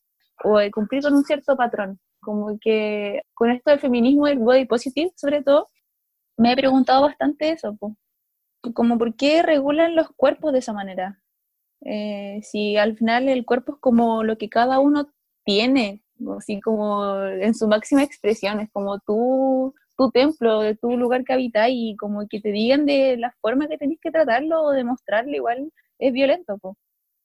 o 0.43 0.57
de 0.57 0.71
cumplir 0.71 1.03
con 1.03 1.13
un 1.13 1.23
cierto 1.23 1.55
patrón. 1.55 1.99
Como 2.21 2.57
que 2.59 3.21
con 3.33 3.51
esto 3.51 3.71
del 3.71 3.79
feminismo 3.79 4.27
y 4.27 4.31
el 4.31 4.39
body 4.39 4.65
positive, 4.65 5.11
sobre 5.15 5.43
todo, 5.43 5.69
me 6.37 6.53
he 6.53 6.55
preguntado 6.55 7.01
bastante 7.03 7.51
eso, 7.51 7.75
po. 7.77 7.95
como 8.73 8.97
por 8.97 9.15
qué 9.15 9.43
regulan 9.43 9.95
los 9.95 10.09
cuerpos 10.15 10.53
de 10.53 10.59
esa 10.59 10.73
manera. 10.73 11.21
Eh, 11.81 12.41
si 12.43 12.77
al 12.77 12.97
final 12.97 13.29
el 13.29 13.45
cuerpo 13.45 13.73
es 13.73 13.79
como 13.79 14.23
lo 14.23 14.37
que 14.37 14.49
cada 14.49 14.79
uno 14.79 15.09
tiene, 15.45 16.03
así 16.37 16.61
como 16.61 17.21
en 17.23 17.53
su 17.55 17.67
máxima 17.67 18.03
expresión, 18.03 18.59
es 18.59 18.71
como 18.71 18.99
tú 18.99 19.75
tu 19.97 20.11
templo, 20.11 20.61
de 20.61 20.75
tu 20.75 20.97
lugar 20.97 21.23
que 21.25 21.33
habitas 21.33 21.67
y 21.71 21.95
como 21.97 22.27
que 22.27 22.41
te 22.41 22.51
digan 22.51 22.85
de 22.85 23.17
la 23.17 23.33
forma 23.41 23.67
que 23.67 23.77
tenés 23.77 23.99
que 24.01 24.11
tratarlo 24.11 24.63
o 24.63 24.71
demostrarlo, 24.71 25.31
igual 25.35 25.71
es 25.99 26.13
violento, 26.13 26.57
po. 26.57 26.77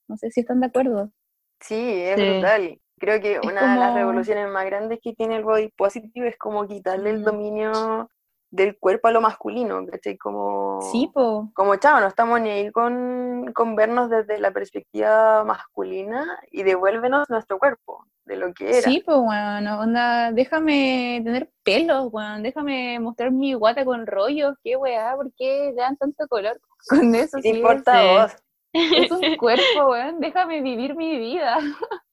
No 0.09 0.17
sé 0.19 0.31
si 0.31 0.41
están 0.41 0.61
de 0.61 0.67
acuerdo. 0.69 1.13
Sí, 1.61 1.75
es 1.75 2.17
Sí. 2.17 2.21
brutal. 2.21 2.81
Creo 2.99 3.21
que 3.21 3.41
Es 3.43 3.51
una 3.51 3.73
de 3.75 3.79
las 3.79 3.95
revoluciones 3.95 4.49
más 4.49 4.67
grandes 4.67 4.99
que 5.03 5.15
tiene 5.15 5.37
el 5.37 5.45
body 5.45 5.69
positive 5.71 6.29
es 6.29 6.37
como 6.39 6.67
quitarle 6.67 7.11
el 7.11 7.25
dominio 7.25 8.11
del 8.51 8.77
cuerpo 8.79 9.09
a 9.09 9.13
lo 9.13 9.21
masculino, 9.21 9.87
¿cachai? 9.87 10.19
Como, 10.19 10.81
Sí, 10.91 11.09
po. 11.15 11.51
como 11.55 11.77
chavo, 11.77 12.01
no 12.01 12.07
estamos 12.09 12.41
ni 12.41 12.51
ahí 12.51 12.71
con, 12.73 13.53
con 13.55 13.77
vernos 13.77 14.11
desde 14.11 14.39
la 14.39 14.51
perspectiva 14.51 15.45
masculina 15.45 16.39
y 16.51 16.63
devuélvenos 16.65 17.31
nuestro 17.31 17.59
cuerpo, 17.59 18.05
de 18.25 18.37
lo 18.37 18.53
que 18.53 18.69
era. 18.71 18.83
Sí, 18.83 19.03
pues, 19.05 19.19
bueno, 19.19 19.81
onda, 19.81 20.33
déjame 20.33 21.21
tener 21.25 21.49
pelos, 21.63 22.09
weón, 22.13 22.43
déjame 22.43 22.99
mostrar 22.99 23.31
mi 23.31 23.55
guata 23.55 23.85
con 23.85 24.07
rollos, 24.07 24.55
qué 24.65 24.77
weá, 24.77 25.15
¿por 25.15 25.33
qué 25.35 25.67
le 25.75 25.75
dan 25.81 25.97
tanto 25.97 26.27
color 26.29 26.61
con 26.89 27.15
eso? 27.15 27.37
¿Qué 27.37 27.43
te 27.43 27.49
Si 27.51 27.57
importa 27.57 27.93
sí. 27.93 27.99
a 27.99 28.23
vos? 28.23 28.37
es, 28.73 29.11
un 29.13 29.37
cuerpo, 29.37 29.91
weón, 29.91 30.21
déjame 30.21 30.61
vivir 30.61 30.97
mi 30.97 31.19
vida. 31.19 31.59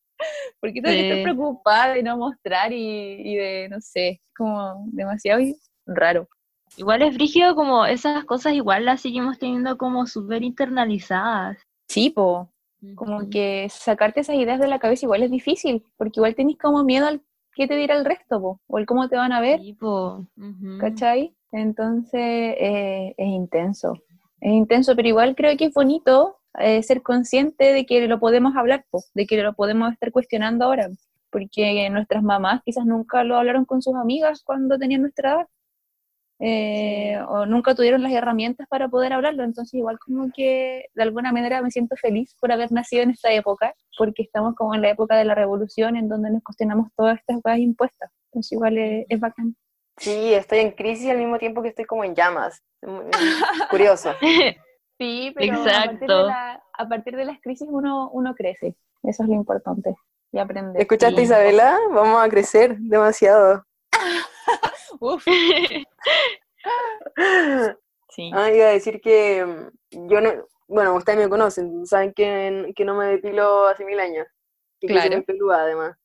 ¿Por 0.60 0.74
qué 0.74 0.82
tengo 0.82 0.96
que 0.96 1.04
Sí. 1.04 1.10
estar 1.12 1.24
preocupada 1.24 1.94
de 1.94 2.04
no 2.04 2.18
mostrar 2.18 2.72
y, 2.74 3.22
y 3.24 3.36
de, 3.36 3.70
no 3.70 3.80
sé, 3.82 4.22
como 4.36 4.84
demasiado 4.88 5.40
raro? 5.88 6.28
Igual 6.76 7.02
es 7.02 7.16
brígido 7.16 7.56
como 7.56 7.86
esas 7.86 8.26
cosas 8.26 8.54
igual 8.54 8.86
las 8.86 9.02
seguimos 9.02 9.40
teniendo 9.40 9.78
como 9.78 10.06
súper 10.06 10.44
internalizadas. 10.44 11.58
Sí, 11.88 12.10
po, 12.10 12.52
como 12.96 13.30
que 13.30 13.68
sacarte 13.70 14.20
esas 14.20 14.36
ideas 14.36 14.60
de 14.60 14.68
la 14.68 14.80
cabeza 14.80 15.06
igual 15.06 15.24
es 15.24 15.32
difícil, 15.32 15.84
porque 15.98 16.20
igual 16.20 16.36
tenés 16.36 16.58
como 16.58 16.84
miedo 16.84 17.08
al 17.08 17.22
qué 17.56 17.68
te 17.68 17.76
dirá 17.76 17.96
el 17.98 18.06
resto, 18.06 18.40
po, 18.40 18.62
o 18.68 18.78
el 18.78 18.86
cómo 18.86 19.10
te 19.10 19.16
van 19.16 19.32
a 19.32 19.42
ver, 19.42 19.60
Tipo, 19.60 20.28
¿cachai? 20.80 21.34
Entonces 21.52 22.22
eh, 22.22 23.16
es 23.18 23.28
intenso, 23.28 23.94
es 24.40 24.52
intenso, 24.52 24.96
pero 24.96 25.08
igual 25.08 25.36
creo 25.36 25.58
que 25.58 25.66
es 25.66 25.74
bonito 25.74 26.38
eh, 26.60 26.84
ser 26.84 27.02
consciente 27.02 27.74
de 27.74 27.86
que 27.86 28.08
lo 28.08 28.20
podemos 28.20 28.56
hablar, 28.56 28.86
po, 28.92 29.04
de 29.16 29.26
que 29.26 29.42
lo 29.42 29.54
podemos 29.54 29.92
estar 29.92 30.12
cuestionando 30.12 30.66
ahora, 30.66 30.90
porque 31.32 31.90
nuestras 31.90 32.22
mamás 32.22 32.62
quizás 32.64 32.86
nunca 32.86 33.24
lo 33.24 33.38
hablaron 33.38 33.66
con 33.66 33.82
sus 33.82 33.96
amigas 33.96 34.44
cuando 34.44 34.78
tenían 34.78 35.02
nuestra 35.02 35.34
edad. 35.34 35.48
Eh, 36.40 37.18
o 37.28 37.46
nunca 37.46 37.74
tuvieron 37.76 38.04
las 38.04 38.12
herramientas 38.12 38.68
para 38.70 38.88
poder 38.90 39.14
hablarlo, 39.14 39.44
entonces 39.44 39.74
igual 39.74 39.98
como 40.00 40.30
que 40.36 40.86
de 40.94 41.04
alguna 41.04 41.32
manera 41.32 41.62
me 41.62 41.72
siento 41.72 41.96
feliz 41.96 42.36
por 42.40 42.52
haber 42.52 42.72
nacido 42.72 43.04
en 43.04 43.10
esta 43.12 43.32
época, 43.32 43.74
porque 43.98 44.22
estamos 44.24 44.56
como 44.56 44.76
en 44.76 44.82
la 44.84 44.90
época 44.90 45.16
de 45.16 45.26
la 45.26 45.34
revolución 45.36 45.96
en 45.96 46.08
donde 46.10 46.30
nos 46.30 46.44
cuestionamos 46.44 46.90
todas 46.96 47.18
estas 47.20 47.42
cosas 47.42 47.60
impuestas, 47.60 48.12
entonces 48.32 48.52
igual 48.52 48.78
es, 48.78 49.06
es 49.10 49.20
bacán. 49.20 49.56
Sí, 50.00 50.34
estoy 50.34 50.60
en 50.60 50.72
crisis 50.72 51.10
al 51.10 51.18
mismo 51.18 51.40
tiempo 51.40 51.64
que 51.64 51.70
estoy 51.70 51.86
como 51.86 52.04
en 52.04 52.14
llamas. 52.14 52.62
Curioso. 53.70 54.12
Sí, 55.00 55.32
pero 55.36 55.54
a 55.54 55.64
partir, 55.64 55.68
de 56.00 56.06
Exacto. 56.06 56.26
la- 56.28 56.64
a 56.76 56.88
partir 56.90 57.16
de 57.16 57.26
las 57.26 57.40
crisis 57.40 57.68
uno, 57.70 58.10
uno 58.14 58.34
crece, 58.34 58.76
eso 59.04 59.22
es 59.22 59.30
lo 59.30 59.36
importante, 59.36 59.96
y 60.32 60.40
aprender. 60.40 60.82
¿Escuchaste, 60.82 61.22
Y- 61.22 61.26
Isabela? 61.26 61.78
Vamos 61.94 62.20
a 62.20 62.28
crecer 62.30 62.78
demasiado. 62.80 63.64
Uf, 65.00 65.24
sí. 68.10 68.32
Ah, 68.34 68.52
iba 68.52 68.66
a 68.68 68.72
decir 68.72 69.02
que 69.02 69.46
mm, 69.46 70.08
yo 70.10 70.22
no, 70.22 70.32
bueno, 70.68 70.96
ustedes 70.96 71.20
me 71.20 71.30
conocen, 71.30 71.86
saben 71.86 72.14
que, 72.14 72.74
que 72.76 72.86
no 72.86 72.96
me 72.96 73.06
depilo 73.08 73.68
hace 73.68 73.86
mil 73.86 74.00
años. 74.00 74.28
Y 74.80 74.88
que 74.88 74.94
soy 74.94 75.02
Claro. 75.02 75.16
muy 75.18 75.26
peluda 75.26 75.62
además. 75.62 75.98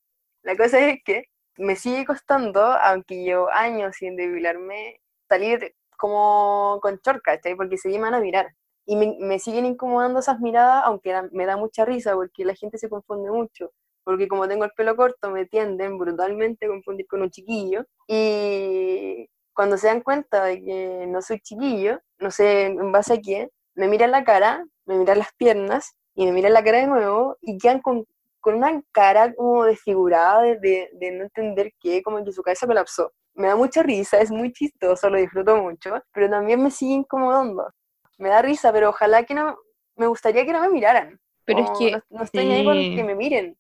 La 0.43 0.57
cosa 0.57 0.79
es 0.89 1.01
que 1.05 1.25
me 1.57 1.77
sigue 1.77 2.05
costando, 2.07 2.61
aunque 2.63 3.23
llevo 3.23 3.51
años 3.53 3.97
sin 3.97 4.17
depilarme, 4.17 5.01
salir 5.29 5.75
como 5.99 6.79
con 6.83 6.99
short, 7.05 7.23
¿cachai? 7.23 7.55
Porque 7.55 7.77
se 7.79 7.97
van 7.99 8.15
a 8.15 8.21
mirar. 8.21 8.55
Y 8.87 8.97
me, 8.97 9.17
me 9.21 9.39
siguen 9.39 9.67
incomodando 9.67 10.19
esas 10.21 10.41
miradas, 10.41 10.83
aunque 10.87 11.15
me 11.33 11.47
da 11.47 11.57
mucha 11.57 11.85
risa 11.85 12.15
porque 12.15 12.45
la 12.45 12.55
gente 12.55 12.79
se 12.79 12.89
confunde 12.89 13.31
mucho. 13.31 13.73
Porque 14.05 14.29
como 14.29 14.49
tengo 14.49 14.65
el 14.65 14.73
pelo 14.77 14.97
corto, 14.97 15.31
me 15.31 15.47
tienden 15.47 15.99
brutalmente 15.99 16.67
a 16.67 16.69
confundir 16.69 17.07
con 17.07 17.23
un 17.23 17.31
chiquillo. 17.31 17.85
Y 18.09 19.29
cuando 19.55 19.77
se 19.77 19.87
dan 19.89 20.01
cuenta 20.01 20.45
de 20.45 20.63
que 20.63 21.07
no 21.09 21.23
soy 21.23 21.41
chiquillo, 21.41 22.01
no 22.19 22.31
sé 22.31 22.67
en 22.67 22.93
base 22.93 23.15
a 23.15 23.21
qué, 23.21 23.51
me 23.75 23.89
miran 23.89 24.11
la 24.11 24.25
cara, 24.25 24.65
me 24.87 24.99
miran 24.99 25.19
las 25.19 25.33
piernas 25.37 25.95
y 26.15 26.27
me 26.27 26.33
miran 26.33 26.53
la 26.53 26.65
cara 26.65 26.79
de 26.79 26.87
nuevo 26.87 27.37
y 27.41 27.59
quedan 27.59 27.81
con, 27.81 28.05
con 28.41 28.55
una 28.55 28.83
cara 28.93 29.35
como 29.35 29.65
desfigurada 29.65 30.43
de, 30.43 30.59
de, 30.59 30.91
de 30.95 31.13
no 31.13 31.25
entender 31.25 31.73
qué, 31.81 32.03
como 32.03 32.25
que 32.25 32.33
su 32.33 32.43
cabeza 32.43 32.67
colapsó. 32.67 33.13
Me 33.35 33.49
da 33.49 33.57
mucha 33.57 33.83
risa, 33.83 34.19
es 34.21 34.31
muy 34.31 34.53
chistoso, 34.53 35.09
lo 35.09 35.17
disfruto 35.19 35.57
mucho, 35.57 36.03
pero 36.13 36.29
también 36.29 36.63
me 36.63 36.71
sigue 36.71 36.95
incomodando. 36.95 37.71
Me 38.19 38.29
da 38.29 38.43
risa, 38.43 38.73
pero 38.73 38.91
ojalá 38.91 39.25
que 39.25 39.35
no, 39.35 39.57
me 39.97 40.07
gustaría 40.07 40.45
que 40.45 40.53
no 40.53 40.61
me 40.61 40.69
miraran. 40.69 41.19
Pero 41.45 41.61
es 41.61 41.71
que, 41.79 41.91
no, 41.93 42.03
no 42.11 42.25
estoy 42.25 42.51
ahí 42.51 42.65
con 42.65 42.77
que 42.77 43.05
me 43.05 43.15
miren. 43.15 43.57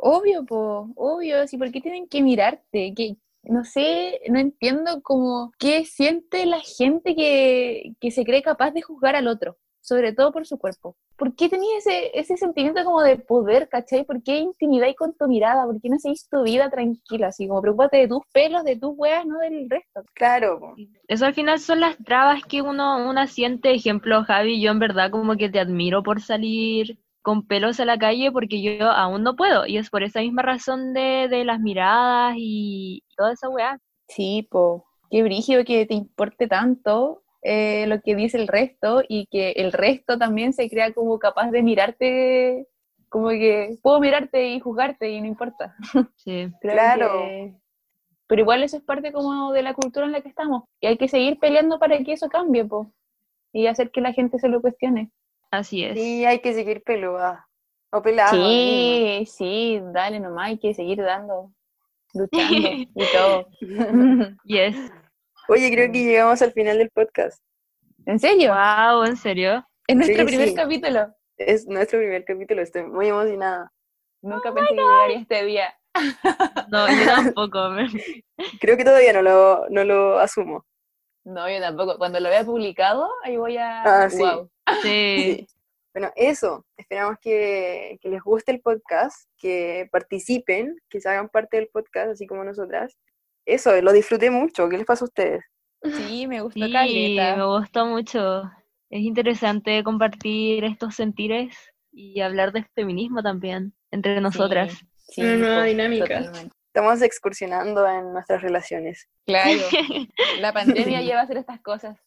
Obvio, 0.00 0.44
po, 0.44 0.90
obvio, 0.96 1.46
sí, 1.46 1.58
¿por 1.58 1.70
qué 1.70 1.80
tienen 1.80 2.08
que 2.08 2.22
mirarte? 2.22 2.92
Que, 2.94 3.16
no 3.42 3.64
sé, 3.64 4.20
no 4.28 4.38
entiendo 4.38 5.02
como 5.02 5.52
qué 5.58 5.84
siente 5.84 6.46
la 6.46 6.60
gente 6.60 7.14
que, 7.14 7.94
que 8.00 8.10
se 8.10 8.24
cree 8.24 8.42
capaz 8.42 8.72
de 8.72 8.82
juzgar 8.82 9.16
al 9.16 9.28
otro, 9.28 9.56
sobre 9.80 10.12
todo 10.12 10.32
por 10.32 10.46
su 10.46 10.58
cuerpo. 10.58 10.96
¿Por 11.16 11.34
qué 11.34 11.50
tenías 11.50 11.86
ese, 11.86 12.18
ese 12.18 12.38
sentimiento 12.38 12.82
como 12.82 13.02
de 13.02 13.18
poder, 13.18 13.68
cachai? 13.68 14.04
¿Por 14.04 14.22
qué 14.22 14.38
intimidáis 14.38 14.96
con 14.96 15.14
tu 15.14 15.28
mirada? 15.28 15.66
¿Por 15.66 15.78
qué 15.80 15.90
no 15.90 15.98
seguís 15.98 16.26
tu 16.28 16.42
vida 16.44 16.70
tranquila? 16.70 17.26
Así 17.26 17.46
como 17.46 17.60
preocúpate 17.60 17.98
de 17.98 18.08
tus 18.08 18.22
pelos, 18.32 18.64
de 18.64 18.76
tus 18.76 18.94
weas, 18.96 19.26
no 19.26 19.38
del 19.38 19.68
resto. 19.68 20.02
Claro, 20.14 20.58
po. 20.58 20.74
Eso 21.08 21.26
al 21.26 21.34
final 21.34 21.58
son 21.60 21.80
las 21.80 21.98
trabas 21.98 22.42
que 22.44 22.62
uno, 22.62 23.06
una 23.06 23.26
siente. 23.26 23.70
Ejemplo, 23.74 24.24
Javi, 24.24 24.62
yo 24.62 24.70
en 24.70 24.78
verdad 24.78 25.10
como 25.10 25.36
que 25.36 25.50
te 25.50 25.60
admiro 25.60 26.02
por 26.02 26.22
salir 26.22 26.98
con 27.22 27.46
pelos 27.46 27.80
a 27.80 27.84
la 27.84 27.98
calle 27.98 28.32
porque 28.32 28.62
yo 28.62 28.90
aún 28.90 29.22
no 29.22 29.36
puedo. 29.36 29.66
Y 29.66 29.76
es 29.78 29.90
por 29.90 30.02
esa 30.02 30.20
misma 30.20 30.42
razón 30.42 30.92
de, 30.94 31.28
de 31.28 31.44
las 31.44 31.60
miradas 31.60 32.34
y 32.38 33.02
toda 33.16 33.32
esa 33.32 33.48
weá. 33.48 33.78
Sí, 34.08 34.46
po. 34.50 34.84
Qué 35.10 35.22
brígido 35.22 35.64
que 35.64 35.86
te 35.86 35.94
importe 35.94 36.46
tanto 36.48 37.22
eh, 37.42 37.86
lo 37.86 38.00
que 38.00 38.14
dice 38.14 38.36
el 38.38 38.48
resto 38.48 39.02
y 39.08 39.26
que 39.26 39.52
el 39.52 39.72
resto 39.72 40.18
también 40.18 40.52
se 40.52 40.68
crea 40.70 40.92
como 40.92 41.18
capaz 41.18 41.50
de 41.50 41.62
mirarte, 41.62 42.66
como 43.08 43.28
que 43.30 43.76
puedo 43.82 43.98
mirarte 44.00 44.48
y 44.50 44.60
juzgarte 44.60 45.10
y 45.10 45.20
no 45.20 45.26
importa. 45.26 45.74
Sí. 46.16 46.48
Creo 46.60 46.72
Claro. 46.74 47.12
que- 47.24 47.54
Pero 48.28 48.42
igual 48.42 48.62
eso 48.62 48.76
es 48.76 48.82
parte 48.84 49.10
como 49.12 49.52
de 49.52 49.62
la 49.62 49.74
cultura 49.74 50.06
en 50.06 50.12
la 50.12 50.20
que 50.20 50.28
estamos. 50.28 50.62
Y 50.80 50.86
hay 50.86 50.96
que 50.96 51.08
seguir 51.08 51.38
peleando 51.40 51.78
para 51.80 51.98
que 51.98 52.12
eso 52.12 52.28
cambie, 52.28 52.64
po. 52.64 52.92
Y 53.52 53.66
hacer 53.66 53.90
que 53.90 54.00
la 54.00 54.12
gente 54.12 54.38
se 54.38 54.48
lo 54.48 54.60
cuestione. 54.60 55.10
Así 55.50 55.84
es. 55.84 55.98
Sí, 55.98 56.24
hay 56.24 56.40
que 56.40 56.54
seguir 56.54 56.82
peluda. 56.82 57.48
O 57.92 58.02
pelada. 58.02 58.30
Sí, 58.30 59.24
sí, 59.26 59.80
dale 59.92 60.20
nomás, 60.20 60.48
hay 60.48 60.58
que 60.58 60.74
seguir 60.74 61.02
dando, 61.02 61.52
luchando 62.14 62.68
y 62.94 63.04
todo. 63.12 63.48
Yes. 64.44 64.76
Oye, 65.48 65.72
creo 65.72 65.90
que 65.90 66.04
llegamos 66.04 66.40
al 66.42 66.52
final 66.52 66.78
del 66.78 66.90
podcast. 66.90 67.42
¿En 68.06 68.20
serio? 68.20 68.54
Wow, 68.54 69.04
¿en 69.04 69.16
serio? 69.16 69.66
Es 69.86 69.96
nuestro 69.96 70.18
Sí, 70.18 70.24
primer 70.24 70.48
sí. 70.48 70.54
capítulo. 70.54 71.14
Es 71.36 71.66
nuestro 71.66 71.98
primer 71.98 72.24
capítulo, 72.24 72.62
estoy 72.62 72.84
muy 72.84 73.08
emocionada. 73.08 73.72
Nunca 74.22 74.52
pensé 74.54 74.74
que 74.74 74.80
llegaría 74.80 75.18
este 75.18 75.44
día. 75.44 75.74
No, 76.68 76.86
yo 76.88 77.04
tampoco. 77.06 77.70
Creo 78.60 78.76
que 78.76 78.84
todavía 78.84 79.12
no 79.12 79.22
lo, 79.22 79.68
no 79.70 79.82
lo 79.82 80.18
asumo. 80.20 80.64
No, 81.24 81.50
yo 81.50 81.60
tampoco. 81.60 81.98
Cuando 81.98 82.20
lo 82.20 82.28
vea 82.28 82.44
publicado, 82.44 83.08
ahí 83.24 83.36
voy 83.36 83.56
a... 83.56 83.82
Ah, 83.82 84.10
sí. 84.10 84.22
Wow. 84.22 84.50
Sí. 84.82 85.46
Bueno, 85.92 86.12
eso. 86.14 86.64
Esperamos 86.76 87.16
que, 87.20 87.98
que 88.00 88.08
les 88.10 88.22
guste 88.22 88.52
el 88.52 88.60
podcast, 88.60 89.28
que 89.36 89.88
participen, 89.90 90.76
que 90.88 91.00
se 91.00 91.08
hagan 91.08 91.28
parte 91.28 91.56
del 91.56 91.66
podcast, 91.66 92.10
así 92.12 92.28
como 92.28 92.44
nosotras. 92.44 92.96
Eso, 93.44 93.72
lo 93.82 93.92
disfruté 93.92 94.30
mucho. 94.30 94.68
¿Qué 94.68 94.76
les 94.76 94.86
pasa 94.86 95.04
a 95.04 95.08
ustedes? 95.08 95.42
Sí, 95.82 96.28
me 96.28 96.42
gustó 96.42 96.64
Sí, 96.64 96.72
caleta. 96.72 97.34
me 97.34 97.44
gustó 97.44 97.86
mucho. 97.86 98.44
Es 98.88 99.00
interesante 99.00 99.82
compartir 99.82 100.62
estos 100.62 100.94
sentires 100.94 101.56
y 101.90 102.20
hablar 102.20 102.52
de 102.52 102.62
feminismo 102.72 103.20
también 103.20 103.74
entre 103.90 104.20
nosotras. 104.20 104.72
Sí, 105.08 105.22
Una 105.22 105.34
nueva 105.38 105.64
dinámica. 105.64 106.18
totalmente. 106.18 106.54
Estamos 106.68 107.02
excursionando 107.02 107.84
en 107.88 108.12
nuestras 108.12 108.42
relaciones. 108.42 109.08
Claro, 109.26 109.50
la 110.40 110.52
pandemia 110.52 111.00
lleva 111.00 111.18
a 111.18 111.24
hacer 111.24 111.38
estas 111.38 111.60
cosas. 111.62 111.98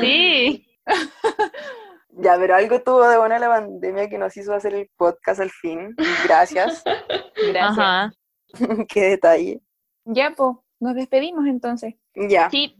Sí. 0.00 0.66
Ya, 2.12 2.36
pero 2.38 2.54
algo 2.54 2.80
tuvo 2.82 3.08
de 3.08 3.18
buena 3.18 3.38
la 3.38 3.48
pandemia 3.48 4.08
que 4.08 4.18
nos 4.18 4.36
hizo 4.36 4.52
hacer 4.52 4.74
el 4.74 4.90
podcast 4.96 5.40
al 5.40 5.50
fin. 5.50 5.94
Gracias. 6.24 6.82
Gracias. 7.52 7.78
Ajá. 7.78 8.12
Qué 8.88 9.00
detalle. 9.02 9.60
Ya, 10.04 10.32
pues, 10.36 10.56
nos 10.80 10.94
despedimos 10.94 11.46
entonces. 11.46 11.94
Ya. 12.14 12.50
Sí. 12.50 12.76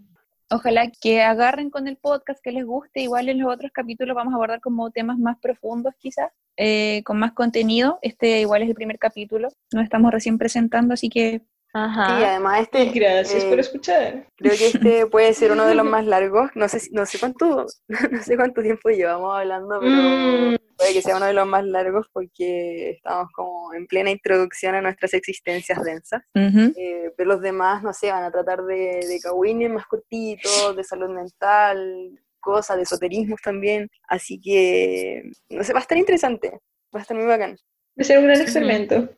Ojalá 0.52 0.90
que 1.00 1.22
agarren 1.22 1.70
con 1.70 1.86
el 1.86 1.96
podcast, 1.96 2.42
que 2.42 2.50
les 2.50 2.64
guste. 2.64 3.00
Igual 3.00 3.28
en 3.28 3.38
los 3.38 3.52
otros 3.52 3.70
capítulos 3.72 4.16
vamos 4.16 4.32
a 4.32 4.36
abordar 4.36 4.60
como 4.60 4.90
temas 4.90 5.16
más 5.16 5.38
profundos 5.38 5.94
quizás, 5.96 6.32
eh, 6.56 7.02
con 7.04 7.20
más 7.20 7.32
contenido. 7.32 8.00
Este 8.02 8.40
igual 8.40 8.62
es 8.62 8.68
el 8.68 8.74
primer 8.74 8.98
capítulo. 8.98 9.48
Nos 9.72 9.84
estamos 9.84 10.10
recién 10.10 10.38
presentando, 10.38 10.94
así 10.94 11.08
que 11.08 11.42
Ajá. 11.72 12.16
además 12.30 12.62
este, 12.62 12.82
Y 12.84 12.90
gracias 12.90 13.44
eh, 13.44 13.48
por 13.48 13.60
escuchar. 13.60 14.26
creo 14.36 14.56
que 14.56 14.66
este 14.68 15.06
puede 15.10 15.32
ser 15.34 15.52
uno 15.52 15.66
de 15.66 15.74
los 15.74 15.86
más 15.86 16.04
largos. 16.04 16.50
No 16.54 16.68
sé, 16.68 16.80
no 16.92 17.06
sé 17.06 17.18
cuánto, 17.18 17.66
no 18.10 18.22
sé 18.22 18.36
cuánto 18.36 18.62
tiempo 18.62 18.88
llevamos 18.90 19.36
hablando, 19.38 19.78
pero 19.80 19.92
Mm. 19.92 20.56
puede 20.76 20.92
que 20.94 21.02
sea 21.02 21.16
uno 21.16 21.26
de 21.26 21.32
los 21.34 21.46
más 21.46 21.64
largos 21.64 22.06
porque 22.12 22.90
estamos 22.90 23.28
como 23.32 23.72
en 23.74 23.86
plena 23.86 24.10
introducción 24.10 24.74
a 24.74 24.80
nuestras 24.80 25.14
existencias 25.14 25.82
densas. 25.84 26.22
Eh, 26.34 27.12
pero 27.16 27.28
los 27.34 27.40
demás, 27.42 27.82
no 27.82 27.92
sé, 27.92 28.10
van 28.10 28.24
a 28.24 28.30
tratar 28.32 28.62
de, 28.64 29.00
de 29.06 29.20
kawines 29.22 29.70
más 29.70 29.86
cortitos, 29.86 30.74
de 30.74 30.82
salud 30.84 31.10
mental, 31.10 32.18
cosas, 32.40 32.78
de 32.78 32.82
esoterismos 32.84 33.40
también. 33.42 33.88
Así 34.08 34.40
que, 34.40 35.22
no 35.50 35.62
sé, 35.62 35.72
va 35.74 35.80
a 35.80 35.82
estar 35.82 35.98
interesante. 35.98 36.50
Va 36.94 37.00
a 37.00 37.02
estar 37.02 37.16
muy 37.16 37.26
bacán. 37.26 37.50
Va 37.52 38.00
a 38.00 38.04
ser 38.04 38.18
un 38.18 38.24
gran 38.24 38.40
experimento. 38.40 39.08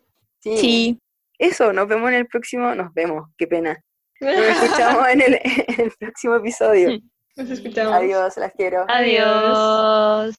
Sí. 0.40 0.56
sí. 0.58 0.98
Eso, 1.42 1.72
nos 1.72 1.88
vemos 1.88 2.08
en 2.10 2.18
el 2.18 2.26
próximo, 2.28 2.72
nos 2.72 2.94
vemos, 2.94 3.28
qué 3.36 3.48
pena. 3.48 3.76
Nos 4.20 4.32
escuchamos 4.32 5.08
en 5.08 5.20
el, 5.22 5.40
en 5.42 5.80
el 5.80 5.90
próximo 5.98 6.36
episodio. 6.36 7.00
Nos 7.34 7.50
escuchamos. 7.50 7.94
Adiós, 7.94 8.36
las 8.36 8.52
quiero. 8.52 8.84
Adiós. 8.86 10.36